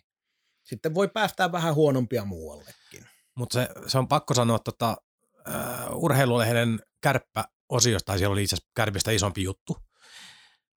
sitten 0.63 0.95
voi 0.95 1.07
päästää 1.07 1.51
vähän 1.51 1.75
huonompia 1.75 2.25
muuallekin. 2.25 3.05
Mutta 3.35 3.53
se, 3.53 3.69
se, 3.87 3.97
on 3.97 4.07
pakko 4.07 4.33
sanoa, 4.33 4.55
että 4.55 4.71
tota, 4.71 4.97
uh, 5.47 6.03
urheilulehden 6.03 6.79
kärppä-osiosta, 7.01 8.05
tai 8.05 8.17
siellä 8.17 8.33
oli 8.33 8.43
itse 8.43 8.55
asiassa 8.55 8.71
kärpistä 8.75 9.11
isompi 9.11 9.43
juttu, 9.43 9.77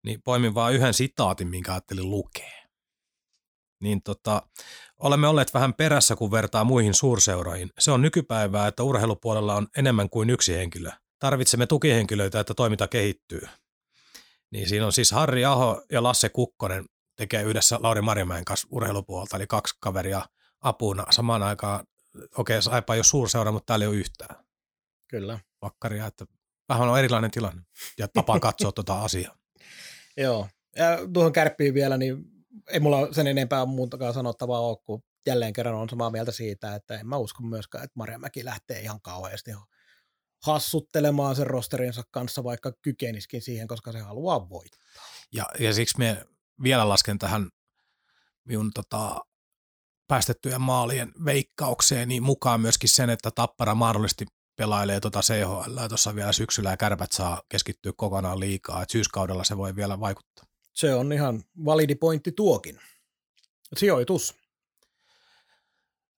niin 0.04 0.22
poimin 0.22 0.54
vaan 0.54 0.74
yhden 0.74 0.94
sitaatin, 0.94 1.48
minkä 1.48 1.72
ajattelin 1.72 2.10
lukea. 2.10 2.50
niin 3.80 4.02
tota, 4.02 4.42
olemme 4.98 5.28
olleet 5.28 5.54
vähän 5.54 5.74
perässä, 5.74 6.16
kun 6.16 6.30
vertaa 6.30 6.64
muihin 6.64 6.94
suurseuroihin. 6.94 7.70
Se 7.78 7.90
on 7.90 8.02
nykypäivää, 8.02 8.66
että 8.66 8.82
urheilupuolella 8.82 9.54
on 9.54 9.68
enemmän 9.76 10.10
kuin 10.10 10.30
yksi 10.30 10.56
henkilö. 10.56 10.90
Tarvitsemme 11.18 11.66
tukihenkilöitä, 11.66 12.40
että 12.40 12.54
toiminta 12.54 12.88
kehittyy. 12.88 13.40
Niin 14.50 14.68
siinä 14.68 14.86
on 14.86 14.92
siis 14.92 15.12
Harri 15.12 15.44
Aho 15.44 15.82
ja 15.92 16.02
Lasse 16.02 16.28
Kukkonen 16.28 16.84
tekee 17.16 17.42
yhdessä 17.42 17.78
Lauri 17.82 18.02
Marjamäen 18.02 18.44
kanssa 18.44 18.68
urheilupuolta, 18.70 19.36
eli 19.36 19.46
kaksi 19.46 19.74
kaveria 19.80 20.22
apuna 20.60 21.06
samaan 21.10 21.42
aikaan. 21.42 21.86
Okei, 22.38 22.62
Saipa 22.62 22.94
ei 22.94 22.98
ole 22.98 23.04
suurseura, 23.04 23.52
mutta 23.52 23.66
täällä 23.66 23.84
ei 23.84 23.88
ole 23.88 23.96
yhtään. 23.96 24.44
Kyllä. 25.08 25.38
Vakkaria, 25.62 26.06
että 26.06 26.26
vähän 26.68 26.88
on 26.88 26.98
erilainen 26.98 27.30
tilanne 27.30 27.62
ja 27.98 28.08
tapa 28.08 28.40
katsoa 28.40 28.72
tuota 28.72 29.02
asiaa. 29.02 29.36
Joo. 30.18 30.48
Ja 30.76 30.98
tuohon 31.12 31.32
kärppiin 31.32 31.74
vielä, 31.74 31.96
niin 31.96 32.24
ei 32.72 32.80
mulla 32.80 33.12
sen 33.12 33.26
enempää 33.26 33.66
muutakaan 33.66 34.14
sanottavaa 34.14 34.60
ole, 34.60 34.76
kun 34.84 35.02
jälleen 35.26 35.52
kerran 35.52 35.74
on 35.74 35.88
samaa 35.88 36.10
mieltä 36.10 36.32
siitä, 36.32 36.74
että 36.74 36.94
en 36.94 37.06
mä 37.06 37.16
usko 37.16 37.42
myöskään, 37.42 37.84
että 37.84 37.94
Marjamäki 37.96 38.44
lähtee 38.44 38.80
ihan 38.80 39.00
kauheasti 39.00 39.50
hassuttelemaan 40.42 41.36
sen 41.36 41.46
rosterinsa 41.46 42.02
kanssa, 42.10 42.44
vaikka 42.44 42.72
kykeniskin 42.82 43.42
siihen, 43.42 43.68
koska 43.68 43.92
se 43.92 43.98
haluaa 43.98 44.48
voittaa. 44.48 45.02
Ja, 45.32 45.46
ja 45.58 45.72
siksi 45.72 45.98
me 45.98 46.24
vielä 46.62 46.88
lasken 46.88 47.18
tähän 47.18 47.48
minun 48.44 48.70
tota, 48.74 49.20
päästettyjen 50.08 50.60
maalien 50.60 51.12
veikkaukseen 51.24 52.08
niin 52.08 52.22
mukaan 52.22 52.60
myöskin 52.60 52.88
sen, 52.88 53.10
että 53.10 53.30
Tappara 53.30 53.74
mahdollisesti 53.74 54.26
pelailee 54.58 55.00
tuota 55.00 55.20
CHL 55.20 55.86
tuossa 55.88 56.14
vielä 56.14 56.32
syksyllä 56.32 56.70
ja 56.70 56.76
kärpät 56.76 57.12
saa 57.12 57.42
keskittyä 57.48 57.92
kokonaan 57.96 58.40
liikaa, 58.40 58.82
että 58.82 58.92
syyskaudella 58.92 59.44
se 59.44 59.56
voi 59.56 59.76
vielä 59.76 60.00
vaikuttaa. 60.00 60.44
Se 60.74 60.94
on 60.94 61.12
ihan 61.12 61.42
validi 61.64 61.94
pointti 61.94 62.32
tuokin. 62.32 62.80
Sijoitus. 63.76 64.34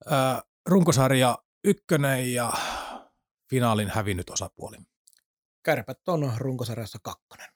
Öö, 0.06 0.12
runkosarja 0.66 1.38
ykkönen 1.64 2.34
ja 2.34 2.52
finaalin 3.50 3.90
hävinnyt 3.90 4.30
osapuoli. 4.30 4.76
Kärpät 5.62 6.08
on 6.08 6.32
runkosarjassa 6.36 6.98
kakkonen. 7.02 7.48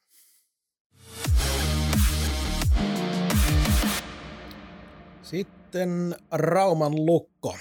Sitten 5.21 6.15
Rauman 6.31 7.05
lukko. 7.05 7.57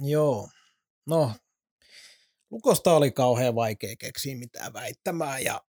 Joo. 0.00 0.48
No, 1.06 1.32
lukosta 2.50 2.92
oli 2.92 3.10
kauhean 3.10 3.54
vaikea 3.54 3.96
keksiä 3.98 4.36
mitään 4.36 4.72
väittämää 4.72 5.38
ja 5.38 5.60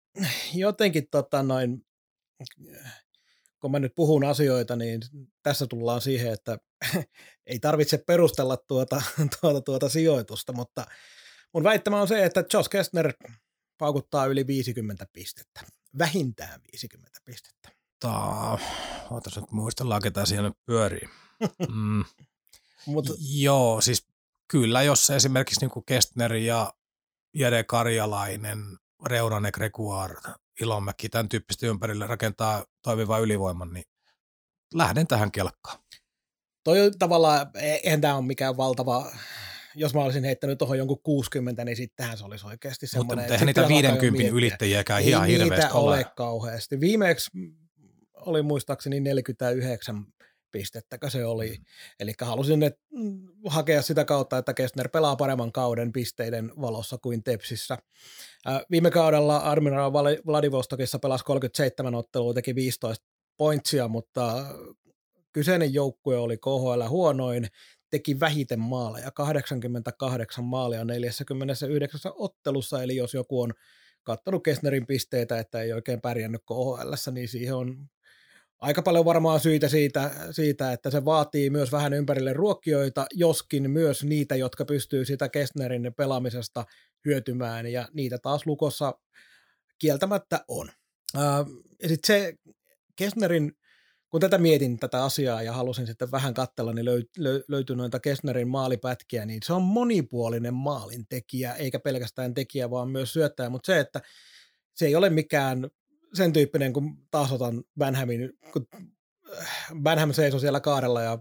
jotenkin 0.54 1.08
tota 1.10 1.42
noin, 1.42 1.86
kun 3.60 3.70
mä 3.70 3.78
nyt 3.78 3.92
puhun 3.94 4.24
asioita, 4.24 4.76
niin 4.76 5.00
tässä 5.42 5.66
tullaan 5.66 6.00
siihen, 6.00 6.32
että 6.32 6.58
ei 7.46 7.58
tarvitse 7.58 7.98
perustella 8.06 8.56
tuota, 8.56 9.02
tuota, 9.40 9.60
tuota 9.60 9.88
sijoitusta, 9.88 10.52
mutta 10.52 10.86
mun 11.54 11.64
väittämä 11.64 12.00
on 12.00 12.08
se, 12.08 12.24
että 12.24 12.44
Josh 12.52 12.70
Kestner 12.70 13.12
paukuttaa 13.78 14.26
yli 14.26 14.46
50 14.46 15.06
pistettä. 15.12 15.60
Vähintään 15.98 16.60
50 16.72 17.18
pistettä. 17.24 17.68
Tää, 18.00 18.58
ootas 19.10 19.36
nyt 19.36 19.50
muistellaan, 19.50 20.02
ketä 20.02 20.26
siellä 20.26 20.52
pyörii. 20.66 21.08
Mm. 21.68 22.04
Mut, 22.86 23.06
Joo, 23.18 23.80
siis 23.80 24.06
kyllä, 24.50 24.82
jos 24.82 25.10
esimerkiksi 25.10 25.66
niin 25.66 25.84
Kestner 25.86 26.34
ja 26.34 26.72
Jede 27.34 27.64
Karjalainen, 27.64 28.58
Reunanen, 29.06 29.50
Grekuar, 29.54 30.16
Ilonmäki, 30.60 31.08
tämän 31.08 31.28
tyyppistä 31.28 31.66
ympärille 31.66 32.06
rakentaa 32.06 32.64
toimiva 32.82 33.18
ylivoiman, 33.18 33.72
niin 33.72 33.84
lähden 34.74 35.06
tähän 35.06 35.32
kelkkaan. 35.32 35.78
Toi 36.64 36.90
tavallaan, 36.98 37.50
e, 37.54 37.74
eihän 37.74 38.00
tämä 38.00 38.16
ole 38.16 38.26
mikään 38.26 38.56
valtava, 38.56 39.12
jos 39.74 39.94
mä 39.94 40.00
olisin 40.00 40.24
heittänyt 40.24 40.58
tuohon 40.58 40.78
jonkun 40.78 41.02
60, 41.02 41.64
niin 41.64 41.76
sittenhän 41.76 42.18
se 42.18 42.24
olisi 42.24 42.46
oikeasti 42.46 42.86
semmoinen. 42.86 43.22
Mutta 43.22 43.34
eihän 43.34 43.46
niitä 43.46 43.68
50 43.68 44.36
ylittäjiäkään 44.36 45.02
ihan 45.02 45.26
hirveästi 45.26 45.72
ole. 45.72 45.96
ole 45.96 46.06
kauheasti. 46.16 46.80
Viimeksi 46.80 47.30
oli 48.14 48.42
muistaakseni 48.42 49.00
49 49.00 50.06
pistettäkö 50.52 51.10
se 51.10 51.24
oli. 51.24 51.48
Mm. 51.48 51.64
Eli 52.00 52.12
halusin 52.20 52.62
että 52.62 52.80
mm, 52.92 53.28
hakea 53.46 53.82
sitä 53.82 54.04
kautta, 54.04 54.38
että 54.38 54.54
Kestner 54.54 54.88
pelaa 54.88 55.16
paremman 55.16 55.52
kauden 55.52 55.92
pisteiden 55.92 56.52
valossa 56.60 56.98
kuin 56.98 57.22
Tepsissä. 57.22 57.78
viime 58.70 58.90
kaudella 58.90 59.50
Admiral 59.50 59.92
Vladivostokissa 60.26 60.98
pelasi 60.98 61.24
37 61.24 61.94
ottelua, 61.94 62.34
teki 62.34 62.54
15 62.54 63.06
pointsia, 63.36 63.88
mutta 63.88 64.46
kyseinen 65.32 65.74
joukkue 65.74 66.16
oli 66.16 66.38
KHL 66.38 66.88
huonoin, 66.88 67.46
teki 67.90 68.20
vähiten 68.20 68.60
maaleja, 68.60 69.10
88 69.10 70.44
maalia 70.44 70.84
49 70.84 72.12
ottelussa, 72.14 72.82
eli 72.82 72.96
jos 72.96 73.14
joku 73.14 73.40
on 73.40 73.52
kattanut 74.02 74.42
Kestnerin 74.42 74.86
pisteitä, 74.86 75.38
että 75.38 75.62
ei 75.62 75.72
oikein 75.72 76.00
pärjännyt 76.00 76.42
KHL, 76.46 77.10
niin 77.12 77.28
siihen 77.28 77.54
on 77.54 77.88
aika 78.60 78.82
paljon 78.82 79.04
varmaan 79.04 79.40
syitä 79.40 79.68
siitä, 79.68 80.10
siitä, 80.30 80.72
että 80.72 80.90
se 80.90 81.04
vaatii 81.04 81.50
myös 81.50 81.72
vähän 81.72 81.92
ympärille 81.92 82.32
ruokkijoita, 82.32 83.06
joskin 83.14 83.70
myös 83.70 84.04
niitä, 84.04 84.36
jotka 84.36 84.64
pystyy 84.64 85.04
sitä 85.04 85.28
Kestnerin 85.28 85.92
pelaamisesta 85.96 86.64
hyötymään, 87.04 87.66
ja 87.66 87.88
niitä 87.92 88.18
taas 88.18 88.46
lukossa 88.46 88.94
kieltämättä 89.78 90.44
on. 90.48 90.70
ja 91.82 91.88
sitten 91.88 92.06
se 92.06 92.34
Kestnerin, 92.96 93.52
kun 94.10 94.20
tätä 94.20 94.38
mietin 94.38 94.78
tätä 94.78 95.04
asiaa 95.04 95.42
ja 95.42 95.52
halusin 95.52 95.86
sitten 95.86 96.10
vähän 96.10 96.34
katsella, 96.34 96.72
niin 96.72 96.84
löy, 96.84 97.02
löy, 97.18 97.42
löytyi 97.48 97.76
noita 97.76 98.00
Kestnerin 98.00 98.48
maalipätkiä, 98.48 99.26
niin 99.26 99.40
se 99.44 99.52
on 99.52 99.62
monipuolinen 99.62 100.54
maalintekijä, 100.54 101.54
eikä 101.54 101.80
pelkästään 101.80 102.34
tekijä, 102.34 102.70
vaan 102.70 102.90
myös 102.90 103.12
syöttäjä, 103.12 103.50
mutta 103.50 103.66
se, 103.66 103.80
että 103.80 104.00
se 104.74 104.86
ei 104.86 104.96
ole 104.96 105.10
mikään 105.10 105.70
sen 106.14 106.32
tyyppinen, 106.32 106.72
kun 106.72 106.96
taas 107.10 107.32
otan 107.32 107.64
Benhamin, 107.78 108.32
kun 108.52 108.66
Benham 109.82 110.12
seisoi 110.12 110.40
siellä 110.40 110.60
kaarella 110.60 111.02
ja 111.02 111.18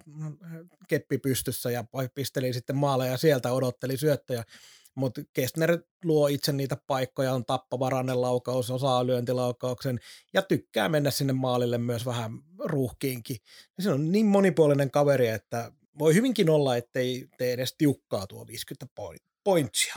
keppi 0.88 1.18
pystyssä 1.18 1.72
ja 1.72 1.84
pisteli 2.16 2.54
sitten 2.54 2.76
maaleja 2.76 3.12
ja 3.12 3.18
sieltä 3.18 3.52
odotteli 3.52 3.98
syöttöjä. 3.98 4.44
Mutta 4.96 5.22
Kestner 5.34 5.84
luo 6.04 6.28
itse 6.28 6.52
niitä 6.52 6.78
paikkoja, 6.88 7.34
on 7.34 7.46
tappava 7.46 7.90
rannelaukaus, 7.90 8.72
osaa 8.72 9.08
lyöntilaukauksen 9.08 10.00
ja 10.34 10.42
tykkää 10.42 10.90
mennä 10.90 11.12
sinne 11.12 11.34
maalille 11.34 11.78
myös 11.78 12.06
vähän 12.06 12.32
ruuhkiinkin. 12.58 13.38
Ja 13.78 13.84
se 13.84 13.92
on 13.92 14.12
niin 14.12 14.26
monipuolinen 14.26 14.92
kaveri, 14.92 15.28
että 15.28 15.72
voi 16.00 16.14
hyvinkin 16.14 16.50
olla, 16.50 16.78
ettei 16.78 17.28
tee 17.38 17.54
edes 17.54 17.76
tiukkaa 17.78 18.28
tuo 18.28 18.48
50 18.48 18.86
pointsia. 19.44 19.96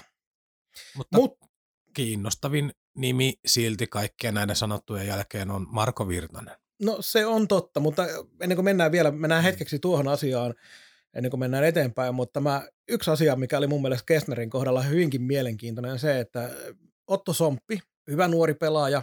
Mutta 0.96 1.18
Mut, 1.18 1.38
kiinnostavin 1.94 2.72
nimi 2.94 3.34
silti 3.46 3.86
kaikkien 3.86 4.34
näiden 4.34 4.56
sanottujen 4.56 5.06
jälkeen 5.06 5.50
on 5.50 5.66
Marko 5.70 6.08
Virtanen. 6.08 6.56
No 6.82 6.96
se 7.00 7.26
on 7.26 7.48
totta, 7.48 7.80
mutta 7.80 8.06
ennen 8.40 8.56
kuin 8.56 8.64
mennään 8.64 8.92
vielä, 8.92 9.10
mennään 9.10 9.42
hetkeksi 9.42 9.78
tuohon 9.78 10.08
asiaan, 10.08 10.54
ennen 11.14 11.30
kuin 11.30 11.40
mennään 11.40 11.64
eteenpäin, 11.64 12.14
mutta 12.14 12.40
mä, 12.40 12.68
yksi 12.88 13.10
asia, 13.10 13.36
mikä 13.36 13.58
oli 13.58 13.66
mun 13.66 13.82
mielestä 13.82 14.06
Kessnerin 14.06 14.50
kohdalla 14.50 14.82
hyvinkin 14.82 15.22
mielenkiintoinen, 15.22 15.92
on 15.92 15.98
se, 15.98 16.20
että 16.20 16.50
Otto 17.06 17.32
Somppi, 17.32 17.80
hyvä 18.10 18.28
nuori 18.28 18.54
pelaaja, 18.54 19.02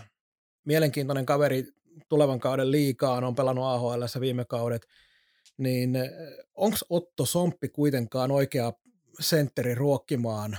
mielenkiintoinen 0.65 1.25
kaveri 1.25 1.67
tulevan 2.09 2.39
kauden 2.39 2.71
liikaan, 2.71 3.23
on 3.23 3.35
pelannut 3.35 3.65
AHL 3.65 4.03
viime 4.19 4.45
kaudet, 4.45 4.87
niin 5.57 5.97
onko 6.55 6.77
Otto 6.89 7.25
Somppi 7.25 7.69
kuitenkaan 7.69 8.31
oikea 8.31 8.73
sentteri 9.19 9.75
ruokkimaan 9.75 10.57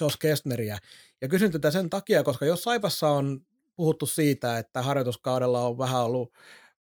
Josh 0.00 0.18
Kestneriä, 0.18 0.78
ja 1.20 1.28
kysyn 1.28 1.52
tätä 1.52 1.70
sen 1.70 1.90
takia, 1.90 2.22
koska 2.22 2.46
jos 2.46 2.62
Saipassa 2.62 3.08
on 3.08 3.46
puhuttu 3.76 4.06
siitä, 4.06 4.58
että 4.58 4.82
harjoituskaudella 4.82 5.66
on 5.66 5.78
vähän 5.78 6.02
ollut 6.02 6.32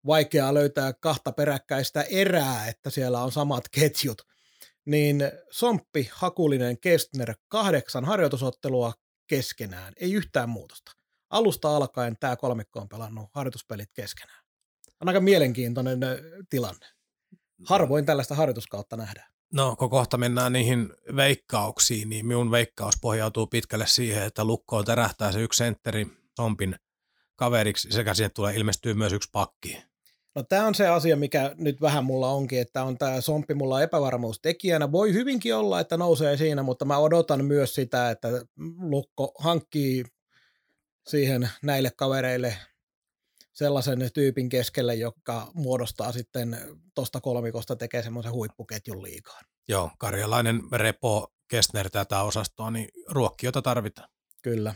vaikeaa 0.07 0.55
löytää 0.55 0.93
kahta 0.93 1.33
peräkkäistä 1.33 2.03
erää, 2.03 2.69
että 2.69 2.91
siellä 2.91 3.23
on 3.23 3.33
samat 3.33 3.64
ketjut, 3.69 4.23
niin 4.85 5.23
Somppi, 5.51 6.11
Hakulinen, 6.12 6.81
Kestner, 6.81 7.35
kahdeksan 7.49 8.05
harjoitusottelua 8.05 8.93
keskenään, 9.27 9.93
ei 9.97 10.12
yhtään 10.12 10.49
muutosta. 10.49 10.93
Alusta 11.31 11.77
alkaen 11.77 12.16
tämä 12.21 12.37
kolmikko 12.37 12.81
on 12.81 12.89
pelannut 12.89 13.31
harjoituspelit 13.33 13.91
keskenään. 13.93 14.45
On 15.01 15.09
aika 15.09 15.21
mielenkiintoinen 15.21 16.01
tilanne. 16.51 16.87
Harvoin 17.66 18.07
tällaista 18.07 18.35
harjoituskautta 18.35 18.97
nähdään. 18.97 19.33
No, 19.53 19.76
kun 19.76 19.90
kohta 19.90 20.16
mennään 20.16 20.53
niihin 20.53 20.92
veikkauksiin, 21.16 22.09
niin 22.09 22.26
minun 22.26 22.51
veikkaus 22.51 22.94
pohjautuu 23.01 23.46
pitkälle 23.46 23.86
siihen, 23.86 24.22
että 24.22 24.44
lukkoon 24.44 24.84
tärähtää 24.84 25.32
se 25.32 25.42
yksi 25.42 25.59
sentteri 25.59 26.07
Sompin 26.36 26.76
kaveriksi 27.36 27.88
sekä 27.90 28.14
siihen 28.14 28.32
tulee 28.34 28.55
ilmestyä 28.55 28.94
myös 28.94 29.12
yksi 29.12 29.28
pakki. 29.32 29.82
No 30.34 30.42
tämä 30.42 30.66
on 30.66 30.74
se 30.74 30.88
asia, 30.88 31.16
mikä 31.16 31.55
nyt 31.57 31.80
vähän 31.80 32.05
mulla 32.05 32.30
onkin, 32.30 32.61
että 32.61 32.82
on 32.82 32.99
tämä 32.99 33.20
Sompi 33.20 33.55
mulla 33.55 33.82
epävarmuustekijänä. 33.82 34.92
Voi 34.92 35.12
hyvinkin 35.12 35.55
olla, 35.55 35.80
että 35.80 35.96
nousee 35.96 36.36
siinä, 36.36 36.62
mutta 36.62 36.84
mä 36.84 36.99
odotan 36.99 37.44
myös 37.44 37.74
sitä, 37.74 38.11
että 38.11 38.28
Lukko 38.80 39.32
hankkii 39.38 40.05
siihen 41.09 41.51
näille 41.62 41.90
kavereille 41.96 42.57
sellaisen 43.59 44.11
tyypin 44.14 44.48
keskelle, 44.48 44.94
joka 44.94 45.50
muodostaa 45.54 46.12
sitten 46.12 46.59
tuosta 46.94 47.20
kolmikosta 47.20 47.76
tekee 47.76 48.02
semmoisen 48.02 48.32
huippuketjun 48.32 49.02
liikaan. 49.02 49.44
Joo, 49.68 49.90
karjalainen 49.98 50.62
repo 50.72 51.32
Kestner 51.48 51.90
tätä 51.90 52.22
osastoa, 52.22 52.70
niin 52.70 52.88
ruokkiota 53.09 53.62
tarvitaan. 53.62 54.09
Kyllä. 54.42 54.74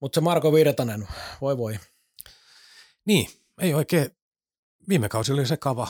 Mutta 0.00 0.16
se 0.16 0.20
Marko 0.20 0.52
Virtanen, 0.52 1.08
voi 1.40 1.58
voi. 1.58 1.78
Niin, 3.06 3.30
ei 3.60 3.74
oikein. 3.74 4.10
Viime 4.88 5.08
kausi 5.08 5.32
oli 5.32 5.46
se 5.46 5.56
kava. 5.56 5.88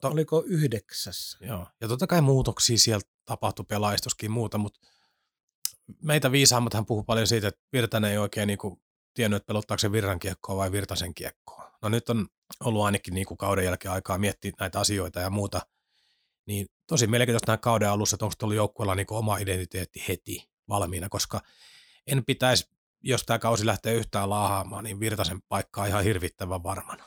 To, 0.00 0.08
Oliko 0.08 0.42
yhdeksässä? 0.46 1.38
Joo, 1.40 1.66
ja 1.80 1.88
totta 1.88 2.06
kai 2.06 2.20
muutoksia 2.20 2.78
sieltä 2.78 3.10
tapahtui 3.24 3.64
pelaistoskin 3.68 4.30
muuta, 4.30 4.58
mutta 4.58 4.80
meitä 6.02 6.32
viisaammathan 6.32 6.86
puhuu 6.86 7.04
paljon 7.04 7.26
siitä, 7.26 7.48
että 7.48 7.60
Virtanen 7.72 8.10
ei 8.10 8.18
oikein 8.18 8.46
niinku 8.46 8.83
tiennyt, 9.14 9.36
että 9.36 9.46
pelottaako 9.46 9.78
se 9.78 9.92
Virran 9.92 10.18
kiekkoa 10.18 10.56
vai 10.56 10.72
Virtasen 10.72 11.14
kiekkoa. 11.14 11.70
No 11.82 11.88
nyt 11.88 12.08
on 12.08 12.28
ollut 12.64 12.84
ainakin 12.84 13.14
niinku 13.14 13.36
kauden 13.36 13.64
jälkeen 13.64 13.92
aikaa 13.92 14.18
miettiä 14.18 14.52
näitä 14.60 14.80
asioita 14.80 15.20
ja 15.20 15.30
muuta. 15.30 15.60
Niin 16.46 16.66
tosi 16.86 17.06
mielenkiintoista 17.06 17.52
näin 17.52 17.60
kauden 17.60 17.90
alussa, 17.90 18.14
että 18.14 18.24
onko 18.24 18.34
tullut 18.38 18.56
joukkueella 18.56 18.94
niinku 18.94 19.16
oma 19.16 19.38
identiteetti 19.38 20.04
heti 20.08 20.48
valmiina, 20.68 21.08
koska 21.08 21.40
en 22.06 22.24
pitäisi, 22.24 22.68
jos 23.02 23.24
tämä 23.24 23.38
kausi 23.38 23.66
lähtee 23.66 23.94
yhtään 23.94 24.30
laahaamaan, 24.30 24.84
niin 24.84 25.00
Virtasen 25.00 25.42
paikkaa 25.48 25.86
ihan 25.86 26.04
hirvittävän 26.04 26.62
varmana. 26.62 27.04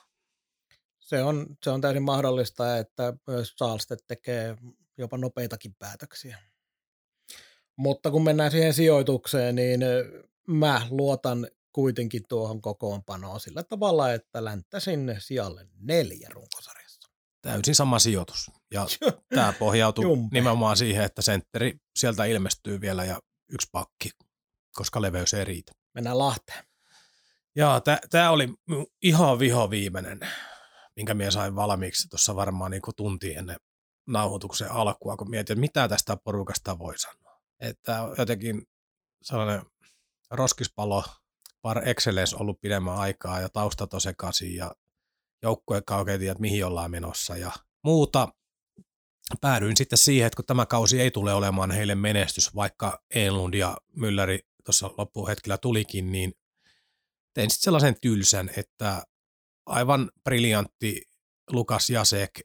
Se 0.99 1.24
on, 1.24 1.58
se 1.64 1.70
on 1.70 1.82
täysin 1.82 2.03
mahdollista, 2.03 2.78
että 2.78 3.14
myös 3.28 3.53
Saalstedt 3.58 4.08
tekee 4.08 4.58
jopa 4.97 5.18
nopeitakin 5.18 5.76
päätöksiä. 5.80 6.38
Mutta 7.76 8.12
kun 8.12 8.24
mennään 8.24 8.51
siihen 8.51 8.74
sijoitukseen, 8.74 9.55
niin 9.55 9.80
mä 10.47 10.88
luotan 10.89 11.47
kuitenkin 11.78 12.23
tuohon 12.30 12.61
kokoonpanoon 12.61 13.39
sillä 13.39 13.63
tavalla, 13.63 14.13
että 14.13 14.45
länttäisin 14.45 15.15
sijalle 15.19 15.67
neljä 15.80 16.30
runkosarjassa. 16.34 17.09
Täysin 17.41 17.75
sama 17.75 17.99
sijoitus. 17.99 18.51
Ja 18.73 18.86
tämä 19.36 19.53
pohjautuu 19.59 20.03
Jumpe. 20.03 20.34
nimenomaan 20.34 20.78
siihen, 20.78 21.03
että 21.03 21.21
sentteri 21.21 21.78
sieltä 21.95 22.25
ilmestyy 22.25 22.82
vielä 22.82 23.05
ja 23.05 23.19
yksi 23.51 23.67
pakki, 23.71 24.09
koska 24.75 25.01
leveys 25.01 25.34
ei 25.34 25.45
riitä. 25.45 25.71
Mennään 25.93 26.17
Lahteen. 26.17 26.63
Joo, 27.55 27.82
tämä 28.09 28.32
oli 28.32 28.49
ihan 29.01 29.39
viho 29.39 29.69
viimeinen, 29.69 30.19
minkä 30.95 31.13
minä 31.13 31.32
sain 31.32 31.55
valmiiksi 31.55 32.07
tuossa 32.09 32.36
varmaan 32.36 32.71
niin 32.71 32.82
tunti 32.95 33.34
ennen 33.34 33.57
nauhoituksen 34.07 34.71
alkua, 34.71 35.17
kun 35.17 35.30
mietin, 35.30 35.53
että 35.53 35.59
mitä 35.59 35.88
tästä 35.88 36.17
porukasta 36.23 36.80
voi 36.80 36.97
sanoa. 36.97 37.41
Että 37.59 37.97
jotenkin 38.17 38.61
sellainen 39.21 39.61
roskispalo 40.32 41.03
par 41.62 41.89
excellence 41.89 42.36
ollut 42.39 42.62
pidemmän 42.62 42.95
aikaa 42.95 43.39
ja 43.39 43.49
taustat 43.49 43.93
on 43.93 44.01
sekaisin 44.01 44.55
ja 44.55 44.76
joukkue 45.41 45.82
oikein 45.91 46.20
tiedä, 46.20 46.36
mihin 46.39 46.66
ollaan 46.66 46.91
menossa 46.91 47.38
ja 47.38 47.51
muuta. 47.84 48.28
Päädyin 49.41 49.78
sitten 49.78 49.97
siihen, 49.97 50.28
että 50.28 50.36
kun 50.36 50.45
tämä 50.45 50.66
kausi 50.66 51.01
ei 51.01 51.12
tule 51.12 51.34
olemaan 51.34 51.72
heille 51.72 51.95
menestys, 51.95 52.55
vaikka 52.55 53.03
Enlund 53.16 53.53
ja 53.53 53.78
Mülleri 53.97 54.39
tuossa 54.66 54.91
loppuhetkellä 54.97 55.58
tulikin, 55.58 56.12
niin 56.12 56.34
tein 57.34 57.49
sitten 57.49 57.64
sellaisen 57.64 57.95
tylsän, 58.01 58.49
että 58.58 59.03
aivan 59.66 60.12
briljantti 60.24 61.01
Lukas 61.51 61.89
Jasek 61.89 62.39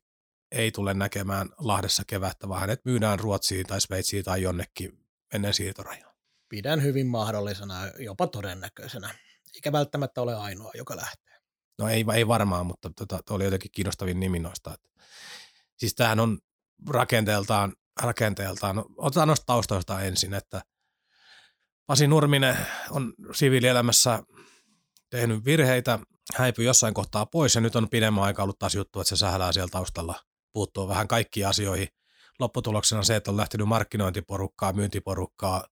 ei 0.50 0.72
tule 0.72 0.94
näkemään 0.94 1.48
Lahdessa 1.58 2.02
kevättä, 2.06 2.48
vaan 2.48 2.60
hänet 2.60 2.84
myydään 2.84 3.18
Ruotsiin 3.18 3.66
tai 3.66 3.80
Sveitsiin 3.80 4.24
tai 4.24 4.42
jonnekin 4.42 4.98
ennen 5.34 5.54
siirtorajaa. 5.54 6.11
Pidän 6.52 6.82
hyvin 6.82 7.06
mahdollisena, 7.06 7.74
jopa 7.98 8.26
todennäköisenä. 8.26 9.14
Eikä 9.54 9.72
välttämättä 9.72 10.22
ole 10.22 10.34
ainoa, 10.34 10.70
joka 10.74 10.96
lähtee. 10.96 11.34
No 11.78 11.88
ei, 11.88 12.04
ei 12.14 12.28
varmaan, 12.28 12.66
mutta 12.66 12.90
tota, 12.96 13.20
oli 13.30 13.44
jotenkin 13.44 13.70
kiinnostavin 13.70 14.20
nimi 14.20 14.38
noista. 14.38 14.74
Siis 15.76 15.94
tämähän 15.94 16.20
on 16.20 16.38
rakenteeltaan, 16.88 17.72
rakenteeltaan, 18.02 18.76
no, 18.76 18.86
otetaan 18.96 19.28
noista 19.28 19.46
taustoista 19.46 20.00
ensin, 20.00 20.34
että 20.34 20.62
Pasi 21.86 22.06
Nurminen 22.06 22.56
on 22.90 23.14
siviilielämässä 23.32 24.22
tehnyt 25.10 25.44
virheitä, 25.44 25.98
häipyi 26.34 26.64
jossain 26.64 26.94
kohtaa 26.94 27.26
pois 27.26 27.54
ja 27.54 27.60
nyt 27.60 27.76
on 27.76 27.88
pidemmän 27.88 28.24
aikaa 28.24 28.42
ollut 28.42 28.58
taas 28.58 28.74
juttu, 28.74 29.00
että 29.00 29.08
se 29.08 29.16
sählää 29.16 29.52
siellä 29.52 29.70
taustalla 29.70 30.20
puuttuu 30.52 30.88
vähän 30.88 31.08
kaikkiin 31.08 31.46
asioihin. 31.46 31.88
Lopputuloksena 32.38 33.02
se, 33.02 33.16
että 33.16 33.30
on 33.30 33.36
lähtenyt 33.36 33.68
markkinointiporukkaa, 33.68 34.72
myyntiporukkaa, 34.72 35.64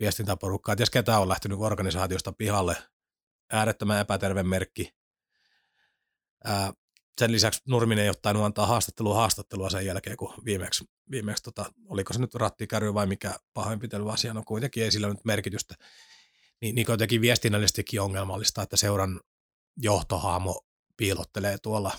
viestintäporukkaa. 0.00 0.76
Ties 0.76 0.90
ketä 0.90 1.18
on 1.18 1.28
lähtenyt 1.28 1.58
organisaatiosta 1.60 2.32
pihalle. 2.32 2.76
Äärettömän 3.52 4.00
epäterve 4.00 4.42
merkki. 4.42 4.94
Ää, 6.44 6.72
sen 7.20 7.32
lisäksi 7.32 7.60
Nurminen 7.68 8.04
ei 8.04 8.10
ottanut 8.10 8.44
antaa 8.44 8.66
haastattelua 8.66 9.14
haastattelua 9.14 9.70
sen 9.70 9.86
jälkeen, 9.86 10.16
kun 10.16 10.34
viimeksi, 10.44 10.84
viimeksi 11.10 11.42
tota, 11.42 11.72
oliko 11.88 12.12
se 12.12 12.20
nyt 12.20 12.34
rattikäry 12.34 12.94
vai 12.94 13.06
mikä 13.06 13.34
pahoinpitelyasia, 13.54 14.34
no 14.34 14.42
kuitenkin 14.46 14.82
ei 14.82 14.90
sillä 14.90 15.08
nyt 15.08 15.24
merkitystä. 15.24 15.74
Niin, 16.60 16.74
niin 16.74 16.86
kuitenkin 16.86 17.20
viestinnällisestikin 17.20 18.00
ongelmallista, 18.00 18.62
että 18.62 18.76
seuran 18.76 19.20
johtohaamo 19.76 20.60
piilottelee 20.96 21.58
tuolla 21.58 21.92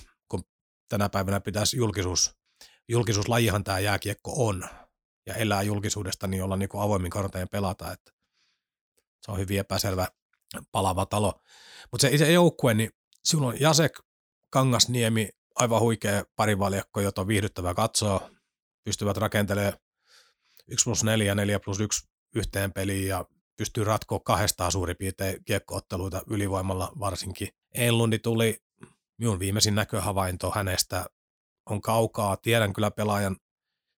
tänä 0.90 1.10
päivänä 1.10 1.40
pitäisi 1.40 1.78
julkisuus, 1.78 2.36
julkisuuslajihan 2.88 3.64
tämä 3.64 3.80
jääkiekko 3.80 4.48
on, 4.48 4.70
ja 5.28 5.34
elää 5.34 5.62
julkisuudesta, 5.62 6.28
niin 6.28 6.44
olla 6.44 6.58
niin 6.58 6.70
kuin 6.70 6.82
avoimin 6.82 7.12
karteen 7.12 7.50
pelata, 7.50 7.92
että 7.92 8.12
se 9.22 9.32
on 9.32 9.40
hyvin 9.40 9.60
epäselvä 9.60 10.08
palava 10.72 11.06
talo. 11.06 11.42
Mutta 11.92 12.02
se 12.02 12.14
itse 12.14 12.32
joukkue, 12.32 12.74
niin 12.74 12.90
silloin 13.24 13.54
on 13.56 13.62
Jasek, 13.62 14.00
Kangasniemi, 14.50 15.30
aivan 15.56 15.82
huikea 15.82 16.24
parivaljakko, 16.36 17.02
jota 17.02 17.22
on 17.22 17.28
viihdyttävää 17.28 17.74
katsoa, 17.74 18.30
pystyvät 18.84 19.18
rakentelemaan 19.18 19.74
1 20.68 20.84
plus 20.84 21.04
4, 21.04 21.36
4 21.36 21.60
plus 21.60 21.80
1 21.80 22.08
yhteen 22.36 22.74
peliin 22.74 23.08
ja 23.08 23.26
pystyy 23.58 23.84
ratkoa 23.84 24.20
kahdestaan 24.20 24.72
suurin 24.72 24.98
piirtein 24.98 25.44
kiekkootteluita 25.46 26.22
ylivoimalla 26.28 26.92
varsinkin. 27.00 27.50
Enlundi 27.74 28.20
tuli 28.20 28.58
minun 29.18 29.40
viimeisin 29.40 29.76
näköhavainto 29.76 30.52
hänestä 30.56 31.06
on 31.66 31.82
kaukaa. 31.82 32.38
Tiedän 32.38 32.74
kyllä 32.74 32.92
pelaajan 32.92 33.36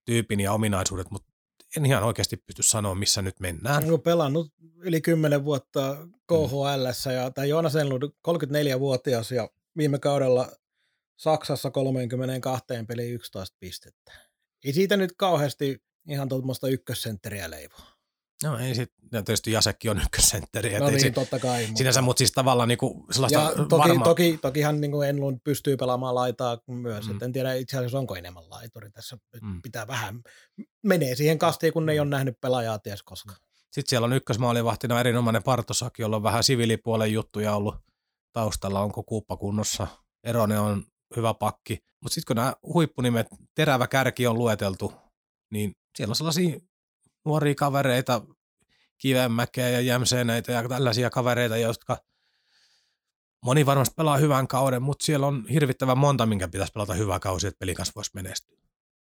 tyypin 0.09 0.39
ja 0.39 0.53
ominaisuudet, 0.53 1.11
mutta 1.11 1.33
en 1.77 1.85
ihan 1.85 2.03
oikeasti 2.03 2.37
pysty 2.37 2.63
sanoa, 2.63 2.95
missä 2.95 3.21
nyt 3.21 3.39
mennään. 3.39 3.89
Olen 3.89 4.01
pelannut 4.01 4.53
yli 4.75 5.01
10 5.01 5.45
vuotta 5.45 5.97
KHL 6.27 7.11
ja 7.13 7.31
tämä 7.31 7.45
Joonas 7.45 7.75
Enlund 7.75 8.03
34-vuotias 8.03 9.31
ja 9.31 9.49
viime 9.77 9.99
kaudella 9.99 10.51
Saksassa 11.17 11.71
32 11.71 12.65
peli 12.87 13.09
11 13.09 13.57
pistettä. 13.59 14.11
Ei 14.65 14.73
siitä 14.73 14.97
nyt 14.97 15.13
kauheasti 15.17 15.83
ihan 16.07 16.29
tuommoista 16.29 16.67
ykkössentteriä 16.67 17.49
leivoa. 17.49 17.98
No 18.43 18.57
ei 18.57 18.75
sit, 18.75 18.91
ja 19.11 19.23
tietysti 19.23 19.51
Jasekki 19.51 19.89
on 19.89 20.01
ykkössentteri. 20.01 20.79
No 20.79 20.89
niin, 20.89 21.01
se, 21.01 21.11
totta 21.11 21.39
kai. 21.39 21.67
Sinänsä, 21.75 22.01
mutta 22.01 22.17
siis 22.17 22.31
tavallaan 22.31 22.69
niinku 22.69 23.05
sellaista 23.11 23.39
ja 23.39 23.51
toki, 23.65 23.89
varma... 23.89 24.03
toki, 24.03 24.39
tokihan 24.41 24.81
niinku 24.81 25.01
Enlund 25.01 25.39
pystyy 25.43 25.77
pelaamaan 25.77 26.15
laitaa 26.15 26.57
myös, 26.67 27.07
mm. 27.07 27.19
en 27.21 27.31
tiedä 27.31 27.53
itse 27.53 27.77
asiassa 27.77 27.99
onko 27.99 28.15
enemmän 28.15 28.49
laituri 28.49 28.91
tässä, 28.91 29.17
mm. 29.41 29.61
pitää 29.61 29.87
vähän, 29.87 30.21
menee 30.83 31.15
siihen 31.15 31.39
kastiin, 31.39 31.73
kun 31.73 31.85
ne 31.85 31.91
ei 31.91 31.97
mm. 31.97 32.01
ole 32.01 32.09
nähnyt 32.09 32.41
pelaajaa 32.41 32.79
ties 32.79 33.03
koska. 33.03 33.35
Sitten 33.71 33.89
siellä 33.89 34.05
on 34.05 34.13
ykkösmaalivahtina 34.13 34.99
erinomainen 34.99 35.43
Partosaki, 35.43 36.01
jolla 36.01 36.15
on 36.15 36.23
vähän 36.23 36.43
siviilipuolen 36.43 37.13
juttuja 37.13 37.55
ollut 37.55 37.75
taustalla, 38.33 38.81
onko 38.81 39.03
kuuppa 39.03 39.37
kunnossa. 39.37 39.87
Erone 40.23 40.59
on 40.59 40.83
hyvä 41.15 41.33
pakki, 41.33 41.79
mutta 42.01 42.13
sitten 42.13 42.27
kun 42.27 42.35
nämä 42.35 42.53
huippunimet, 42.73 43.27
terävä 43.55 43.87
kärki 43.87 44.27
on 44.27 44.37
lueteltu, 44.37 44.93
niin 45.51 45.71
siellä 45.97 46.11
on 46.11 46.15
sellaisia 46.15 46.59
nuoria 47.25 47.55
kavereita, 47.55 48.21
Kivenmäkeä 48.97 49.69
ja 49.69 49.81
Jämseeneitä 49.81 50.51
ja 50.51 50.69
tällaisia 50.69 51.09
kavereita, 51.09 51.57
jotka 51.57 51.97
moni 53.45 53.65
varmasti 53.65 53.93
pelaa 53.97 54.17
hyvän 54.17 54.47
kauden, 54.47 54.81
mutta 54.81 55.05
siellä 55.05 55.27
on 55.27 55.47
hirvittävän 55.47 55.97
monta, 55.97 56.25
minkä 56.25 56.47
pitäisi 56.47 56.73
pelata 56.73 56.93
hyvä 56.93 57.19
kausi, 57.19 57.47
että 57.47 57.59
pelin 57.59 57.75
kanssa 57.75 57.93
voisi 57.95 58.11
menestyä. 58.13 58.59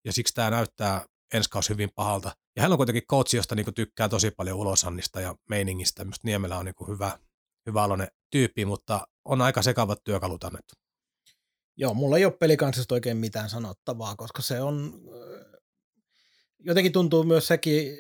Ja 0.05 0.13
siksi 0.13 0.35
tämä 0.35 0.51
näyttää 0.51 1.07
ensi 1.35 1.51
kausi 1.51 1.71
hyvin 1.71 1.91
pahalta. 1.95 2.37
Ja 2.57 2.63
hän 2.63 2.73
on 2.73 2.79
kuitenkin 2.79 3.07
coach, 3.11 3.35
josta 3.35 3.55
niinku 3.55 3.73
tykkää 3.73 4.09
tosi 4.09 4.31
paljon 4.31 4.59
ulosannista 4.59 5.21
ja 5.21 5.35
meiningistä. 5.49 6.05
Minusta 6.05 6.29
Niemelä 6.29 6.59
on 6.59 6.65
niinku 6.65 6.87
hyvä, 6.87 7.19
hyvä 7.67 7.83
aloinen 7.83 8.09
tyyppi, 8.31 8.65
mutta 8.65 9.07
on 9.25 9.43
aika 9.43 9.63
sekavat 9.63 10.05
työkalut 10.05 10.45
annettu. 10.45 10.75
Joo, 11.77 11.95
mulla 11.95 12.17
ei 12.17 12.25
ole 12.25 12.33
pelikansista 12.33 12.95
oikein 12.95 13.17
mitään 13.17 13.51
sanottavaa, 13.51 14.17
koska 14.17 14.43
se 14.43 14.61
on 14.61 15.01
jotenkin 16.65 16.93
tuntuu 16.93 17.25
myös 17.25 17.47
sekin 17.47 17.99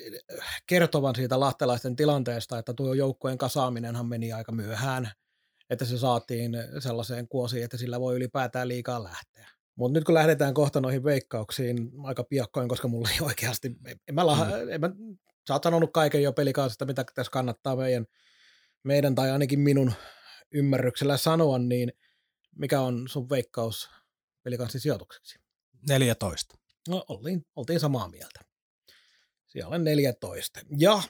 kertovan 0.66 1.14
siitä 1.14 1.40
lahtelaisten 1.40 1.96
tilanteesta, 1.96 2.58
että 2.58 2.74
tuo 2.74 2.94
joukkojen 2.94 3.38
kasaaminenhan 3.38 4.06
meni 4.06 4.32
aika 4.32 4.52
myöhään, 4.52 5.10
että 5.70 5.84
se 5.84 5.98
saatiin 5.98 6.52
sellaiseen 6.78 7.28
kuosiin, 7.28 7.64
että 7.64 7.76
sillä 7.76 8.00
voi 8.00 8.16
ylipäätään 8.16 8.68
liikaa 8.68 9.04
lähteä. 9.04 9.48
Mutta 9.76 9.98
nyt 9.98 10.04
kun 10.04 10.14
lähdetään 10.14 10.54
kohta 10.54 10.80
noihin 10.80 11.04
veikkauksiin 11.04 11.90
aika 12.04 12.24
piakkoin, 12.24 12.68
koska 12.68 12.88
mulla 12.88 13.08
ei 13.10 13.26
oikeasti, 13.26 13.76
en 14.08 14.14
mä, 14.14 14.26
laha, 14.26 14.44
mm. 14.44 14.68
en 14.68 14.80
mä 14.80 14.90
sä 15.48 15.54
oot 15.54 15.62
sanonut 15.62 15.90
kaiken 15.92 16.22
jo 16.22 16.32
pelikansista, 16.32 16.84
mitä 16.84 17.04
tässä 17.14 17.30
kannattaa 17.30 17.76
meidän, 17.76 18.06
meidän 18.82 19.14
tai 19.14 19.30
ainakin 19.30 19.60
minun 19.60 19.92
ymmärryksellä 20.52 21.16
sanoa, 21.16 21.58
niin 21.58 21.92
mikä 22.56 22.80
on 22.80 23.08
sun 23.08 23.30
veikkaus 23.30 23.90
pelikanssin 24.42 24.80
sijoitukseksi? 24.80 25.38
14. 25.88 26.58
No, 26.88 27.04
oltiin, 27.08 27.46
oltiin 27.56 27.80
samaa 27.80 28.08
mieltä. 28.08 28.51
Siellä 29.52 29.74
on 29.74 29.84
14. 29.84 30.60
Ja 30.78 31.02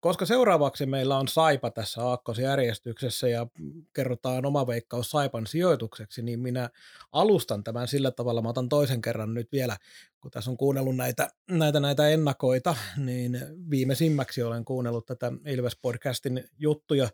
koska 0.00 0.26
seuraavaksi 0.26 0.86
meillä 0.86 1.18
on 1.18 1.28
Saipa 1.28 1.70
tässä 1.70 2.06
aakkosjärjestyksessä 2.06 3.28
ja 3.28 3.46
kerrotaan 3.94 4.46
oma 4.46 4.66
veikkaus 4.66 5.10
Saipan 5.10 5.46
sijoitukseksi, 5.46 6.22
niin 6.22 6.40
minä 6.40 6.70
alustan 7.12 7.64
tämän 7.64 7.88
sillä 7.88 8.10
tavalla, 8.10 8.42
mä 8.42 8.48
otan 8.48 8.68
toisen 8.68 9.02
kerran 9.02 9.34
nyt 9.34 9.52
vielä, 9.52 9.76
kun 10.20 10.30
tässä 10.30 10.50
on 10.50 10.56
kuunnellut 10.56 10.96
näitä, 10.96 11.30
näitä, 11.50 11.80
näitä 11.80 12.08
ennakoita, 12.08 12.76
niin 12.96 13.38
viimeisimmäksi 13.70 14.42
olen 14.42 14.64
kuunnellut 14.64 15.06
tätä 15.06 15.32
Ilves-podcastin 15.46 16.48
juttuja, 16.58 17.08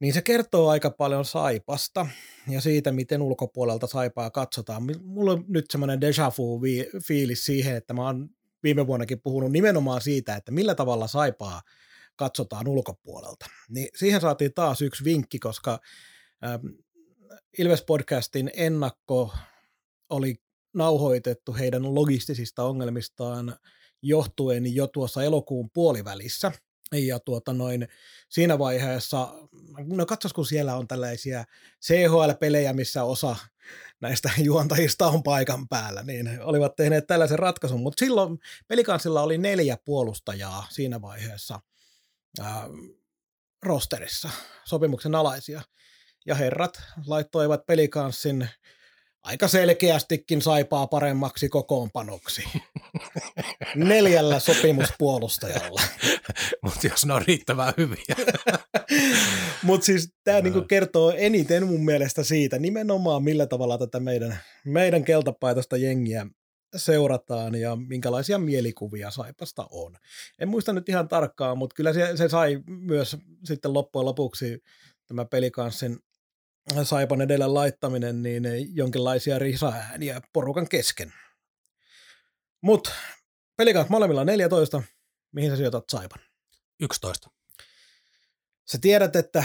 niin 0.00 0.14
se 0.14 0.22
kertoo 0.22 0.68
aika 0.68 0.90
paljon 0.90 1.24
Saipasta 1.24 2.06
ja 2.48 2.60
siitä, 2.60 2.92
miten 2.92 3.22
ulkopuolelta 3.22 3.86
Saipaa 3.86 4.30
katsotaan. 4.30 4.82
Mulla 5.04 5.32
on 5.32 5.44
nyt 5.48 5.64
semmoinen 5.70 5.98
déjà 6.02 6.32
vu-fiilis 6.38 7.46
siihen, 7.46 7.76
että 7.76 7.94
mä 7.94 8.06
oon 8.06 8.35
viime 8.62 8.86
vuonnakin 8.86 9.20
puhunut 9.20 9.52
nimenomaan 9.52 10.00
siitä, 10.00 10.36
että 10.36 10.52
millä 10.52 10.74
tavalla 10.74 11.06
Saipaa 11.06 11.62
katsotaan 12.16 12.68
ulkopuolelta. 12.68 13.46
Niin 13.68 13.88
siihen 13.96 14.20
saatiin 14.20 14.54
taas 14.54 14.82
yksi 14.82 15.04
vinkki, 15.04 15.38
koska 15.38 15.78
Ilves-podcastin 17.58 18.50
ennakko 18.54 19.34
oli 20.10 20.34
nauhoitettu 20.74 21.54
heidän 21.54 21.94
logistisista 21.94 22.64
ongelmistaan 22.64 23.56
johtuen 24.02 24.74
jo 24.74 24.86
tuossa 24.86 25.22
elokuun 25.22 25.70
puolivälissä– 25.74 26.52
ja 26.92 27.18
tuota 27.20 27.52
noin, 27.52 27.88
siinä 28.28 28.58
vaiheessa, 28.58 29.28
no 29.86 30.06
katsos 30.06 30.32
kun 30.32 30.46
siellä 30.46 30.76
on 30.76 30.88
tällaisia 30.88 31.44
CHL-pelejä, 31.86 32.72
missä 32.72 33.04
osa 33.04 33.36
näistä 34.00 34.30
juontajista 34.42 35.06
on 35.06 35.22
paikan 35.22 35.68
päällä, 35.68 36.02
niin 36.02 36.40
olivat 36.42 36.76
tehneet 36.76 37.06
tällaisen 37.06 37.38
ratkaisun, 37.38 37.80
mutta 37.80 38.04
silloin 38.04 38.38
pelikansilla 38.68 39.22
oli 39.22 39.38
neljä 39.38 39.78
puolustajaa 39.84 40.66
siinä 40.70 41.02
vaiheessa 41.02 41.60
ää, 42.40 42.68
rosterissa, 43.62 44.30
sopimuksen 44.64 45.14
alaisia, 45.14 45.62
ja 46.26 46.34
herrat 46.34 46.82
laittoivat 47.06 47.66
pelikanssin 47.66 48.48
aika 49.26 49.48
selkeästikin 49.48 50.42
saipaa 50.42 50.86
paremmaksi 50.86 51.48
kokoonpanoksi. 51.48 52.44
Neljällä 53.74 54.38
sopimuspuolustajalla. 54.38 55.82
Mutta 56.64 56.86
jos 56.86 57.06
ne 57.06 57.14
on 57.14 57.22
riittävän 57.26 57.74
hyviä. 57.76 58.16
Mutta 59.62 59.84
siis 59.84 60.14
tämä 60.24 60.40
niinku 60.40 60.62
kertoo 60.62 61.10
eniten 61.16 61.66
mun 61.66 61.84
mielestä 61.84 62.24
siitä 62.24 62.58
nimenomaan 62.58 63.22
millä 63.24 63.46
tavalla 63.46 63.78
tätä 63.78 64.00
meidän, 64.00 64.38
meidän 64.64 65.04
keltapaitosta 65.04 65.76
jengiä 65.76 66.26
seurataan 66.76 67.54
ja 67.54 67.76
minkälaisia 67.76 68.38
mielikuvia 68.38 69.10
Saipasta 69.10 69.66
on. 69.70 69.96
En 70.38 70.48
muista 70.48 70.72
nyt 70.72 70.88
ihan 70.88 71.08
tarkkaan, 71.08 71.58
mutta 71.58 71.74
kyllä 71.74 71.92
se, 71.92 72.16
se 72.16 72.28
sai 72.28 72.62
myös 72.66 73.16
sitten 73.44 73.74
loppujen 73.74 74.06
lopuksi 74.06 74.62
tämä 75.08 75.24
pelikanssin 75.24 75.98
Saipan 76.84 77.20
edellä 77.20 77.54
laittaminen, 77.54 78.22
niin 78.22 78.44
jonkinlaisia 78.76 79.38
risaääniä 79.38 80.20
porukan 80.32 80.68
kesken. 80.68 81.12
Mutta 82.60 82.90
pelikans 83.56 83.88
molemmilla 83.88 84.24
14. 84.24 84.82
Mihin 85.32 85.50
sä 85.50 85.56
sijoitat 85.56 85.84
Saipan? 85.90 86.18
11. 86.80 87.30
Sä 88.64 88.78
tiedät, 88.80 89.16
että 89.16 89.44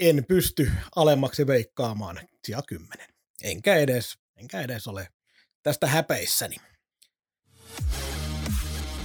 en 0.00 0.24
pysty 0.28 0.70
alemmaksi 0.96 1.46
veikkaamaan 1.46 2.20
sija 2.44 2.62
10. 2.66 3.08
Enkä 3.42 3.76
edes, 3.76 4.18
enkä 4.36 4.60
edes 4.60 4.86
ole 4.86 5.08
tästä 5.62 5.86
häpeissäni. 5.86 6.56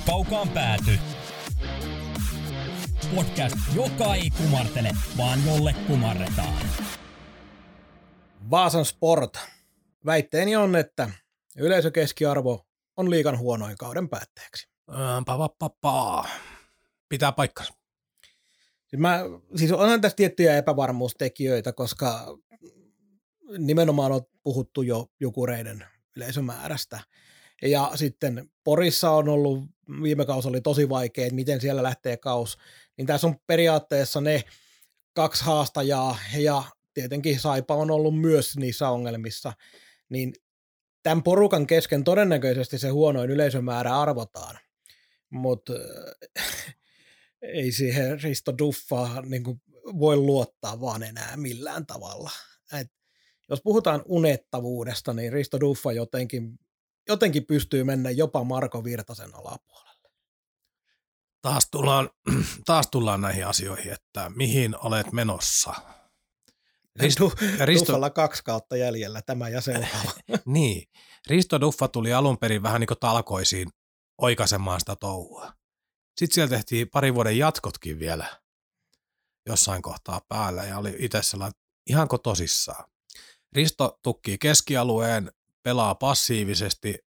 Kaukaan 0.06 0.50
pääty. 0.50 1.00
Podcast, 3.16 3.56
joka 3.76 4.16
ei 4.16 4.30
kumartele, 4.30 4.90
vaan 5.18 5.40
jolle 5.46 5.76
kumarretaan. 5.88 6.62
Vaasan 8.50 8.86
Sport. 8.86 9.38
Väitteeni 10.06 10.56
on, 10.56 10.76
että 10.76 11.10
yleisökeskiarvo 11.58 12.68
on 12.98 13.10
liikan 13.10 13.38
huonoin 13.38 13.78
kauden 13.78 14.10
päätteeksi. 14.10 14.68
Pa, 15.26 15.38
pa, 15.38 15.50
pa, 15.60 15.70
pa. 15.70 16.26
Pitää 17.10 17.32
paikkansa. 17.32 17.74
Siis, 18.88 19.00
mä, 19.00 19.20
siis 19.56 19.72
onhan 19.72 20.02
tässä 20.02 20.16
tiettyjä 20.16 20.58
epävarmuustekijöitä, 20.58 21.74
koska 21.74 22.38
nimenomaan 23.58 24.12
on 24.12 24.22
puhuttu 24.44 24.82
jo 24.82 25.08
jukureiden 25.20 25.86
yleisömäärästä. 26.16 27.00
Ja 27.62 27.92
sitten 27.96 28.50
Porissa 28.64 29.12
on 29.12 29.30
ollut, 29.30 29.64
viime 30.04 30.26
kausi 30.26 30.48
oli 30.48 30.62
tosi 30.62 30.90
vaikea, 30.90 31.26
että 31.26 31.36
miten 31.36 31.62
siellä 31.62 31.84
lähtee 31.84 32.18
kaus. 32.18 32.58
Niin 32.98 33.08
tässä 33.08 33.28
on 33.28 33.36
periaatteessa 33.48 34.22
ne 34.22 34.44
kaksi 35.14 35.44
haastajaa 35.44 36.18
ja 36.38 36.64
tietenkin 36.98 37.40
Saipa 37.40 37.76
on 37.76 37.92
ollut 37.92 38.22
myös 38.22 38.58
niissä 38.58 38.90
ongelmissa, 38.90 39.54
niin 40.10 40.34
tämän 41.04 41.24
porukan 41.24 41.68
kesken 41.68 42.04
todennäköisesti 42.04 42.78
se 42.78 42.90
huonoin 42.90 43.30
yleisömäärä 43.30 44.00
arvotaan, 44.00 44.60
mutta 45.30 45.74
äh, 46.40 46.76
ei 47.56 47.72
siihen 47.72 48.22
Risto 48.22 48.58
Duffaa 48.58 49.22
niin 49.22 49.44
voi 50.00 50.18
luottaa 50.18 50.82
vaan 50.82 51.04
enää 51.04 51.38
millään 51.38 51.86
tavalla. 51.86 52.32
Et 52.82 52.92
jos 53.50 53.62
puhutaan 53.62 54.02
unettavuudesta, 54.06 55.14
niin 55.14 55.34
Risto 55.34 55.60
Duffa 55.60 55.92
jotenkin, 55.92 56.60
jotenkin 57.08 57.46
pystyy 57.46 57.84
mennä 57.84 58.10
jopa 58.10 58.44
Marko 58.44 58.84
Virtasen 58.84 59.36
alapuolelle. 59.36 60.10
Taas 61.42 61.68
tullaan, 61.72 62.10
taas 62.66 62.88
tullaan 62.92 63.22
näihin 63.22 63.48
asioihin, 63.48 63.94
että 63.94 64.32
mihin 64.36 64.76
olet 64.78 65.12
menossa– 65.12 65.74
Risto, 67.00 67.32
Risto, 67.66 67.86
Duffalla 67.86 68.10
kaksi 68.10 68.44
kautta 68.44 68.78
jäljellä 68.78 69.22
tämä 69.22 69.50
ja 69.50 69.62
seuraava. 69.62 70.12
niin. 70.46 70.84
Risto 71.28 71.62
Duffa 71.62 71.88
tuli 71.88 72.14
alun 72.14 72.38
perin 72.38 72.64
vähän 72.64 72.82
niin 72.82 72.88
kuin 72.88 73.00
talkoisiin 73.00 73.70
oikaisemaan 74.18 74.80
sitä 74.80 74.96
touhua. 74.96 75.54
Sitten 76.18 76.36
siellä 76.36 76.50
tehtiin 76.50 76.90
pari 76.90 77.14
vuoden 77.14 77.38
jatkotkin 77.38 78.00
vielä 78.00 78.40
jossain 79.46 79.82
kohtaa 79.82 80.22
päällä 80.28 80.64
ja 80.64 80.78
oli 80.78 80.96
itse 81.00 81.22
sellainen, 81.22 81.60
ihanko 81.90 82.18
tosissaan. 82.18 82.86
Risto 83.56 84.00
tukkii 84.04 84.38
keskialueen, 84.38 85.32
pelaa 85.64 85.96
passiivisesti, 85.96 87.00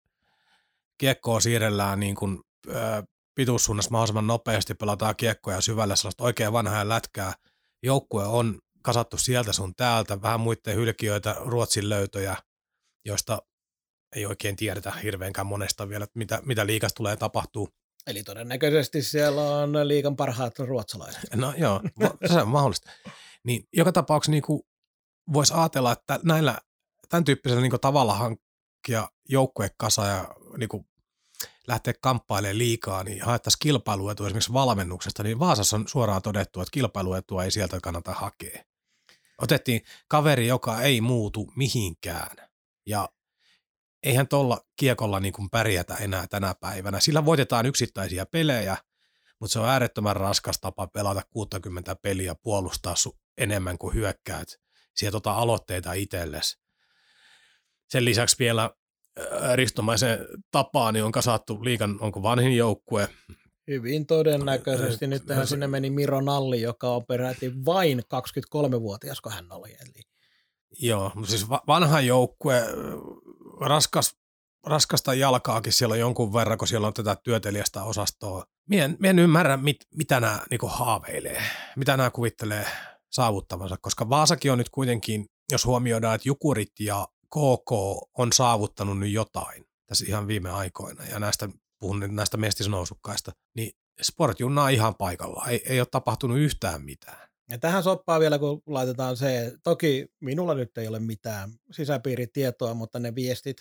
kiekkoa 0.98 1.40
siirrellään 1.40 2.00
niin 2.00 2.14
kuin, 2.14 2.40
ö, 2.68 3.02
pituussuunnassa 3.34 3.90
mahdollisimman 3.90 4.26
nopeasti, 4.26 4.74
pelataan 4.74 5.16
kiekkoja 5.16 5.60
syvällä 5.60 5.96
sellaista 5.96 6.24
oikein 6.24 6.52
vanhaa 6.52 6.88
lätkää. 6.88 7.34
Joukkue 7.82 8.24
on 8.24 8.58
kasattu 8.82 9.18
sieltä 9.18 9.52
sun 9.52 9.74
täältä, 9.74 10.22
vähän 10.22 10.40
muiden 10.40 10.76
hylkiöitä, 10.76 11.36
Ruotsin 11.38 11.88
löytöjä, 11.88 12.36
joista 13.04 13.42
ei 14.16 14.26
oikein 14.26 14.56
tiedetä 14.56 14.90
hirveänkään 14.90 15.46
monesta 15.46 15.88
vielä, 15.88 16.04
että 16.04 16.18
mitä, 16.18 16.40
mitä 16.44 16.66
liikas 16.66 16.94
tulee 16.94 17.16
tapahtuu. 17.16 17.68
Eli 18.06 18.22
todennäköisesti 18.22 19.02
siellä 19.02 19.42
on 19.42 19.88
liikan 19.88 20.16
parhaat 20.16 20.58
ruotsalaiset. 20.58 21.34
No 21.34 21.54
joo, 21.56 21.80
se 22.26 22.42
on 22.42 22.48
mahdollista. 22.48 22.90
Niin, 23.44 23.68
joka 23.72 23.92
tapauksessa 23.92 24.30
niin 24.30 24.62
voisi 25.32 25.54
ajatella, 25.54 25.92
että 25.92 26.20
näillä 26.22 26.58
tämän 27.08 27.24
tyyppisellä 27.24 27.62
niin 27.62 27.80
tavalla 27.80 28.14
hankkia 28.14 29.08
joukkuekasa 29.28 30.06
ja 30.06 30.34
niin 30.56 30.68
kuin 30.68 30.86
lähteä 31.66 31.94
kamppailemaan 32.00 32.58
liikaa, 32.58 33.04
niin 33.04 33.22
haettaisiin 33.22 33.58
kilpailuetua 33.62 34.26
esimerkiksi 34.26 34.52
valmennuksesta, 34.52 35.22
niin 35.22 35.38
Vaasassa 35.38 35.76
on 35.76 35.88
suoraan 35.88 36.22
todettu, 36.22 36.60
että 36.60 36.72
kilpailuetua 36.72 37.44
ei 37.44 37.50
sieltä 37.50 37.78
kannata 37.82 38.12
hakea. 38.12 38.64
Otettiin 39.42 39.80
kaveri, 40.08 40.46
joka 40.46 40.82
ei 40.82 41.00
muutu 41.00 41.52
mihinkään. 41.56 42.36
Ja 42.86 43.08
eihän 44.02 44.28
tuolla 44.28 44.60
kiekolla 44.76 45.20
niin 45.20 45.32
kuin 45.32 45.50
pärjätä 45.50 45.94
enää 45.94 46.26
tänä 46.26 46.54
päivänä. 46.60 47.00
Sillä 47.00 47.24
voitetaan 47.24 47.66
yksittäisiä 47.66 48.26
pelejä, 48.26 48.76
mutta 49.40 49.52
se 49.52 49.58
on 49.58 49.68
äärettömän 49.68 50.16
raskas 50.16 50.60
tapa 50.60 50.86
pelata 50.86 51.22
60 51.30 51.96
peliä 51.96 52.34
puolustaa 52.34 52.94
su- 52.94 53.18
enemmän 53.38 53.78
kuin 53.78 53.94
hyökkäät. 53.94 54.48
Sieltä 54.94 55.12
tota 55.12 55.32
aloitteita 55.32 55.92
itsellesi. 55.92 56.58
Sen 57.88 58.04
lisäksi 58.04 58.36
vielä 58.38 58.70
ristomaisen 59.54 60.18
tapaan 60.50 60.94
niin 60.94 61.04
on 61.04 61.12
kasattu 61.12 61.64
liikan, 61.64 61.98
onko 62.00 62.22
vanhin 62.22 62.56
joukkue, 62.56 63.08
Hyvin 63.66 64.06
todennäköisesti. 64.06 65.06
Nyt 65.06 65.26
tähän 65.26 65.46
sinne 65.46 65.66
meni 65.66 65.90
Miro 65.90 66.20
Nalli, 66.20 66.60
joka 66.60 66.90
on 66.90 67.06
peräti 67.06 67.64
vain 67.64 67.98
23-vuotias, 67.98 69.20
kun 69.20 69.32
hän 69.32 69.52
oli. 69.52 69.70
Eli. 69.70 70.02
Joo, 70.82 71.12
siis 71.24 71.48
vanha 71.48 72.00
joukkue, 72.00 72.62
raskas, 73.60 74.16
raskasta 74.66 75.14
jalkaakin 75.14 75.72
siellä 75.72 75.92
on 75.92 75.98
jonkun 75.98 76.32
verran, 76.32 76.58
kun 76.58 76.68
siellä 76.68 76.86
on 76.86 76.94
tätä 76.94 77.16
työtelijästä 77.24 77.82
osastoa. 77.82 78.44
Mien, 78.68 78.96
mien 78.98 79.18
ymmärrä, 79.18 79.56
mit, 79.56 79.76
mitä 79.94 80.20
nämä 80.20 80.40
niin 80.50 80.60
haaveilee, 80.66 81.42
mitä 81.76 81.96
nämä 81.96 82.10
kuvittelee 82.10 82.66
saavuttavansa, 83.10 83.76
koska 83.80 84.08
Vaasakin 84.08 84.52
on 84.52 84.58
nyt 84.58 84.68
kuitenkin, 84.68 85.26
jos 85.52 85.64
huomioidaan, 85.64 86.14
että 86.14 86.28
Jukurit 86.28 86.72
ja 86.80 87.08
KK 87.26 87.72
on 88.18 88.32
saavuttanut 88.32 88.98
nyt 88.98 89.12
jotain 89.12 89.64
tässä 89.86 90.04
ihan 90.08 90.26
viime 90.26 90.50
aikoina, 90.50 91.04
ja 91.04 91.18
näistä 91.18 91.48
puhun 91.80 92.00
nyt 92.00 92.12
näistä 92.12 92.36
mestisnousukkaista, 92.36 93.32
niin 93.56 93.70
Sportjunna 94.02 94.62
on 94.62 94.70
ihan 94.70 94.94
paikalla. 94.94 95.44
Ei, 95.48 95.62
ei 95.66 95.80
ole 95.80 95.88
tapahtunut 95.90 96.38
yhtään 96.38 96.82
mitään. 96.82 97.28
Ja 97.50 97.58
tähän 97.58 97.82
soppaa 97.82 98.20
vielä, 98.20 98.38
kun 98.38 98.62
laitetaan 98.66 99.16
se, 99.16 99.52
toki 99.64 100.06
minulla 100.20 100.54
nyt 100.54 100.78
ei 100.78 100.88
ole 100.88 100.98
mitään 100.98 101.50
sisäpiiritietoa, 101.70 102.74
mutta 102.74 102.98
ne 102.98 103.14
viestit 103.14 103.56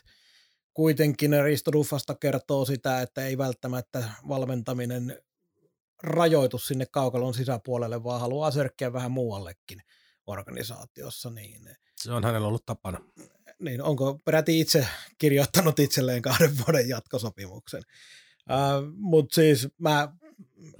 kuitenkin 0.73 1.43
Risto 1.43 1.71
Duffasta 1.71 2.15
kertoo 2.15 2.65
sitä, 2.65 3.01
että 3.01 3.25
ei 3.25 3.37
välttämättä 3.37 4.09
valmentaminen 4.27 5.21
rajoitu 6.03 6.57
sinne 6.57 6.85
kaukalon 6.85 7.33
sisäpuolelle, 7.33 8.03
vaan 8.03 8.21
haluaa 8.21 8.51
sörkkiä 8.51 8.93
vähän 8.93 9.11
muuallekin 9.11 9.81
organisaatiossa. 10.27 11.29
Niin, 11.29 11.75
se 11.95 12.11
on 12.11 12.23
hänellä 12.23 12.47
ollut 12.47 12.65
tapana. 12.65 12.99
Niin, 13.59 13.81
onko 13.81 14.19
peräti 14.25 14.59
itse 14.59 14.87
kirjoittanut 15.17 15.79
itselleen 15.79 16.21
kahden 16.21 16.57
vuoden 16.57 16.89
jatkosopimuksen? 16.89 17.81
Uh, 18.49 18.93
Mutta 18.95 19.35
siis 19.35 19.67
mä 19.77 20.13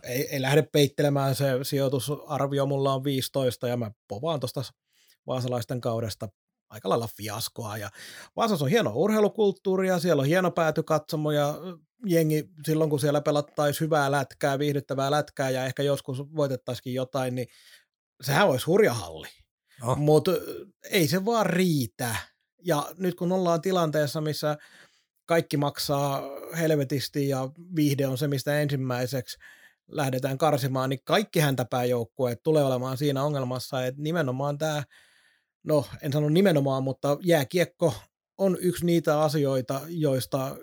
ei, 0.04 0.28
ei 0.32 0.42
lähde 0.42 0.62
peittelemään 0.62 1.36
se 1.36 1.46
sijoitusarvio, 1.64 2.66
mulla 2.66 2.94
on 2.94 3.04
15 3.04 3.68
ja 3.68 3.78
mä 3.78 3.92
povaan 4.08 4.40
tuosta 4.40 4.64
vaasalaisten 5.28 5.82
kaudesta 5.82 6.30
aika 6.70 6.90
lailla 6.90 7.10
fiaskoa. 7.18 7.78
Ja 7.78 7.90
Vaasassa 8.36 8.66
on 8.66 8.72
hieno 8.72 8.92
urheilukulttuuria, 8.96 10.00
siellä 10.00 10.22
on 10.22 10.28
hieno 10.28 10.52
päätykatsomo 10.52 11.32
ja 11.32 11.56
jengi 12.06 12.50
silloin, 12.66 12.90
kun 12.90 13.00
siellä 13.00 13.22
pelattaisiin 13.22 13.86
hyvää 13.86 14.12
lätkää, 14.12 14.60
viihdyttävää 14.60 15.12
lätkää 15.12 15.50
ja 15.50 15.66
ehkä 15.66 15.84
joskus 15.84 16.20
voitettaisiin 16.36 16.96
jotain, 16.96 17.36
niin 17.36 17.48
sehän 18.22 18.48
olisi 18.48 18.66
hurja 18.66 18.94
halli. 18.94 19.28
Oh. 19.82 19.98
Mutta 19.98 20.32
ei 20.92 21.08
se 21.08 21.26
vaan 21.26 21.46
riitä. 21.46 22.16
Ja 22.66 22.86
nyt 22.98 23.16
kun 23.16 23.32
ollaan 23.32 23.62
tilanteessa, 23.62 24.22
missä 24.22 24.58
kaikki 25.26 25.58
maksaa 25.58 26.22
helvetisti 26.58 27.30
ja 27.30 27.50
viihde 27.76 28.08
on 28.08 28.18
se, 28.18 28.28
mistä 28.28 28.62
ensimmäiseksi 28.62 29.38
lähdetään 29.88 30.38
karsimaan, 30.38 30.90
niin 30.90 31.04
kaikki 31.04 31.40
häntäpääjoukkueet 31.40 32.44
tulee 32.44 32.64
olemaan 32.64 32.98
siinä 32.98 33.24
ongelmassa, 33.24 33.86
että 33.86 34.02
nimenomaan 34.02 34.58
tämä, 34.58 34.84
no 35.64 35.86
en 36.02 36.14
sano 36.14 36.30
nimenomaan, 36.30 36.84
mutta 36.84 37.18
jääkiekko 37.22 37.94
on 38.38 38.58
yksi 38.62 38.86
niitä 38.86 39.22
asioita, 39.22 39.82
joista 39.88 40.56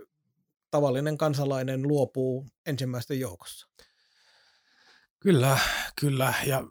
tavallinen 0.70 1.18
kansalainen 1.18 1.82
luopuu 1.82 2.46
ensimmäisten 2.66 3.20
joukossa. 3.20 3.68
Kyllä, 5.20 5.58
kyllä. 6.00 6.34
Ja 6.46 6.64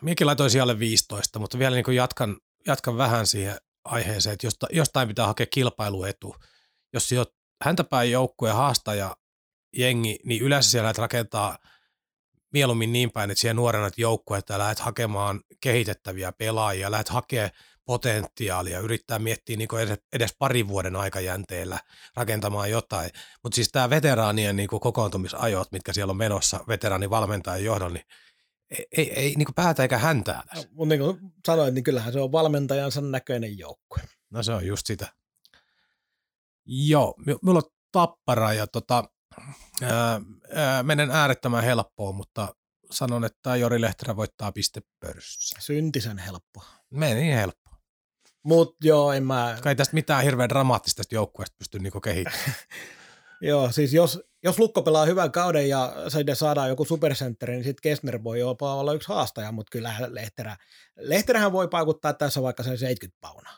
minäkin 0.00 0.26
laitoin 0.26 0.50
siellä 0.50 0.78
15, 0.78 1.38
mutta 1.38 1.58
vielä 1.58 1.76
niin 1.76 1.96
jatkan, 1.96 2.36
jatkan 2.66 2.96
vähän 2.96 3.26
siihen 3.26 3.56
aiheeseen, 3.90 4.32
että 4.32 4.66
jostain 4.72 5.08
pitää 5.08 5.26
hakea 5.26 5.46
kilpailuetu. 5.46 6.36
Jos 6.92 7.08
sijoit 7.08 7.28
häntäpäin 7.64 8.10
joukkueen 8.10 8.56
haastaja 8.56 9.16
jengi, 9.76 10.18
niin 10.24 10.42
yleensä 10.42 10.70
siellä 10.70 10.92
rakentaa 10.98 11.58
mieluummin 12.52 12.92
niin 12.92 13.10
päin, 13.10 13.30
että 13.30 13.40
siellä 13.40 13.54
nuorena 13.54 13.90
joukkuetta 13.96 14.58
lähdet 14.58 14.78
hakemaan 14.78 15.40
kehitettäviä 15.60 16.32
pelaajia, 16.32 16.90
lähdet 16.90 17.08
hakemaan 17.08 17.50
potentiaalia, 17.84 18.80
yrittää 18.80 19.18
miettiä 19.18 19.56
niin 19.56 19.78
edes, 19.80 19.98
edes 20.12 20.34
parin 20.38 20.68
vuoden 20.68 20.96
aikajänteellä 20.96 21.78
rakentamaan 22.16 22.70
jotain. 22.70 23.10
Mutta 23.42 23.54
siis 23.54 23.68
tämä 23.68 23.90
veteraanien 23.90 24.56
niin 24.56 24.68
kokoontumisajot, 24.68 25.72
mitkä 25.72 25.92
siellä 25.92 26.10
on 26.10 26.16
menossa 26.16 26.60
veteraanivalmentajan 26.68 27.64
johdon, 27.64 27.94
niin 27.94 28.04
ei, 28.70 29.12
ei, 29.12 29.34
niin 29.36 29.48
päätä 29.54 29.82
eikä 29.82 29.98
häntää 29.98 30.42
tässä. 30.48 30.68
No, 30.68 30.74
mutta 30.74 30.88
niin 30.88 31.00
kuin 31.00 31.32
sanoit, 31.46 31.74
niin 31.74 31.84
kyllähän 31.84 32.12
se 32.12 32.20
on 32.20 32.32
valmentajansa 32.32 33.00
näköinen 33.00 33.58
joukkue. 33.58 34.02
No 34.30 34.42
se 34.42 34.52
on 34.52 34.66
just 34.66 34.86
sitä. 34.86 35.12
Joo, 36.66 37.14
minulla 37.18 37.58
on 37.58 37.70
tappara 37.92 38.52
ja 38.52 38.66
tota, 38.66 39.04
ää, 39.82 40.20
ää, 40.54 40.82
menen 40.82 41.10
äärettömän 41.10 41.64
helppoa, 41.64 42.12
mutta 42.12 42.54
sanon, 42.90 43.24
että 43.24 43.56
Jori 43.56 43.80
Lehterä 43.80 44.16
voittaa 44.16 44.52
pistepörssissä. 44.52 45.56
Syntisen 45.60 46.18
helppo. 46.18 46.64
Meni 46.90 47.14
niin 47.14 47.34
helppo. 47.34 47.70
Mut 48.42 48.76
joo, 48.84 49.12
en 49.12 49.26
mä... 49.26 49.58
Kai 49.62 49.76
tästä 49.76 49.94
mitään 49.94 50.24
hirveän 50.24 50.48
dramaattista 50.48 51.02
joukkueesta 51.10 51.56
pysty 51.58 51.78
niinku 51.78 52.00
kehittämään. 52.00 52.54
joo, 53.40 53.72
siis 53.72 53.92
jos, 53.92 54.22
jos 54.42 54.58
Lukko 54.58 54.82
pelaa 54.82 55.04
hyvän 55.04 55.32
kauden 55.32 55.68
ja 55.68 55.92
se 56.08 56.34
saadaan 56.34 56.68
joku 56.68 56.84
supercentteri, 56.84 57.52
niin 57.52 57.64
sitten 57.64 57.82
Kessner 57.82 58.24
voi 58.24 58.40
jopa 58.40 58.74
olla 58.74 58.92
yksi 58.92 59.08
haastaja, 59.08 59.52
mutta 59.52 59.70
kyllä 59.70 59.94
Lehterä, 60.08 60.56
Lehterähän 60.96 61.52
voi 61.52 61.68
paikuttaa 61.68 62.12
tässä 62.12 62.42
vaikka 62.42 62.62
sen 62.62 62.78
70 62.78 63.18
paunaa. 63.20 63.56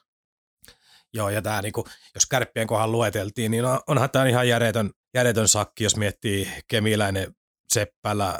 Joo, 1.15 1.31
ja 1.31 1.43
tämä 1.43 1.63
niinku, 1.63 1.85
jos 2.15 2.27
kärppien 2.27 2.67
kohan 2.67 2.93
lueteltiin, 2.93 3.51
niin 3.51 3.65
onhan 3.87 4.11
tämä 4.11 4.27
ihan 4.27 4.49
järjetön, 4.49 4.91
järjetön 5.15 5.49
sakki, 5.49 5.85
jos 5.85 5.97
miettii 5.97 6.49
Kemiläinen, 6.69 7.35
Seppälä, 7.69 8.39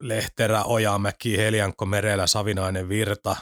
Lehterä, 0.00 0.64
Ojamäki, 0.64 1.38
Heliankko, 1.38 1.86
Merelä, 1.86 2.26
Savinainen, 2.26 2.88
Virta, 2.88 3.36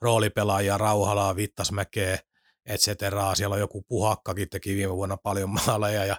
roolipelaajia, 0.00 0.78
Rauhalaa, 0.78 1.36
Vittasmäkeä, 1.36 2.18
et 2.66 2.80
cetera. 2.80 3.34
Siellä 3.34 3.54
on 3.54 3.60
joku 3.60 3.82
puhakkakin, 3.82 4.48
teki 4.48 4.76
viime 4.76 4.94
vuonna 4.94 5.16
paljon 5.16 5.50
maaleja 5.50 6.04
ja 6.04 6.16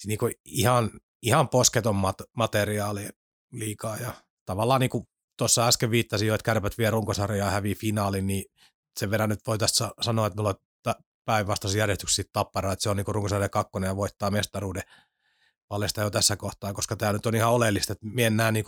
siis 0.00 0.06
niinku 0.06 0.30
ihan, 0.44 0.90
ihan 1.22 1.48
posketon 1.48 1.94
mat- 1.94 2.30
materiaali 2.36 3.08
liikaa 3.52 3.96
ja 3.96 4.12
tavallaan 4.46 4.80
niin 4.80 4.90
kuin 4.90 5.04
tuossa 5.38 5.68
äsken 5.68 5.90
viittasin 5.90 6.28
jo, 6.28 6.34
että 6.34 6.44
kärpät 6.44 6.78
vie 6.78 6.90
runkosarjaa 6.90 7.46
ja 7.46 7.52
hävii 7.52 7.74
finaalin, 7.74 8.26
niin 8.26 8.44
sen 9.00 9.10
verran 9.10 9.28
nyt 9.28 9.46
voitaisiin 9.46 9.90
sanoa, 10.00 10.26
että 10.26 10.36
mulla 10.36 10.54
päinvastaisessa 11.24 11.78
järjestyksessä 11.78 12.30
tapparaa, 12.32 12.72
että 12.72 12.82
se 12.82 12.90
on 12.90 12.96
niin 12.96 13.06
runkosarjan 13.08 13.50
kakkonen 13.50 13.88
ja 13.88 13.96
voittaa 13.96 14.30
mestaruuden 14.30 14.82
paljasta 15.68 16.00
jo 16.00 16.10
tässä 16.10 16.36
kohtaa, 16.36 16.72
koska 16.72 16.96
tämä 16.96 17.12
nyt 17.12 17.26
on 17.26 17.34
ihan 17.34 17.52
oleellista, 17.52 17.92
että 17.92 18.06
mien 18.06 18.36
näe 18.36 18.52
niin 18.52 18.64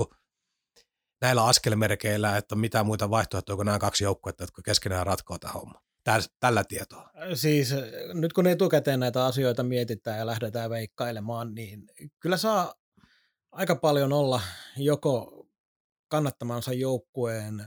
näillä 1.20 1.44
askelmerkeillä, 1.44 2.36
että 2.36 2.54
mitä 2.54 2.84
muita 2.84 3.10
vaihtoehtoja 3.10 3.56
kuin 3.56 3.66
nämä 3.66 3.78
kaksi 3.78 4.04
joukkuetta, 4.04 4.42
jotka 4.42 4.62
keskenään 4.62 5.06
ratkoo 5.06 5.38
tämä 5.38 5.52
homma. 5.52 5.80
Tällä, 6.04 6.26
tällä 6.40 6.64
tietoa. 6.64 7.10
Siis 7.34 7.74
nyt 8.14 8.32
kun 8.32 8.46
etukäteen 8.46 9.00
näitä 9.00 9.24
asioita 9.24 9.62
mietitään 9.62 10.18
ja 10.18 10.26
lähdetään 10.26 10.70
veikkailemaan, 10.70 11.54
niin 11.54 11.84
kyllä 12.20 12.36
saa 12.36 12.74
aika 13.52 13.76
paljon 13.76 14.12
olla 14.12 14.40
joko 14.76 15.46
kannattamansa 16.08 16.72
joukkueen, 16.72 17.66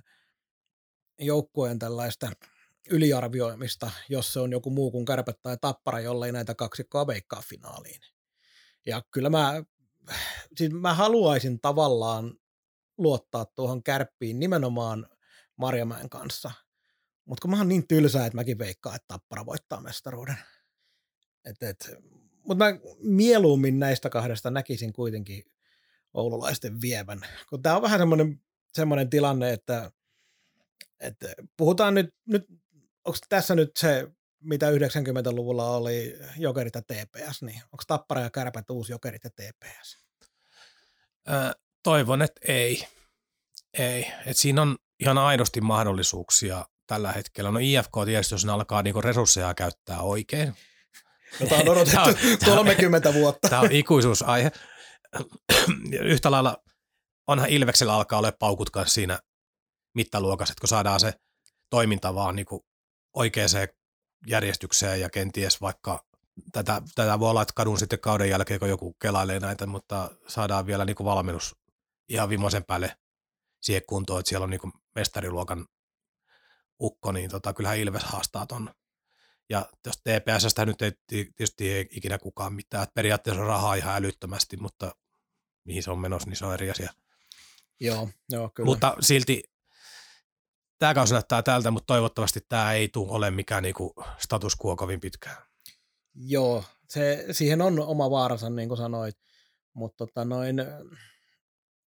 joukkueen 1.20 1.80
tällaista 1.80 2.32
yliarvioimista, 2.90 3.92
jos 4.10 4.34
se 4.34 4.40
on 4.40 4.52
joku 4.52 4.70
muu 4.70 4.92
kuin 4.92 5.06
kärpät 5.06 5.42
tai 5.42 5.58
tappara, 5.62 6.00
jollei 6.00 6.32
näitä 6.32 6.56
kaksikkoa 6.56 7.08
veikkaa 7.08 7.42
finaaliin. 7.50 8.02
Ja 8.86 9.02
kyllä 9.12 9.30
mä, 9.30 9.64
siis 10.56 10.72
mä 10.72 10.94
haluaisin 10.94 11.60
tavallaan 11.62 12.34
luottaa 12.98 13.46
tuohon 13.46 13.84
kärppiin 13.84 14.40
nimenomaan 14.40 15.08
Marjamäen 15.58 16.10
kanssa. 16.10 16.52
Mutta 17.26 17.42
kun 17.42 17.52
mä 17.52 17.58
oon 17.58 17.70
niin 17.70 17.88
tylsää, 17.88 18.26
että 18.26 18.36
mäkin 18.36 18.58
veikkaan, 18.58 18.96
että 18.96 19.06
Tappara 19.08 19.46
voittaa 19.46 19.82
mestaruuden. 19.82 20.38
Et, 21.46 21.64
et, 21.64 21.92
mutta 22.48 22.66
mä 22.66 22.80
mieluummin 23.00 23.80
näistä 23.80 24.10
kahdesta 24.10 24.52
näkisin 24.52 24.94
kuitenkin 24.94 25.44
oululaisten 26.14 26.82
vievän. 26.82 27.22
Kun 27.50 27.62
tää 27.62 27.76
on 27.76 27.82
vähän 27.82 28.00
semmoinen, 28.00 28.42
semmoinen 28.74 29.10
tilanne, 29.10 29.54
että, 29.54 29.92
että 31.00 31.28
puhutaan 31.58 31.94
nyt, 31.94 32.16
nyt 32.26 32.46
onko 33.06 33.18
tässä 33.30 33.56
nyt 33.56 33.72
se, 33.78 34.08
mitä 34.40 34.72
90-luvulla 34.72 35.70
oli 35.70 36.18
Jokerit 36.38 36.76
ja 36.76 36.82
TPS, 36.82 37.42
niin 37.42 37.62
onko 37.64 37.84
Tappara 37.88 38.22
ja 38.22 38.30
Kärpät 38.30 38.70
uusi 38.70 38.92
Jokerit 38.92 39.24
ja 39.24 39.30
TPS? 39.30 40.06
Ö, 41.30 41.60
toivon, 41.84 42.22
että 42.22 42.42
ei. 42.48 42.88
Ei. 43.74 44.12
Et 44.26 44.38
siinä 44.38 44.62
on 44.62 44.78
ihan 45.00 45.18
aidosti 45.18 45.62
mahdollisuuksia 45.62 46.66
tällä 46.88 47.12
hetkellä. 47.12 47.52
No 47.52 47.60
IFK 47.62 47.92
tietysti, 48.06 48.34
jos 48.34 48.46
ne 48.46 48.52
alkaa 48.52 48.82
niinku 48.82 49.02
resursseja 49.02 49.54
käyttää 49.54 50.02
oikein. 50.02 50.56
Jota 51.40 51.56
on 51.56 51.70
odotettu 51.70 52.00
tämä 52.46 52.60
on, 52.60 52.66
30 52.66 53.14
vuotta. 53.14 53.50
Tämä 53.50 53.62
on 53.62 53.72
ikuisuusaihe. 53.72 54.52
Yhtä 56.02 56.32
lailla 56.32 56.58
onhan 57.28 57.50
Ilveksellä 57.50 57.94
alkaa 57.94 58.20
olla 58.20 58.32
paukut 58.32 58.70
kanssa 58.70 58.94
siinä 58.94 59.20
mittaluokassa, 59.96 60.52
että 60.52 60.62
kun 60.62 60.68
saadaan 60.68 61.00
se 61.00 61.14
toiminta 61.70 62.16
vaan 62.16 62.36
niin 62.36 62.46
oikeaan 63.14 63.50
järjestykseen 64.28 65.02
ja 65.02 65.10
kenties 65.10 65.62
vaikka 65.62 66.06
tätä, 66.52 66.82
tätä 66.96 67.20
voi 67.20 67.30
olla, 67.30 67.42
että 67.42 67.54
kadun 67.56 67.80
sitten 67.80 68.00
kauden 68.00 68.30
jälkeen, 68.30 68.60
kun 68.60 68.70
joku 68.70 68.96
kelailee 69.02 69.40
näitä, 69.40 69.66
mutta 69.66 70.12
saadaan 70.28 70.66
vielä 70.66 70.86
niin 70.86 70.96
kuin 70.96 71.06
valmennus 71.06 71.56
ihan 72.10 72.30
viimeisen 72.30 72.64
päälle 72.64 72.98
siihen 73.62 73.84
kuntoon, 73.88 74.20
että 74.20 74.30
siellä 74.30 74.44
on 74.44 74.50
niin 74.50 74.62
kuin 74.62 74.74
mestariluokan 74.96 75.66
ukko, 76.82 77.12
niin 77.12 77.30
tota, 77.30 77.54
kyllähän 77.54 77.78
Ilves 77.78 78.04
haastaa 78.04 78.46
ton. 78.46 78.70
Ja 79.50 79.66
jos 79.86 79.98
TPSstä 79.98 80.66
nyt 80.66 80.82
ei 80.82 80.92
tietysti 81.08 81.72
ei 81.72 81.88
ikinä 81.92 82.18
kukaan 82.18 82.54
mitään, 82.54 82.84
että 82.84 82.94
periaatteessa 82.94 83.42
on 83.42 83.48
rahaa 83.48 83.76
ihan 83.76 83.96
älyttömästi, 83.96 84.58
mutta 84.58 84.96
mihin 85.64 85.84
se 85.84 85.92
on 85.92 86.00
menossa, 86.00 86.30
niin 86.30 86.38
se 86.38 86.46
on 86.46 86.54
eri 86.54 86.72
asia. 86.72 86.94
Joo, 87.80 88.10
joo 88.30 88.50
kyllä. 88.50 88.66
Mutta 88.66 88.96
silti 89.00 89.44
tämä 90.80 90.94
kausi 90.94 91.14
näyttää 91.14 91.44
tältä, 91.44 91.72
mutta 91.72 91.94
toivottavasti 91.94 92.40
tämä 92.50 92.74
ei 92.74 92.88
tule 92.88 93.12
ole 93.12 93.32
mikään 93.32 93.64
niinku 93.64 93.94
status 94.18 94.54
quo 94.66 94.76
kovin 94.76 95.00
pitkään. 95.00 95.38
Joo, 96.14 96.64
se, 96.90 97.26
siihen 97.32 97.62
on 97.62 97.80
oma 97.80 98.12
vaaransa, 98.12 98.50
niin 98.50 98.68
kuin 98.68 98.78
sanoit, 98.78 99.18
mutta 99.74 100.06
tota 100.06 100.26
noin, 100.26 100.56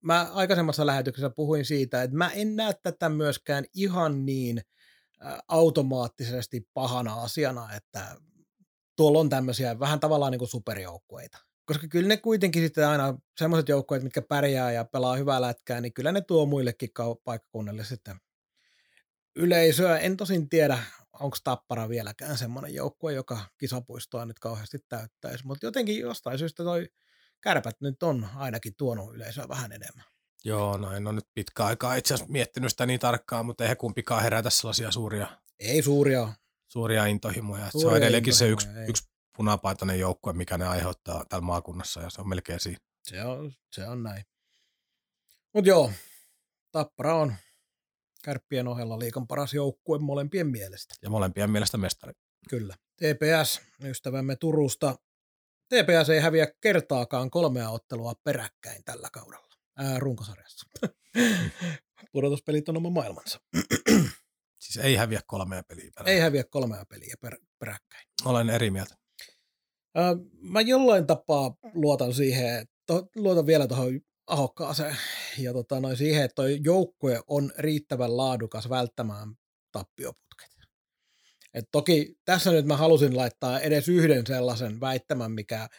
mä 0.01 0.31
aikaisemmassa 0.33 0.85
lähetyksessä 0.85 1.29
puhuin 1.29 1.65
siitä, 1.65 2.03
että 2.03 2.17
mä 2.17 2.29
en 2.29 2.55
näe 2.55 2.73
tätä 2.83 3.09
myöskään 3.09 3.65
ihan 3.73 4.25
niin 4.25 4.61
automaattisesti 5.47 6.69
pahana 6.73 7.13
asiana, 7.13 7.73
että 7.75 8.15
tuolla 8.95 9.19
on 9.19 9.29
tämmöisiä 9.29 9.79
vähän 9.79 9.99
tavallaan 9.99 10.31
niin 10.31 10.39
kuin 10.39 10.49
superjoukkueita. 10.49 11.37
Koska 11.65 11.87
kyllä 11.87 12.07
ne 12.07 12.17
kuitenkin 12.17 12.63
sitten 12.63 12.87
aina 12.87 13.17
semmoiset 13.37 13.69
joukkueet, 13.69 14.03
mitkä 14.03 14.21
pärjää 14.21 14.71
ja 14.71 14.85
pelaa 14.85 15.15
hyvää 15.15 15.41
lätkää, 15.41 15.81
niin 15.81 15.93
kyllä 15.93 16.11
ne 16.11 16.21
tuo 16.21 16.45
muillekin 16.45 16.89
paikkakunnille 17.23 17.83
sitten 17.83 18.15
yleisöä. 19.35 19.97
En 19.97 20.17
tosin 20.17 20.49
tiedä, 20.49 20.83
onko 21.19 21.37
Tappara 21.43 21.89
vieläkään 21.89 22.37
semmoinen 22.37 22.73
joukkue, 22.73 23.13
joka 23.13 23.39
kisapuistoa 23.57 24.25
nyt 24.25 24.39
kauheasti 24.39 24.79
täyttäisi, 24.89 25.47
mutta 25.47 25.65
jotenkin 25.65 25.99
jostain 25.99 26.39
syystä 26.39 26.63
toi 26.63 26.89
kärpät 27.41 27.81
nyt 27.81 28.03
on 28.03 28.29
ainakin 28.35 28.73
tuonut 28.77 29.15
yleisöä 29.15 29.47
vähän 29.47 29.71
enemmän. 29.71 30.05
Joo, 30.45 30.77
no 30.77 30.91
en 30.91 31.07
ole 31.07 31.15
nyt 31.15 31.27
pitkä 31.33 31.65
aikaa 31.65 31.95
itse 31.95 32.13
asiassa 32.13 32.31
miettinyt 32.31 32.69
sitä 32.71 32.85
niin 32.85 32.99
tarkkaan, 32.99 33.45
mutta 33.45 33.63
eihän 33.63 33.77
kumpikaan 33.77 34.23
herätä 34.23 34.49
sellaisia 34.49 34.91
suuria, 34.91 35.27
Ei 35.59 35.81
suuria. 35.81 36.33
suuria 36.67 37.05
intohimoja. 37.05 37.69
Suuria 37.71 37.81
se 37.81 37.87
on 37.87 37.97
edelleenkin 37.97 38.33
se 38.33 38.47
yksi, 38.47 38.67
ei. 38.67 38.89
yksi 38.89 39.03
punapaitainen 39.37 39.99
joukkue, 39.99 40.33
mikä 40.33 40.57
ne 40.57 40.67
aiheuttaa 40.67 41.25
täällä 41.29 41.45
maakunnassa 41.45 42.01
ja 42.01 42.09
se 42.09 42.21
on 42.21 42.29
melkein 42.29 42.59
siinä. 42.59 42.79
Se 43.03 43.23
on, 43.23 43.53
se 43.71 43.87
on 43.87 44.03
näin. 44.03 44.23
Mutta 45.53 45.69
joo, 45.69 45.91
Tappara 46.71 47.15
on 47.15 47.35
kärppien 48.23 48.67
ohella 48.67 48.99
liikan 48.99 49.27
paras 49.27 49.53
joukkue 49.53 49.99
molempien 49.99 50.47
mielestä. 50.47 50.95
Ja 51.01 51.09
molempien 51.09 51.51
mielestä 51.51 51.77
mestari. 51.77 52.13
Kyllä. 52.49 52.75
TPS, 52.95 53.61
ystävämme 53.83 54.35
Turusta. 54.35 54.95
TPS 55.69 56.09
ei 56.09 56.19
häviä 56.19 56.47
kertaakaan 56.61 57.29
kolmea 57.29 57.69
ottelua 57.69 58.13
peräkkäin 58.23 58.83
tällä 58.83 59.09
kaudella. 59.13 59.52
Ää, 59.77 59.99
runkosarjassa. 59.99 60.67
Pudotuspelit 62.11 62.69
on 62.69 62.77
oma 62.77 62.89
maailmansa. 62.89 63.39
Siis 64.59 64.77
ei 64.85 64.95
häviä 64.95 65.21
kolmea 65.27 65.63
peliä. 65.63 65.83
peräkkäin. 65.83 66.15
Ei 66.15 66.21
häviä 66.21 66.43
kolmea 66.43 66.85
peliä 66.89 67.15
per, 67.21 67.37
peräkkäin. 67.59 68.03
Olen 68.25 68.49
eri 68.49 68.71
mieltä. 68.71 68.95
Ää, 69.95 70.15
mä 70.41 70.61
jollain 70.61 71.07
tapaa 71.07 71.55
luotan 71.73 72.13
siihen, 72.13 72.67
to, 72.85 73.07
luotan 73.15 73.45
vielä 73.45 73.67
tuohon 73.67 74.01
ahokkaaseen 74.27 74.97
ja 75.37 75.53
tota, 75.53 75.79
noin 75.79 75.97
siihen, 75.97 76.23
että 76.23 76.43
joukkue 76.63 77.21
on 77.27 77.51
riittävän 77.57 78.17
laadukas 78.17 78.69
välttämään 78.69 79.35
tappioputket. 79.71 80.49
Et 81.53 81.65
toki 81.71 82.15
tässä 82.25 82.51
nyt 82.51 82.65
mä 82.65 82.77
halusin 82.77 83.17
laittaa 83.17 83.59
edes 83.59 83.89
yhden 83.89 84.27
sellaisen 84.27 84.79
väittämän, 84.81 85.31
mikä 85.31 85.69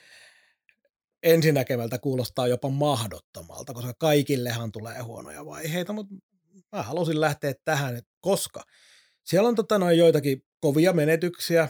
ensinäkemältä 1.24 1.98
kuulostaa 1.98 2.48
jopa 2.48 2.68
mahdottomalta, 2.68 3.74
koska 3.74 3.94
kaikillehan 3.98 4.72
tulee 4.72 5.02
huonoja 5.02 5.46
vaiheita, 5.46 5.92
mutta 5.92 6.14
mä 6.72 6.82
halusin 6.82 7.20
lähteä 7.20 7.54
tähän, 7.64 8.02
koska 8.20 8.64
siellä 9.24 9.48
on 9.48 9.54
tota 9.54 9.78
noin 9.78 9.98
joitakin 9.98 10.42
kovia 10.60 10.92
menetyksiä, 10.92 11.68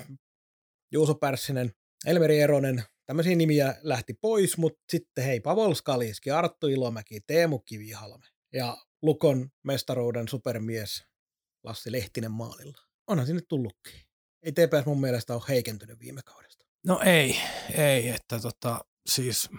Juuso 0.92 1.14
Pärssinen, 1.14 1.72
Elmeri 2.06 2.40
Eronen, 2.40 2.84
tämmöisiä 3.06 3.36
nimiä 3.36 3.74
lähti 3.82 4.14
pois, 4.14 4.58
mutta 4.58 4.84
sitten 4.88 5.24
hei, 5.24 5.40
Pavol 5.40 5.74
Skaliski, 5.74 6.30
Arttu 6.30 6.66
Ilomäki, 6.66 7.20
Teemu 7.20 7.58
Kivihalme 7.58 8.26
ja 8.52 8.76
Lukon 9.02 9.50
mestaruuden 9.62 10.28
supermies 10.28 11.04
Lassi 11.64 11.92
Lehtinen 11.92 12.30
maalilla. 12.30 12.78
Onhan 13.06 13.26
sinne 13.26 13.42
tullutkin. 13.48 14.00
Ei 14.42 14.52
TPS 14.52 14.86
mun 14.86 15.00
mielestä 15.00 15.34
ole 15.34 15.42
heikentynyt 15.48 16.00
viime 16.00 16.20
kaudesta. 16.24 16.64
No 16.86 17.00
ei, 17.04 17.36
ei, 17.74 18.08
että 18.08 18.40
tota, 18.40 18.84
siis 19.06 19.50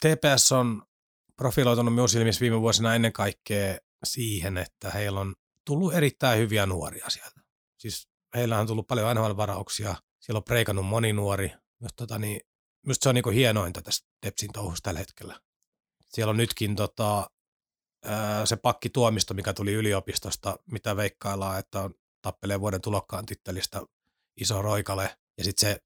TPS 0.00 0.52
on 0.52 0.82
profiloitunut 1.36 1.94
minun 1.94 2.08
silmissä 2.08 2.40
viime 2.40 2.60
vuosina 2.60 2.94
ennen 2.94 3.12
kaikkea 3.12 3.78
siihen, 4.04 4.58
että 4.58 4.90
heillä 4.90 5.20
on 5.20 5.34
tullut 5.64 5.94
erittäin 5.94 6.38
hyviä 6.38 6.66
nuoria 6.66 7.10
sieltä. 7.10 7.40
Siis 7.78 8.08
heillä 8.34 8.58
on 8.58 8.66
tullut 8.66 8.86
paljon 8.86 9.16
NHL-varauksia, 9.16 9.96
siellä 10.20 10.38
on 10.38 10.44
preikannut 10.44 10.86
moni 10.86 11.12
nuori, 11.12 11.52
mutta 11.78 12.06
tota, 12.06 12.18
niin, 12.18 12.40
minusta 12.82 13.02
se 13.02 13.08
on 13.08 13.14
niinku 13.14 13.30
hienointa 13.30 13.82
tässä 13.82 14.06
Tepsin 14.20 14.52
touhussa 14.52 14.82
tällä 14.82 15.00
hetkellä. 15.00 15.40
Siellä 16.08 16.30
on 16.30 16.36
nytkin 16.36 16.76
tota, 16.76 17.30
se 18.44 18.56
pakki 18.56 18.90
tuomisto, 18.90 19.34
mikä 19.34 19.52
tuli 19.52 19.72
yliopistosta, 19.72 20.58
mitä 20.70 20.96
veikkaillaan, 20.96 21.58
että 21.58 21.80
on 21.80 21.94
tappelee 22.22 22.60
vuoden 22.60 22.80
tulokkaan 22.80 23.26
tittelistä 23.26 23.82
iso 24.36 24.62
roikale. 24.62 25.16
Ja 25.38 25.44
sitten 25.44 25.70
se, 25.70 25.80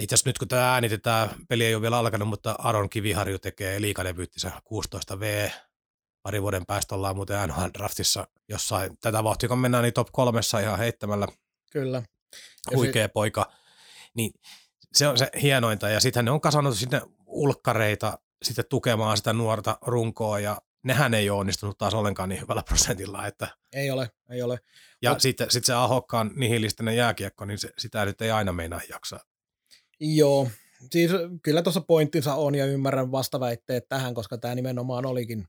itse 0.00 0.14
asiassa 0.14 0.28
nyt 0.28 0.38
kun 0.38 0.48
tämä 0.48 0.72
äänitetään, 0.72 1.30
peli 1.48 1.64
ei 1.64 1.74
ole 1.74 1.82
vielä 1.82 1.98
alkanut, 1.98 2.28
mutta 2.28 2.54
Aron 2.58 2.90
Kiviharju 2.90 3.38
tekee 3.38 3.80
liikadebyyttinsä 3.80 4.52
16V. 4.74 5.50
Pari 6.22 6.42
vuoden 6.42 6.66
päästä 6.66 6.94
ollaan 6.94 7.16
muuten 7.16 7.48
NHL-draftissa 7.48 8.26
jossain. 8.48 8.98
Tätä 9.00 9.24
vauhtia, 9.24 9.48
kun 9.48 9.58
mennään 9.58 9.82
niin 9.84 9.94
top 9.94 10.08
kolmessa 10.12 10.60
ihan 10.60 10.78
heittämällä 10.78 11.28
Kyllä. 11.72 12.02
Ja 12.70 12.76
huikea 12.76 13.08
poika. 13.08 13.52
Niin 14.14 14.32
se 14.92 15.08
on 15.08 15.18
se 15.18 15.30
hienointa. 15.42 15.88
Ja 15.88 16.00
sitten 16.00 16.24
ne 16.24 16.30
on 16.30 16.40
kasannut 16.40 16.76
sinne 16.78 17.02
ulkkareita 17.26 18.18
sitten 18.42 18.64
tukemaan 18.68 19.16
sitä 19.16 19.32
nuorta 19.32 19.78
runkoa 19.82 20.38
ja 20.38 20.62
nehän 20.82 21.14
ei 21.14 21.30
ole 21.30 21.40
onnistunut 21.40 21.78
taas 21.78 21.94
ollenkaan 21.94 22.28
niin 22.28 22.40
hyvällä 22.40 22.62
prosentilla. 22.62 23.26
Että, 23.26 23.48
Ei 23.72 23.90
ole, 23.90 24.10
ei 24.30 24.42
ole. 24.42 24.58
ja 25.02 25.12
Mut- 25.12 25.20
sitten 25.20 25.50
sit 25.50 25.64
se 25.64 25.74
ahokkaan 25.74 26.30
nihilistinen 26.36 26.96
jääkiekko, 26.96 27.44
niin 27.44 27.58
se, 27.58 27.72
sitä 27.78 28.04
nyt 28.04 28.22
ei 28.22 28.30
aina 28.30 28.52
meinaa 28.52 28.80
jaksaa. 28.88 29.20
Joo, 30.00 30.48
siis 30.90 31.10
kyllä 31.42 31.62
tuossa 31.62 31.80
pointtinsa 31.80 32.34
on 32.34 32.54
ja 32.54 32.66
ymmärrän 32.66 33.12
vastaväitteet 33.12 33.88
tähän, 33.88 34.14
koska 34.14 34.38
tämä 34.38 34.54
nimenomaan 34.54 35.06
olikin, 35.06 35.44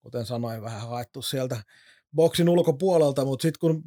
kuten 0.00 0.26
sanoin, 0.26 0.62
vähän 0.62 0.88
haettu 0.88 1.22
sieltä 1.22 1.62
boksin 2.14 2.48
ulkopuolelta, 2.48 3.24
mutta 3.24 3.42
sitten 3.42 3.60
kun 3.60 3.84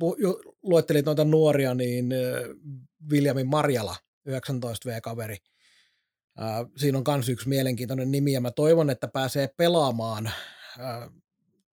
luettelit 0.64 1.06
noita 1.06 1.26
nuoria, 1.26 1.74
niin 1.74 2.14
Viljamin 3.10 3.48
Marjala, 3.48 3.96
19V-kaveri, 4.30 5.38
äh, 6.42 6.66
siinä 6.78 6.98
on 6.98 7.04
myös 7.08 7.30
yksi 7.30 7.50
mielenkiintoinen 7.50 8.12
nimi 8.12 8.34
ja 8.34 8.42
mä 8.42 8.52
toivon, 8.52 8.90
että 8.90 9.08
pääsee 9.08 9.50
pelaamaan 9.58 10.32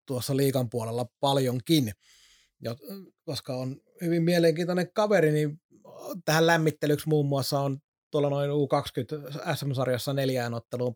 tuossa 0.06 0.38
liikan 0.38 0.70
puolella 0.70 1.06
paljonkin, 1.20 1.92
koska 3.26 3.56
on 3.56 3.82
hyvin 4.02 4.24
mielenkiintoinen 4.24 4.94
kaveri, 4.94 5.32
niin 5.32 5.62
tähän 6.26 6.48
lämmittelyksi 6.48 7.10
muun 7.10 7.26
muassa 7.26 7.60
on 7.60 7.80
tuolla 8.12 8.30
noin 8.30 8.50
U20 8.50 9.56
SM-sarjassa 9.56 10.14
neljään 10.14 10.54
otteluun 10.54 10.96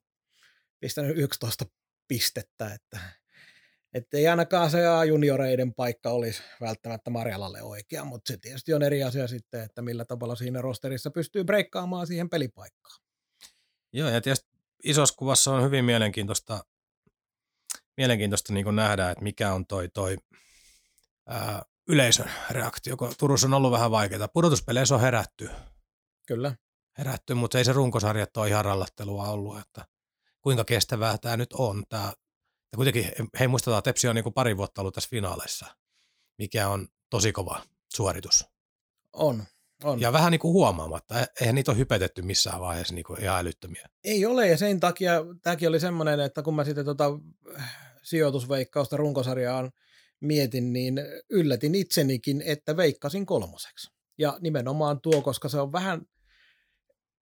pistänyt 0.80 1.18
11 1.18 1.66
pistettä, 2.08 2.74
että, 2.74 3.00
että 3.94 4.18
ei 4.18 4.28
ainakaan 4.28 4.72
se 4.72 4.88
A-junioreiden 4.88 5.74
paikka 5.74 6.10
olisi 6.10 6.44
välttämättä 6.62 7.10
Marjalalle 7.10 7.62
oikea, 7.62 8.06
mutta 8.06 8.34
se 8.34 8.38
tietysti 8.38 8.74
on 8.74 8.84
eri 8.84 9.04
asia 9.04 9.28
sitten, 9.28 9.62
että 9.62 9.82
millä 9.82 10.06
tavalla 10.06 10.36
siinä 10.36 10.62
rosterissa 10.62 11.12
pystyy 11.12 11.44
breikkaamaan 11.44 12.08
siihen 12.08 12.30
pelipaikkaan. 12.30 13.02
Joo, 13.94 14.10
ja 14.10 14.22
tietysti 14.22 14.50
isossa 14.84 15.16
kuvassa 15.18 15.54
on 15.54 15.64
hyvin 15.64 15.86
mielenkiintoista, 15.86 16.66
mielenkiintoista 17.98 18.54
niin 18.54 18.76
nähdä, 18.76 19.12
että 19.12 19.24
mikä 19.24 19.54
on 19.54 19.66
toi, 19.66 19.90
toi 19.90 20.18
ää, 21.28 21.62
yleisön 21.88 22.32
reaktio, 22.52 22.98
kun 22.98 23.14
Turussa 23.20 23.48
on 23.48 23.54
ollut 23.54 23.72
vähän 23.72 23.92
vaikeaa. 23.92 24.28
Pudotuspeleissä 24.28 24.96
on 24.96 25.02
herätty, 25.02 25.50
Kyllä. 26.28 26.56
Herätty 26.98 27.34
mutta 27.34 27.58
ei 27.58 27.66
se 27.66 27.74
runkosarjat 27.74 28.38
ole 28.38 28.48
ihan 28.48 28.66
rallattelua 28.66 29.30
ollut, 29.30 29.60
että 29.60 29.86
kuinka 30.42 30.64
kestävää 30.64 31.18
tämä 31.18 31.38
nyt 31.38 31.54
on. 31.54 31.84
Tää, 31.90 32.14
ja 32.72 32.76
kuitenkin, 32.76 33.12
hei 33.40 33.48
muistetaan, 33.48 33.80
että 33.80 33.90
Tepsi 33.90 34.08
on 34.08 34.16
niin 34.16 34.24
kuin 34.24 34.34
pari 34.34 34.58
vuotta 34.58 34.82
ollut 34.82 34.94
tässä 34.94 35.10
finaaleissa, 35.10 35.66
mikä 36.38 36.70
on 36.70 36.88
tosi 37.10 37.32
kova 37.32 37.62
suoritus. 37.96 38.46
On. 39.14 39.44
on. 39.84 40.02
Ja 40.02 40.14
vähän 40.14 40.32
niin 40.32 40.40
kuin 40.40 40.54
huomaamatta, 40.54 41.20
e- 41.20 41.26
eihän 41.42 41.56
niitä 41.56 41.72
ole 41.72 41.78
hypetetty 41.78 42.22
missään 42.22 42.60
vaiheessa 42.60 42.96
niin 42.96 43.04
kuin 43.04 43.22
ihan 43.22 43.40
älyttömiä. 43.40 43.90
Ei 44.04 44.26
ole, 44.26 44.48
ja 44.48 44.58
sen 44.58 44.80
takia 44.80 45.12
tämäkin 45.42 45.70
oli 45.70 45.80
semmoinen, 45.80 46.20
että 46.20 46.42
kun 46.42 46.56
mä 46.56 46.64
sitten 46.64 46.86
tota 46.86 47.12
sijoitusveikkausta 48.04 48.98
runkosarjaan 48.98 49.72
mietin, 50.22 50.74
niin 50.74 51.02
yllätin 51.30 51.76
itsenikin, 51.76 52.42
että 52.46 52.78
veikkasin 52.78 53.26
kolmoseksi. 53.26 53.92
Ja 54.18 54.38
nimenomaan 54.42 55.02
tuo, 55.02 55.22
koska 55.22 55.50
se 55.50 55.60
on 55.60 55.72
vähän, 55.72 56.02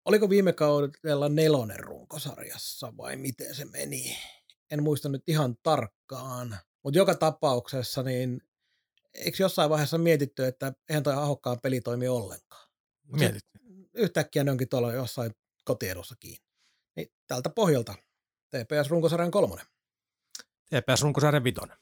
oliko 0.05 0.31
viime 0.31 0.53
kaudella 0.53 1.29
nelonen 1.29 1.81
runkosarjassa 1.81 2.93
vai 2.97 3.17
miten 3.17 3.55
se 3.55 3.65
meni? 3.65 4.17
En 4.71 4.83
muista 4.83 5.09
nyt 5.09 5.23
ihan 5.27 5.57
tarkkaan, 5.63 6.59
mutta 6.85 6.99
joka 6.99 7.15
tapauksessa 7.15 8.03
niin 8.03 8.41
eikö 9.15 9.37
jossain 9.43 9.71
vaiheessa 9.71 9.99
mietitty, 9.99 10.47
että 10.47 10.73
eihän 10.89 11.03
toi 11.03 11.15
ahokkaan 11.15 11.61
peli 11.61 11.81
toimi 11.81 12.09
ollenkaan? 12.09 12.71
Mietit. 13.07 13.45
yhtäkkiä 13.95 14.45
ne 14.45 14.51
onkin 14.51 14.69
tuolla 14.69 14.93
jossain 14.93 15.33
kotiedussa 15.65 16.15
kiinni. 16.21 16.47
Niin 16.97 17.13
tältä 17.27 17.51
pohjalta 17.51 17.95
TPS 18.51 18.91
runkosarjan 18.91 19.31
kolmonen. 19.31 19.67
TPS 20.67 21.03
runkosarjan 21.03 21.45
vitonen. 21.45 21.77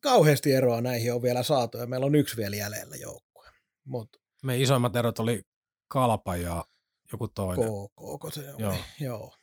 kauheasti 0.00 0.52
eroa 0.52 0.80
näihin 0.80 1.14
on 1.14 1.22
vielä 1.22 1.42
saatu 1.42 1.78
ja 1.78 1.86
meillä 1.86 2.06
on 2.06 2.14
yksi 2.14 2.36
vielä 2.36 2.56
jäljellä 2.56 2.96
joukkue. 2.96 3.48
Mut 3.84 4.08
Me 4.42 4.58
isoimmat 4.58 4.96
erot 4.96 5.18
oli 5.18 5.42
Kalpa 5.88 6.36
ja 6.36 6.64
joku 7.12 7.28
toinen. 7.28 7.68
KK, 7.68 8.34
se 8.34 8.54
on. 8.54 8.60
Joo. 8.60 8.76
Joo. 9.00 9.34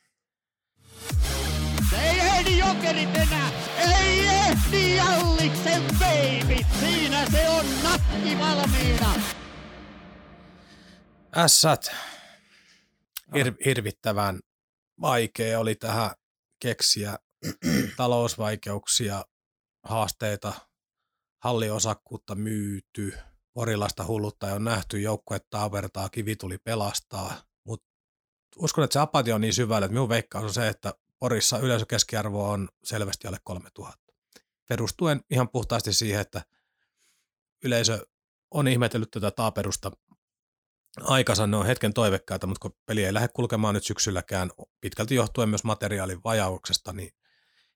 Ei 2.02 2.20
ehdi 2.20 2.58
jokerit 2.58 3.16
enää! 3.16 3.50
Ei 3.78 4.26
ehdi 4.26 4.96
Jalliksen 4.96 5.82
baby! 5.98 6.64
Siinä 6.80 7.30
se 7.30 7.48
on 7.48 7.66
nakki 7.82 8.38
valmiina! 8.38 9.14
Ässät 11.36 11.90
hir- 13.36 13.56
hirvittävän 13.64 14.40
vaikea 15.00 15.60
oli 15.60 15.74
tähän 15.74 16.10
keksiä 16.60 17.18
talousvaikeuksia, 17.96 19.24
haasteita, 19.84 20.52
halliosakkuutta 21.44 22.34
myyty, 22.34 23.18
porilaista 23.54 24.06
hullutta 24.06 24.54
on 24.54 24.64
nähty, 24.64 25.00
joukkue 25.00 25.38
taavertaa, 25.50 26.08
kivi 26.08 26.36
tuli 26.36 26.58
pelastaa, 26.58 27.47
uskon, 28.58 28.84
että 28.84 28.92
se 28.92 29.00
apatia 29.00 29.34
on 29.34 29.40
niin 29.40 29.54
syvällä, 29.54 29.84
että 29.84 29.92
minun 29.92 30.08
veikkaus 30.08 30.44
on 30.44 30.54
se, 30.54 30.68
että 30.68 30.94
Porissa 31.18 31.58
yleisökeskiarvo 31.58 32.50
on 32.50 32.68
selvästi 32.84 33.28
alle 33.28 33.38
3000. 33.44 34.14
Perustuen 34.68 35.20
ihan 35.30 35.48
puhtaasti 35.48 35.92
siihen, 35.92 36.20
että 36.20 36.42
yleisö 37.64 38.06
on 38.50 38.68
ihmetellyt 38.68 39.10
tätä 39.10 39.30
taaperusta 39.30 39.90
aikansa, 41.00 41.46
ne 41.46 41.56
on 41.56 41.66
hetken 41.66 41.94
toivekkaita, 41.94 42.46
mutta 42.46 42.60
kun 42.60 42.78
peli 42.86 43.04
ei 43.04 43.14
lähde 43.14 43.28
kulkemaan 43.28 43.74
nyt 43.74 43.84
syksylläkään, 43.84 44.50
pitkälti 44.80 45.14
johtuen 45.14 45.48
myös 45.48 45.64
materiaalin 45.64 46.20
vajauksesta, 46.24 46.92
niin, 46.92 47.10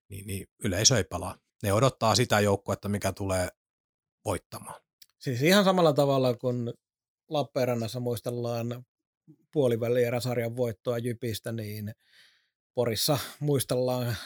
niin, 0.09 0.27
niin 0.27 0.47
yleisö 0.65 0.97
ei 0.97 1.05
palaa. 1.05 1.39
Ne 1.63 1.73
odottaa 1.73 2.15
sitä 2.15 2.41
joukkuetta, 2.41 2.89
mikä 2.89 3.13
tulee 3.13 3.49
voittamaan. 4.25 4.81
Siis 5.19 5.43
ihan 5.43 5.65
samalla 5.65 5.93
tavalla 5.93 6.35
kuin 6.35 6.73
Lappeenrannassa 7.29 8.01
muistellaan 8.01 8.85
puolivälierä-sarjan 9.53 10.57
voittoa 10.57 10.99
Jypistä, 10.99 11.53
niin 11.53 11.95
Porissa 12.75 13.19
muistellaan, 13.41 14.17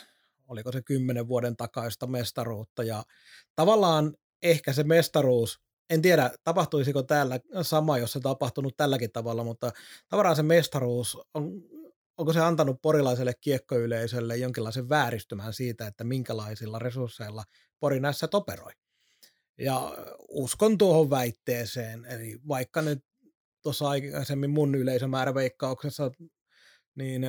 oliko 0.48 0.72
se 0.72 0.82
kymmenen 0.82 1.28
vuoden 1.28 1.56
takaista 1.56 2.06
mestaruutta. 2.06 2.82
Ja 2.82 3.02
tavallaan 3.54 4.16
ehkä 4.42 4.72
se 4.72 4.84
mestaruus, 4.84 5.60
en 5.90 6.02
tiedä 6.02 6.30
tapahtuisiko 6.44 7.02
täällä 7.02 7.40
sama, 7.62 7.98
jos 7.98 8.12
se 8.12 8.20
tapahtunut 8.20 8.76
tälläkin 8.76 9.12
tavalla, 9.12 9.44
mutta 9.44 9.72
tavallaan 10.08 10.36
se 10.36 10.42
mestaruus, 10.42 11.18
on, 11.34 11.62
onko 12.16 12.32
se 12.32 12.40
antanut 12.40 12.82
porilaiselle 12.82 13.32
kiekkoyleisölle 13.40 14.36
jonkinlaisen 14.36 14.88
vääristymän 14.88 15.52
siitä, 15.52 15.86
että 15.86 16.04
minkälaisilla 16.04 16.78
resursseilla 16.78 17.44
Pori 17.80 18.00
näissä 18.00 18.28
operoi. 18.32 18.72
Ja 19.58 19.94
uskon 20.28 20.78
tuohon 20.78 21.10
väitteeseen, 21.10 22.04
eli 22.04 22.40
vaikka 22.48 22.82
nyt 22.82 23.04
tuossa 23.66 23.88
aikaisemmin 23.88 24.50
mun 24.50 24.74
yleisömääräveikkauksessa, 24.74 26.10
niin 26.94 27.22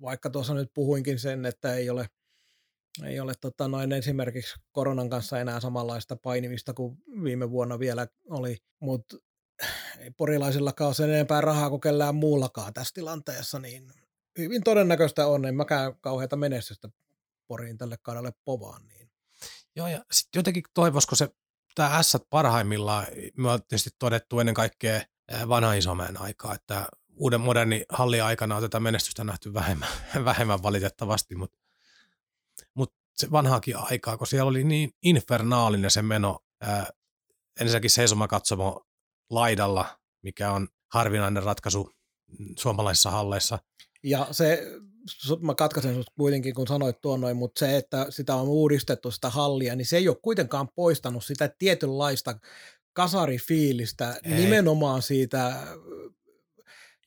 vaikka 0.00 0.30
tuossa 0.30 0.54
nyt 0.54 0.70
puhuinkin 0.74 1.18
sen, 1.18 1.46
että 1.46 1.74
ei 1.74 1.90
ole, 1.90 2.06
ei 3.04 3.20
ole 3.20 3.32
tota 3.40 3.68
noin 3.68 3.92
esimerkiksi 3.92 4.60
koronan 4.72 5.10
kanssa 5.10 5.40
enää 5.40 5.60
samanlaista 5.60 6.16
painimista 6.16 6.74
kuin 6.74 6.96
viime 7.22 7.50
vuonna 7.50 7.78
vielä 7.78 8.06
oli, 8.30 8.56
mutta 8.80 9.16
ei 9.98 10.10
porilaisillakaan 10.10 10.86
ole 10.86 10.94
sen 10.94 11.10
enempää 11.10 11.40
rahaa 11.40 11.70
kuin 11.70 11.80
kellään 11.80 12.14
muullakaan 12.14 12.74
tässä 12.74 12.94
tilanteessa, 12.94 13.58
niin 13.58 13.92
hyvin 14.38 14.64
todennäköistä 14.64 15.26
on, 15.26 15.44
en 15.44 15.54
mäkään 15.54 15.92
kauheata 16.00 16.36
menestystä 16.36 16.88
Poriin 17.46 17.78
tälle 17.78 17.96
kaudelle 18.02 18.32
povaan. 18.44 18.86
Niin. 18.88 19.10
Joo, 19.76 19.88
ja 19.88 20.04
sitten 20.12 20.38
jotenkin 20.38 20.62
toivoisiko 20.74 21.16
se, 21.16 21.28
tämä 21.74 22.02
S 22.02 22.16
parhaimmillaan, 22.30 23.06
me 23.36 23.50
on 23.50 23.60
tietysti 23.68 23.90
todettu 23.98 24.40
ennen 24.40 24.54
kaikkea 24.54 25.00
vanha 25.48 25.74
isomäen 25.74 26.20
aikaa, 26.20 26.54
että 26.54 26.86
uuden 27.16 27.40
moderni 27.40 27.84
hallin 27.88 28.24
aikana 28.24 28.56
on 28.56 28.62
tätä 28.62 28.80
menestystä 28.80 29.24
nähty 29.24 29.54
vähemmän, 29.54 29.88
vähemmän 30.24 30.62
valitettavasti, 30.62 31.34
mutta 31.34 31.58
mut 32.74 32.94
se 33.16 33.30
vanhaakin 33.30 33.76
aikaa, 33.76 34.16
kun 34.16 34.26
siellä 34.26 34.48
oli 34.48 34.64
niin 34.64 34.90
infernaalinen 35.02 35.90
se 35.90 36.02
meno, 36.02 36.38
ää, 36.60 36.86
ensinnäkin 37.60 37.90
seisomakatsomo 37.90 38.86
laidalla, 39.30 39.98
mikä 40.22 40.52
on 40.52 40.68
harvinainen 40.92 41.42
ratkaisu 41.42 41.90
suomalaisissa 42.58 43.10
halleissa. 43.10 43.58
Ja 44.02 44.28
se, 44.30 44.62
mä 45.40 45.54
katkaisen 45.54 45.94
sut 45.94 46.10
kuitenkin, 46.18 46.54
kun 46.54 46.66
sanoit 46.66 47.00
tuon 47.00 47.20
noin, 47.20 47.36
mutta 47.36 47.58
se, 47.58 47.76
että 47.76 48.06
sitä 48.10 48.34
on 48.34 48.48
uudistettu 48.48 49.10
sitä 49.10 49.30
hallia, 49.30 49.76
niin 49.76 49.86
se 49.86 49.96
ei 49.96 50.08
ole 50.08 50.16
kuitenkaan 50.22 50.68
poistanut 50.74 51.24
sitä 51.24 51.50
tietynlaista 51.58 52.38
kasarifiilistä 52.92 54.20
Ei. 54.24 54.34
nimenomaan 54.34 55.02
siitä, 55.02 55.66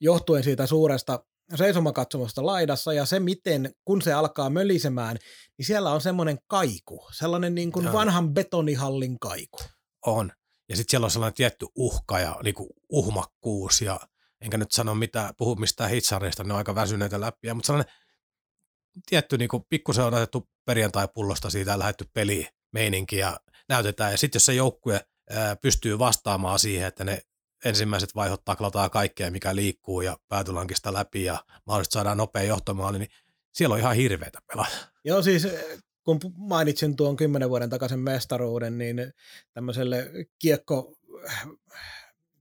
johtuen 0.02 0.44
siitä 0.44 0.68
suuresta 0.68 1.26
seisomakatsomusta 1.56 2.46
laidassa 2.46 2.94
ja 2.94 3.06
se, 3.06 3.20
miten 3.20 3.74
kun 3.86 4.02
se 4.02 4.14
alkaa 4.14 4.50
mölisemään, 4.50 5.18
niin 5.58 5.66
siellä 5.66 5.92
on 5.92 6.02
semmoinen 6.02 6.38
kaiku, 6.48 7.08
sellainen 7.12 7.56
niin 7.56 7.72
kuin 7.72 7.94
vanhan 7.94 8.34
betonihallin 8.34 9.20
kaiku. 9.20 9.60
On. 10.06 10.32
Ja 10.70 10.76
sitten 10.76 10.92
siellä 10.92 11.06
on 11.06 11.12
sellainen 11.12 11.36
tietty 11.36 11.66
uhka 11.76 12.20
ja 12.20 12.40
niinku 12.44 12.70
uhmakkuus 12.90 13.82
ja 13.82 14.00
enkä 14.42 14.58
nyt 14.58 14.72
sano 14.72 14.96
mitään, 14.96 15.34
puhu 15.38 15.56
mistään 15.56 15.90
hitsareista, 15.90 16.44
ne 16.44 16.54
on 16.54 16.58
aika 16.58 16.76
väsyneitä 16.76 17.22
läpi, 17.22 17.54
mutta 17.54 17.68
sellainen 17.68 17.94
tietty 19.06 19.38
niinku 19.38 19.66
pikkusen 19.70 20.06
on 20.06 20.14
otettu 20.14 20.50
perjantai-pullosta 20.66 21.50
siitä 21.50 21.72
ja 21.72 21.80
lähdetty 21.80 22.06
peliin 22.14 22.48
meininki 22.72 23.18
ja 23.18 23.40
näytetään. 23.70 24.12
Ja 24.12 24.18
sitten 24.18 24.36
jos 24.36 24.46
se 24.46 24.54
joukkue 24.54 25.06
pystyy 25.61 25.99
vastaamaan 25.99 26.59
siihen, 26.59 26.88
että 26.88 27.03
ne 27.03 27.21
ensimmäiset 27.65 28.15
vaihot 28.15 28.45
taklataan 28.45 28.91
kaikkea, 28.91 29.32
mikä 29.32 29.55
liikkuu 29.55 30.01
ja 30.01 30.17
päätylankista 30.28 30.93
läpi 30.93 31.24
ja 31.24 31.45
mahdollisesti 31.65 31.93
saadaan 31.93 32.17
nopea 32.17 32.43
johtomaali, 32.43 32.99
niin 32.99 33.09
siellä 33.53 33.74
on 33.74 33.80
ihan 33.80 33.95
hirveätä 33.95 34.39
pelaa. 34.47 34.67
Joo, 35.05 35.21
siis 35.21 35.47
kun 36.03 36.19
mainitsin 36.36 36.95
tuon 36.95 37.15
kymmenen 37.15 37.49
vuoden 37.49 37.69
takaisin 37.69 37.99
mestaruuden, 37.99 38.78
niin 38.78 39.13
tämmöiselle 39.53 40.11
kiekko, 40.39 40.97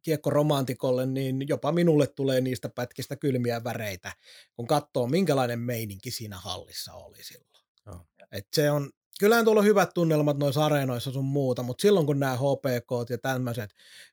kiekkoromantikolle, 0.02 1.06
niin 1.06 1.48
jopa 1.48 1.72
minulle 1.72 2.06
tulee 2.06 2.40
niistä 2.40 2.68
pätkistä 2.68 3.16
kylmiä 3.16 3.64
väreitä, 3.64 4.12
kun 4.56 4.66
katsoo, 4.66 5.06
minkälainen 5.06 5.58
meininki 5.58 6.10
siinä 6.10 6.38
hallissa 6.38 6.92
oli 6.92 7.24
silloin. 7.24 7.66
Joo. 7.86 8.06
Et 8.32 8.46
se 8.52 8.70
on, 8.70 8.90
kyllähän 9.22 9.44
tuolla 9.44 9.60
on 9.60 9.66
hyvät 9.66 9.90
tunnelmat 9.94 10.38
noissa 10.38 10.64
areenoissa 10.64 11.12
sun 11.12 11.24
muuta, 11.24 11.62
mutta 11.62 11.82
silloin 11.82 12.06
kun 12.06 12.20
nämä 12.20 12.36
HPK 12.36 13.10
ja 13.10 13.18
tämmöiset 13.18 13.70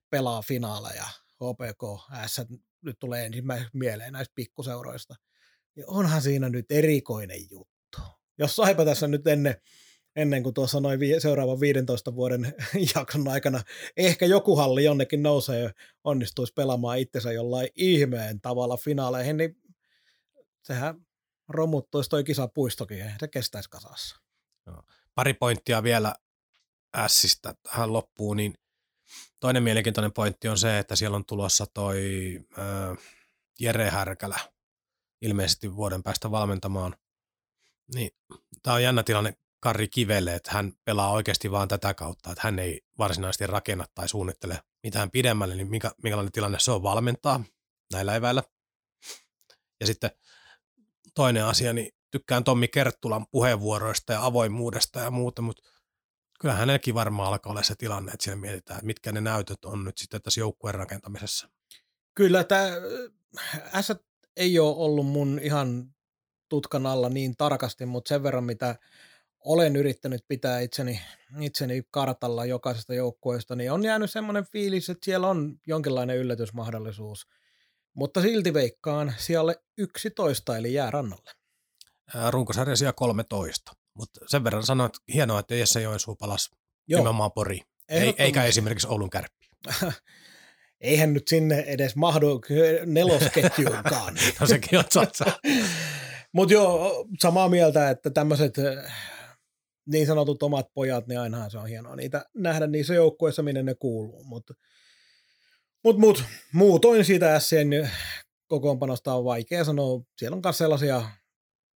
pelaa 0.09 0.41
finaaleja, 0.41 1.03
HPK, 1.33 2.13
S 2.25 2.41
nyt 2.81 2.99
tulee 2.99 3.25
ensimmäiseksi 3.25 3.77
mieleen 3.77 4.13
näistä 4.13 4.31
pikkuseuroista, 4.35 5.15
niin 5.75 5.85
onhan 5.87 6.21
siinä 6.21 6.49
nyt 6.49 6.71
erikoinen 6.71 7.39
juttu. 7.51 7.99
Jos 8.37 8.55
saipa 8.55 8.85
tässä 8.85 9.07
nyt 9.07 9.27
ennen, 9.27 9.55
ennen 10.15 10.43
kuin 10.43 10.53
tuossa 10.53 10.79
noin 10.79 10.99
vi- 10.99 11.19
seuraavan 11.19 11.59
15 11.59 12.15
vuoden 12.15 12.55
jakson 12.95 13.27
aikana 13.27 13.61
ehkä 13.97 14.25
joku 14.25 14.55
halli 14.55 14.83
jonnekin 14.83 15.23
nousee 15.23 15.59
ja 15.59 15.73
onnistuisi 16.03 16.53
pelaamaan 16.53 16.99
itsensä 16.99 17.31
jollain 17.31 17.69
ihmeen 17.75 18.41
tavalla 18.41 18.77
finaaleihin, 18.77 19.37
niin 19.37 19.55
sehän 20.63 20.95
romuttuisi 21.47 22.09
toi 22.09 22.23
kisapuistokin, 22.23 22.97
eihän 22.97 23.19
se 23.19 23.27
kestäisi 23.27 23.69
kasassa. 23.69 24.15
Pari 25.19 25.33
pointtia 25.33 25.83
vielä 25.83 26.15
Sistä 27.07 27.55
tähän 27.63 27.93
loppuun, 27.93 28.37
niin 28.37 28.53
toinen 29.39 29.63
mielenkiintoinen 29.63 30.13
pointti 30.13 30.47
on 30.47 30.57
se, 30.57 30.79
että 30.79 30.95
siellä 30.95 31.15
on 31.15 31.25
tulossa 31.25 31.65
toi 31.73 31.99
äh, 32.59 32.97
Jere 33.59 33.89
Härkälä 33.89 34.39
ilmeisesti 35.21 35.75
vuoden 35.75 36.03
päästä 36.03 36.31
valmentamaan. 36.31 36.95
Niin, 37.95 38.11
tämä 38.63 38.73
on 38.73 38.83
jännä 38.83 39.03
tilanne 39.03 39.33
Karri 39.59 39.87
Kivelle, 39.87 40.35
että 40.35 40.51
hän 40.51 40.73
pelaa 40.85 41.11
oikeasti 41.11 41.51
vaan 41.51 41.67
tätä 41.67 41.93
kautta, 41.93 42.31
että 42.31 42.41
hän 42.43 42.59
ei 42.59 42.81
varsinaisesti 42.97 43.47
rakenna 43.47 43.85
tai 43.95 44.09
suunnittele 44.09 44.63
mitään 44.83 45.11
pidemmälle, 45.11 45.55
niin 45.55 45.69
mikä, 45.69 45.91
minkälainen 46.03 46.31
tilanne 46.31 46.59
se 46.59 46.71
on 46.71 46.83
valmentaa 46.83 47.43
näillä 47.93 48.15
eväillä. 48.15 48.43
Ja 49.79 49.85
sitten 49.85 50.11
toinen 51.15 51.45
asia, 51.45 51.73
niin 51.73 51.98
tykkään 52.11 52.43
Tommi 52.43 52.67
Kerttulan 52.67 53.25
puheenvuoroista 53.31 54.13
ja 54.13 54.25
avoimuudesta 54.25 54.99
ja 54.99 55.11
muuta, 55.11 55.41
mutta 55.41 55.69
kyllä 56.39 56.53
hänelläkin 56.53 56.95
varmaan 56.95 57.27
alkaa 57.27 57.51
olla 57.51 57.63
se 57.63 57.75
tilanne, 57.75 58.11
että 58.11 58.23
siellä 58.23 58.41
mietitään, 58.41 58.77
että 58.77 58.85
mitkä 58.85 59.11
ne 59.11 59.21
näytöt 59.21 59.65
on 59.65 59.83
nyt 59.85 59.97
sitten 59.97 60.21
tässä 60.21 60.39
joukkueen 60.39 60.75
rakentamisessa. 60.75 61.49
Kyllä 62.15 62.43
tämä 62.43 62.69
S 63.81 63.91
ei 64.37 64.59
ole 64.59 64.75
ollut 64.77 65.07
mun 65.07 65.39
ihan 65.43 65.95
tutkan 66.49 66.85
alla 66.85 67.09
niin 67.09 67.37
tarkasti, 67.37 67.85
mutta 67.85 68.09
sen 68.09 68.23
verran 68.23 68.43
mitä 68.43 68.75
olen 69.45 69.75
yrittänyt 69.75 70.25
pitää 70.27 70.59
itseni, 70.59 71.01
itseni 71.39 71.83
kartalla 71.91 72.45
jokaisesta 72.45 72.93
joukkueesta, 72.93 73.55
niin 73.55 73.71
on 73.71 73.83
jäänyt 73.85 74.11
semmoinen 74.11 74.45
fiilis, 74.45 74.89
että 74.89 75.05
siellä 75.05 75.27
on 75.27 75.59
jonkinlainen 75.67 76.17
yllätysmahdollisuus. 76.17 77.27
Mutta 77.93 78.21
silti 78.21 78.53
veikkaan 78.53 79.13
siellä 79.17 79.55
11, 79.77 80.57
eli 80.57 80.73
jää 80.73 80.91
rannalle. 80.91 81.31
Runkosarja 82.29 82.75
siellä 82.75 82.93
13, 82.93 83.71
Mutta 83.93 84.19
sen 84.27 84.43
verran 84.43 84.63
sanoin, 84.63 84.85
että 84.85 84.99
hienoa, 85.13 85.39
että 85.39 85.55
Jesse 85.55 85.81
Joensuu 85.81 86.15
palasi 86.15 86.49
Joo. 86.87 86.99
nimenomaan 86.99 87.31
Pori. 87.31 87.59
Eikä 88.17 88.43
esimerkiksi 88.43 88.87
Oulun 88.87 89.09
kärppi. 89.09 89.49
Eihän 90.81 91.13
nyt 91.13 91.27
sinne 91.27 91.59
edes 91.59 91.95
mahdu 91.95 92.41
nelosketjuunkaan. 92.85 94.15
No 94.39 94.47
sekin 94.47 94.79
on 94.79 94.85
totta. 94.93 95.25
Mutta 96.33 96.53
joo, 96.53 97.05
samaa 97.19 97.49
mieltä, 97.49 97.89
että 97.89 98.09
tämmöiset 98.09 98.53
niin 99.85 100.07
sanotut 100.07 100.43
omat 100.43 100.65
pojat, 100.73 101.07
niin 101.07 101.19
ainahan 101.19 101.51
se 101.51 101.57
on 101.57 101.67
hienoa 101.67 101.95
niitä 101.95 102.25
nähdä 102.33 102.67
niissä 102.67 102.93
joukkueissa, 102.93 103.43
minne 103.43 103.63
ne 103.63 103.75
kuuluu. 103.75 104.23
Mutta 104.23 104.53
mut, 105.83 105.97
mut, 105.97 106.23
muutoin 106.53 107.05
siitä 107.05 107.39
SCN 107.39 107.89
kokoonpanosta 108.47 109.13
on 109.13 109.25
vaikea 109.25 109.63
sanoa. 109.63 110.01
Siellä 110.17 110.35
on 110.35 110.41
myös 110.45 110.57
sellaisia 110.57 111.09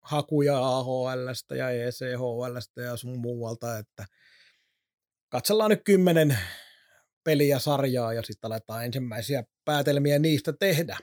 hakuja 0.03 0.67
AHLstä 0.67 1.55
ja 1.55 1.69
ECHLstä 1.69 2.81
ja 2.81 2.97
sun 2.97 3.19
muualta, 3.19 3.77
että 3.77 4.05
katsellaan 5.29 5.69
nyt 5.69 5.81
kymmenen 5.83 6.37
peliä 7.23 7.59
sarjaa 7.59 8.13
ja 8.13 8.23
sitten 8.23 8.47
aletaan 8.51 8.85
ensimmäisiä 8.85 9.43
päätelmiä 9.65 10.19
niistä 10.19 10.53
tehdä. 10.53 10.97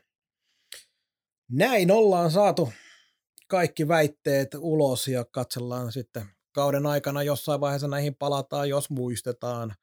Näin 1.51 1.91
ollaan 1.91 2.31
saatu 2.31 2.73
kaikki 3.49 3.89
väitteet 3.89 4.49
ulos 4.55 5.09
ja 5.09 5.25
katsellaan 5.25 5.93
sitten 5.93 6.27
kauden 6.53 6.87
aikana 6.87 7.23
jossain 7.23 7.61
vaiheessa 7.61 7.89
näihin 7.89 8.15
palataan, 8.15 8.69
jos 8.69 8.91
muistetaan. 8.91 9.75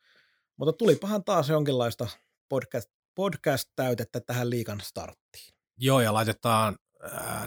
Mutta 0.57 0.73
tulipahan 0.73 1.23
taas 1.23 1.49
jonkinlaista 1.49 2.07
podcast, 2.49 2.89
podcast-täytettä 3.15 4.19
tähän 4.19 4.49
liikan 4.49 4.81
starttiin. 4.81 5.53
Joo, 5.77 6.01
ja 6.01 6.13
laitetaan 6.13 6.75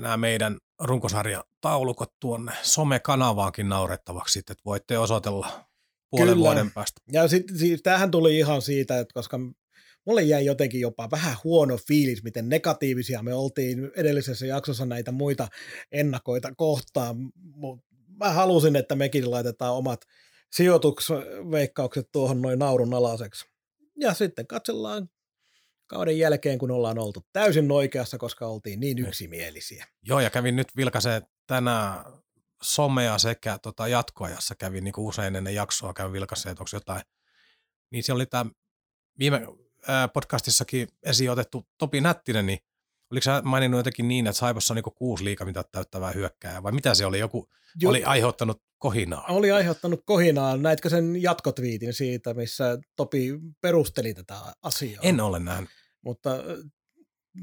nämä 0.01 0.17
meidän 0.17 0.59
runkosarjan 0.81 1.45
taulukot 1.61 2.13
tuonne 2.21 2.53
somekanavaankin 2.63 3.69
naurettavaksi, 3.69 4.33
sitten, 4.33 4.53
että 4.55 4.65
voitte 4.65 4.99
osoitella 4.99 5.65
puolen 6.11 6.35
Kyllä. 6.35 6.45
vuoden 6.45 6.71
päästä. 6.71 7.01
Ja 7.13 7.29
sitten 7.29 7.59
siis, 7.59 7.83
tämähän 7.83 8.11
tuli 8.11 8.39
ihan 8.39 8.63
siitä, 8.63 8.99
että 8.99 9.15
koska 9.15 9.39
mulle 10.07 10.23
jäi 10.23 10.45
jotenkin 10.45 10.81
jopa 10.81 11.09
vähän 11.11 11.37
huono 11.45 11.79
fiilis, 11.89 12.23
miten 12.23 12.49
negatiivisia 12.49 13.23
me 13.23 13.35
oltiin 13.35 13.91
edellisessä 13.97 14.47
jaksossa 14.47 14.87
näitä 14.87 15.13
muita 15.13 15.49
ennakoita 15.93 16.55
kohtaan. 16.57 17.17
Mut 17.55 17.81
Mä 18.21 18.31
halusin, 18.31 18.77
että 18.77 18.95
mekin 18.95 19.31
laitetaan 19.31 19.75
omat 19.75 20.01
sijoituksveikkaukset 20.53 22.09
tuohon 22.13 22.43
noin 22.43 22.59
naurun 22.59 22.95
alaseksi. 22.95 23.45
Ja 23.97 24.15
sitten 24.15 24.47
katsellaan 24.47 25.09
kauden 25.91 26.19
jälkeen, 26.19 26.59
kun 26.59 26.71
ollaan 26.71 26.99
oltu 26.99 27.27
täysin 27.33 27.73
oikeassa, 27.73 28.19
koska 28.19 28.47
oltiin 28.47 28.81
niin 28.81 28.99
yksimielisiä. 28.99 29.87
Joo, 30.03 30.21
ja 30.21 30.31
kävin 30.31 30.57
nyt 30.57 30.77
vilkaisee 30.77 31.23
tänään 31.47 32.05
somea 32.63 33.19
sekä 33.19 33.59
tota 33.63 33.89
jatkoajassa 33.89 34.55
kävin 34.55 34.85
niin 34.85 34.93
kuin 34.93 35.07
usein 35.07 35.37
ennen 35.37 35.55
jaksoa 35.55 35.93
kävin 35.95 36.13
vilkaisee, 36.13 36.53
että 36.53 36.63
onko 36.63 36.71
jotain. 36.73 37.03
Niin 37.93 38.03
siellä 38.05 38.19
oli 38.19 38.27
tämä 38.27 38.51
viime 39.19 39.47
podcastissakin 40.13 40.89
esiin 41.03 41.31
otettu 41.31 41.69
Topi 41.79 42.01
Nättinen, 42.01 42.47
niin 42.47 42.59
oliko 43.11 43.25
sä 43.25 43.43
maininnut 43.45 43.79
jotenkin 43.79 44.09
niin, 44.09 44.27
että 44.27 44.39
Saipassa 44.39 44.75
on 44.75 44.77
niin 44.77 44.95
kuusi 44.95 45.25
liikamitat 45.25 45.71
täyttävää 45.73 46.13
hyökkääjää, 46.13 46.63
vai 46.63 46.73
mitä 46.73 46.95
se 46.95 47.07
oli? 47.07 47.19
Joku 47.19 47.49
Jo- 47.81 47.91
oli 47.91 48.05
aiheuttanut 48.05 48.63
kohinaa. 48.79 49.25
oli 49.29 49.51
aiheuttanut 49.51 50.03
kohinaa. 50.05 50.57
Näitkö 50.57 50.89
sen 50.89 51.23
jatkotviitin 51.23 51.93
siitä, 51.95 52.35
missä 52.35 52.79
Topi 52.97 53.31
perusteli 53.61 54.15
tätä 54.15 54.35
asiaa? 54.63 55.03
En 55.03 55.21
ole 55.21 55.39
nähnyt. 55.39 55.71
Mutta 56.03 56.35
äh, 56.35 56.71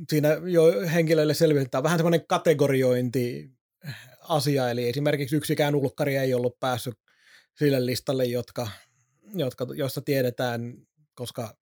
siinä 0.09 0.29
jo 0.29 0.89
henkilöille 0.93 1.33
selvitetään 1.33 1.83
vähän 1.83 1.99
semmoinen 1.99 2.27
kategoriointi 2.27 3.51
asia, 4.19 4.69
eli 4.69 4.89
esimerkiksi 4.89 5.35
yksikään 5.35 5.75
ulkkari 5.75 6.17
ei 6.17 6.33
ollut 6.33 6.59
päässyt 6.59 6.99
sille 7.55 7.85
listalle, 7.85 8.25
jotka, 8.25 8.67
jotka, 9.35 9.67
josta 9.75 10.01
tiedetään, 10.01 10.73
koska 11.15 11.57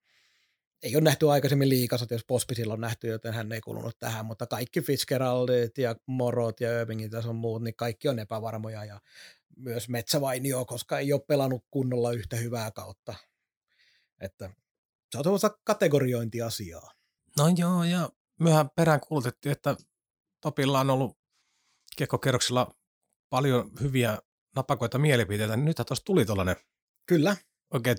ei 0.83 0.95
ole 0.95 1.03
nähty 1.03 1.29
aikaisemmin 1.29 1.69
liikasat, 1.69 2.11
jos 2.11 2.25
Pospisilla 2.27 2.73
on 2.73 2.81
nähty, 2.81 3.07
joten 3.07 3.33
hän 3.33 3.51
ei 3.51 3.61
kuulunut 3.61 3.99
tähän, 3.99 4.25
mutta 4.25 4.47
kaikki 4.47 4.81
Fitzgeraldit 4.81 5.77
ja 5.77 5.95
Morot 6.05 6.61
ja 6.61 6.81
Irvingit 6.81 7.11
ja 7.11 7.21
sun 7.21 7.35
muut, 7.35 7.63
niin 7.63 7.75
kaikki 7.75 8.07
on 8.07 8.19
epävarmoja. 8.19 8.85
Ja 8.85 9.01
myös 9.57 9.89
Metsävainio, 9.89 10.65
koska 10.65 10.99
ei 10.99 11.13
ole 11.13 11.21
pelannut 11.27 11.65
kunnolla 11.71 12.11
yhtä 12.11 12.35
hyvää 12.35 12.71
kautta. 12.71 13.15
Että 14.21 14.49
se 15.11 15.17
on 15.17 15.23
tuollaista 15.23 15.57
kategoriointiasiaa. 15.63 16.91
No 17.37 17.43
joo, 17.57 17.83
ja 17.83 18.09
myöhän 18.39 18.69
perään 18.75 18.99
kuulutettiin, 18.99 19.51
että 19.51 19.75
Topilla 20.41 20.79
on 20.79 20.89
ollut 20.89 21.17
kekkokerroksilla 21.97 22.75
paljon 23.29 23.71
hyviä 23.81 24.19
napakoita 24.55 24.97
mielipiteitä, 24.97 25.55
niin 25.55 25.65
nythän 25.65 25.85
tuossa 25.85 26.05
tuli 26.05 26.25
tuollainen 26.25 26.55
Kyllä. 27.07 27.37
oikein 27.73 27.97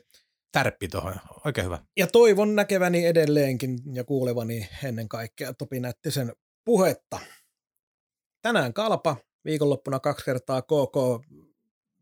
tärppi 0.52 0.88
tuohon. 0.88 1.14
Oikein 1.44 1.64
hyvä. 1.64 1.78
Ja 1.96 2.06
toivon 2.06 2.54
näkeväni 2.54 3.06
edelleenkin 3.06 3.78
ja 3.92 4.04
kuulevani 4.04 4.68
ennen 4.84 5.08
kaikkea 5.08 5.54
Topi 5.54 5.80
Nättisen 5.80 6.32
puhetta. 6.64 7.18
Tänään 8.42 8.72
kalpa, 8.72 9.16
viikonloppuna 9.44 10.00
kaksi 10.00 10.24
kertaa 10.24 10.62
KK, 10.62 11.26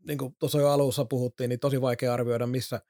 niin 0.07 0.17
kuin 0.17 0.35
tuossa 0.39 0.59
jo 0.59 0.69
alussa 0.69 1.05
puhuttiin, 1.05 1.49
niin 1.49 1.59
tosi 1.59 1.81
vaikea 1.81 2.13
arvioida, 2.13 2.47
missä, 2.47 2.81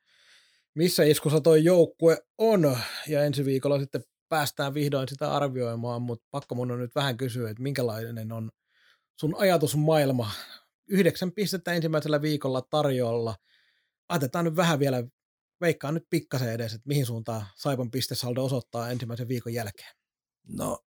missä 0.75 1.03
iskussa 1.03 1.41
toi 1.41 1.63
joukkue 1.63 2.17
on. 2.37 2.77
Ja 3.07 3.23
ensi 3.23 3.45
viikolla 3.45 3.79
sitten 3.79 4.03
päästään 4.29 4.73
vihdoin 4.73 5.07
sitä 5.07 5.31
arvioimaan, 5.31 6.01
mutta 6.01 6.27
pakko 6.31 6.55
mun 6.55 6.71
on 6.71 6.79
nyt 6.79 6.95
vähän 6.95 7.17
kysyä, 7.17 7.49
että 7.49 7.63
minkälainen 7.63 8.31
on 8.31 8.51
sun 9.19 9.35
ajatusmaailma. 9.37 10.31
Yhdeksän 10.89 11.31
pistettä 11.31 11.73
ensimmäisellä 11.73 12.21
viikolla 12.21 12.61
tarjolla. 12.61 13.35
Otetaan 14.09 14.45
nyt 14.45 14.55
vähän 14.55 14.79
vielä 14.79 15.03
veikkaan 15.61 15.93
nyt 15.93 16.07
pikkasen 16.09 16.51
edes, 16.51 16.73
että 16.73 16.87
mihin 16.87 17.05
suuntaan 17.05 17.45
Saipan 17.55 17.91
pistesaldo 17.91 18.43
osoittaa 18.43 18.89
ensimmäisen 18.89 19.27
viikon 19.27 19.53
jälkeen. 19.53 19.95
No, 20.47 20.79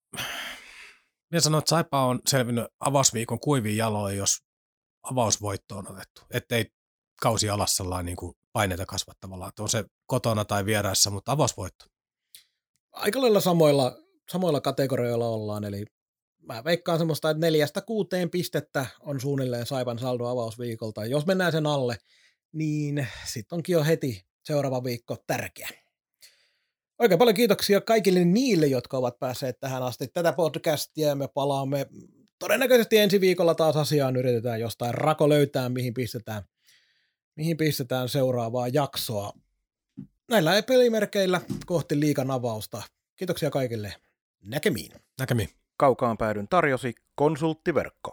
minä 1.31 1.39
sanoin, 1.39 1.59
että 1.59 1.69
Saipa 1.69 2.05
on 2.05 2.19
selvinnyt 2.27 2.65
avausviikon 2.80 3.39
kuiviin 3.39 3.77
jaloin, 3.77 4.18
jos 4.18 4.38
avausvoitto 5.03 5.77
on 5.77 5.91
otettu. 5.91 6.22
Ettei 6.34 6.65
kausi 7.22 7.49
alas 7.49 7.76
sellainen 7.76 8.05
niin 8.05 8.18
kuin 8.18 8.34
paineita 8.57 8.85
kasvattavalla. 8.85 9.47
Että 9.47 9.63
on 9.63 9.69
se 9.69 9.85
kotona 10.05 10.45
tai 10.45 10.65
vieraissa, 10.65 11.09
mutta 11.09 11.31
avausvoitto. 11.31 11.85
Aika 12.91 13.21
lailla 13.21 13.39
samoilla, 13.39 13.97
samoilla 14.31 14.61
kategorioilla 14.61 15.27
ollaan, 15.27 15.63
eli 15.63 15.85
mä 16.41 16.63
veikkaan 16.63 16.97
semmoista, 16.97 17.29
että 17.29 17.41
neljästä 17.41 17.81
kuuteen 17.81 18.29
pistettä 18.29 18.85
on 18.99 19.21
suunnilleen 19.21 19.65
Saipan 19.65 19.99
saldo 19.99 20.25
avausviikolta. 20.25 21.05
Jos 21.05 21.25
mennään 21.25 21.51
sen 21.51 21.65
alle, 21.65 21.97
niin 22.51 23.07
sitten 23.25 23.55
onkin 23.55 23.73
jo 23.73 23.84
heti 23.84 24.25
seuraava 24.45 24.84
viikko 24.84 25.15
tärkeä. 25.27 25.69
Oikein 26.99 27.19
paljon 27.19 27.35
kiitoksia 27.35 27.81
kaikille 27.81 28.25
niille, 28.25 28.67
jotka 28.67 28.97
ovat 28.97 29.19
päässeet 29.19 29.59
tähän 29.59 29.84
asti 29.84 30.07
tätä 30.07 30.34
podcastia. 30.34 31.15
Me 31.15 31.27
palaamme 31.27 31.85
todennäköisesti 32.39 32.97
ensi 32.97 33.21
viikolla 33.21 33.55
taas 33.55 33.77
asiaan. 33.77 34.15
Yritetään 34.15 34.59
jostain 34.59 34.93
rako 34.93 35.29
löytää, 35.29 35.69
mihin 35.69 35.93
pistetään, 35.93 36.43
mihin 37.38 37.57
pistetään 37.57 38.09
seuraavaa 38.09 38.68
jaksoa. 38.68 39.34
Näillä 40.30 40.61
pelimerkeillä 40.64 41.41
kohti 41.65 41.99
liikan 41.99 42.31
avausta. 42.31 42.81
Kiitoksia 43.15 43.49
kaikille. 43.49 43.93
Näkemiin. 44.43 44.91
Näkemiin. 45.19 45.49
Kaukaan 45.77 46.18
päädyn 46.18 46.47
tarjosi 46.47 46.95
konsulttiverkko. 47.15 48.11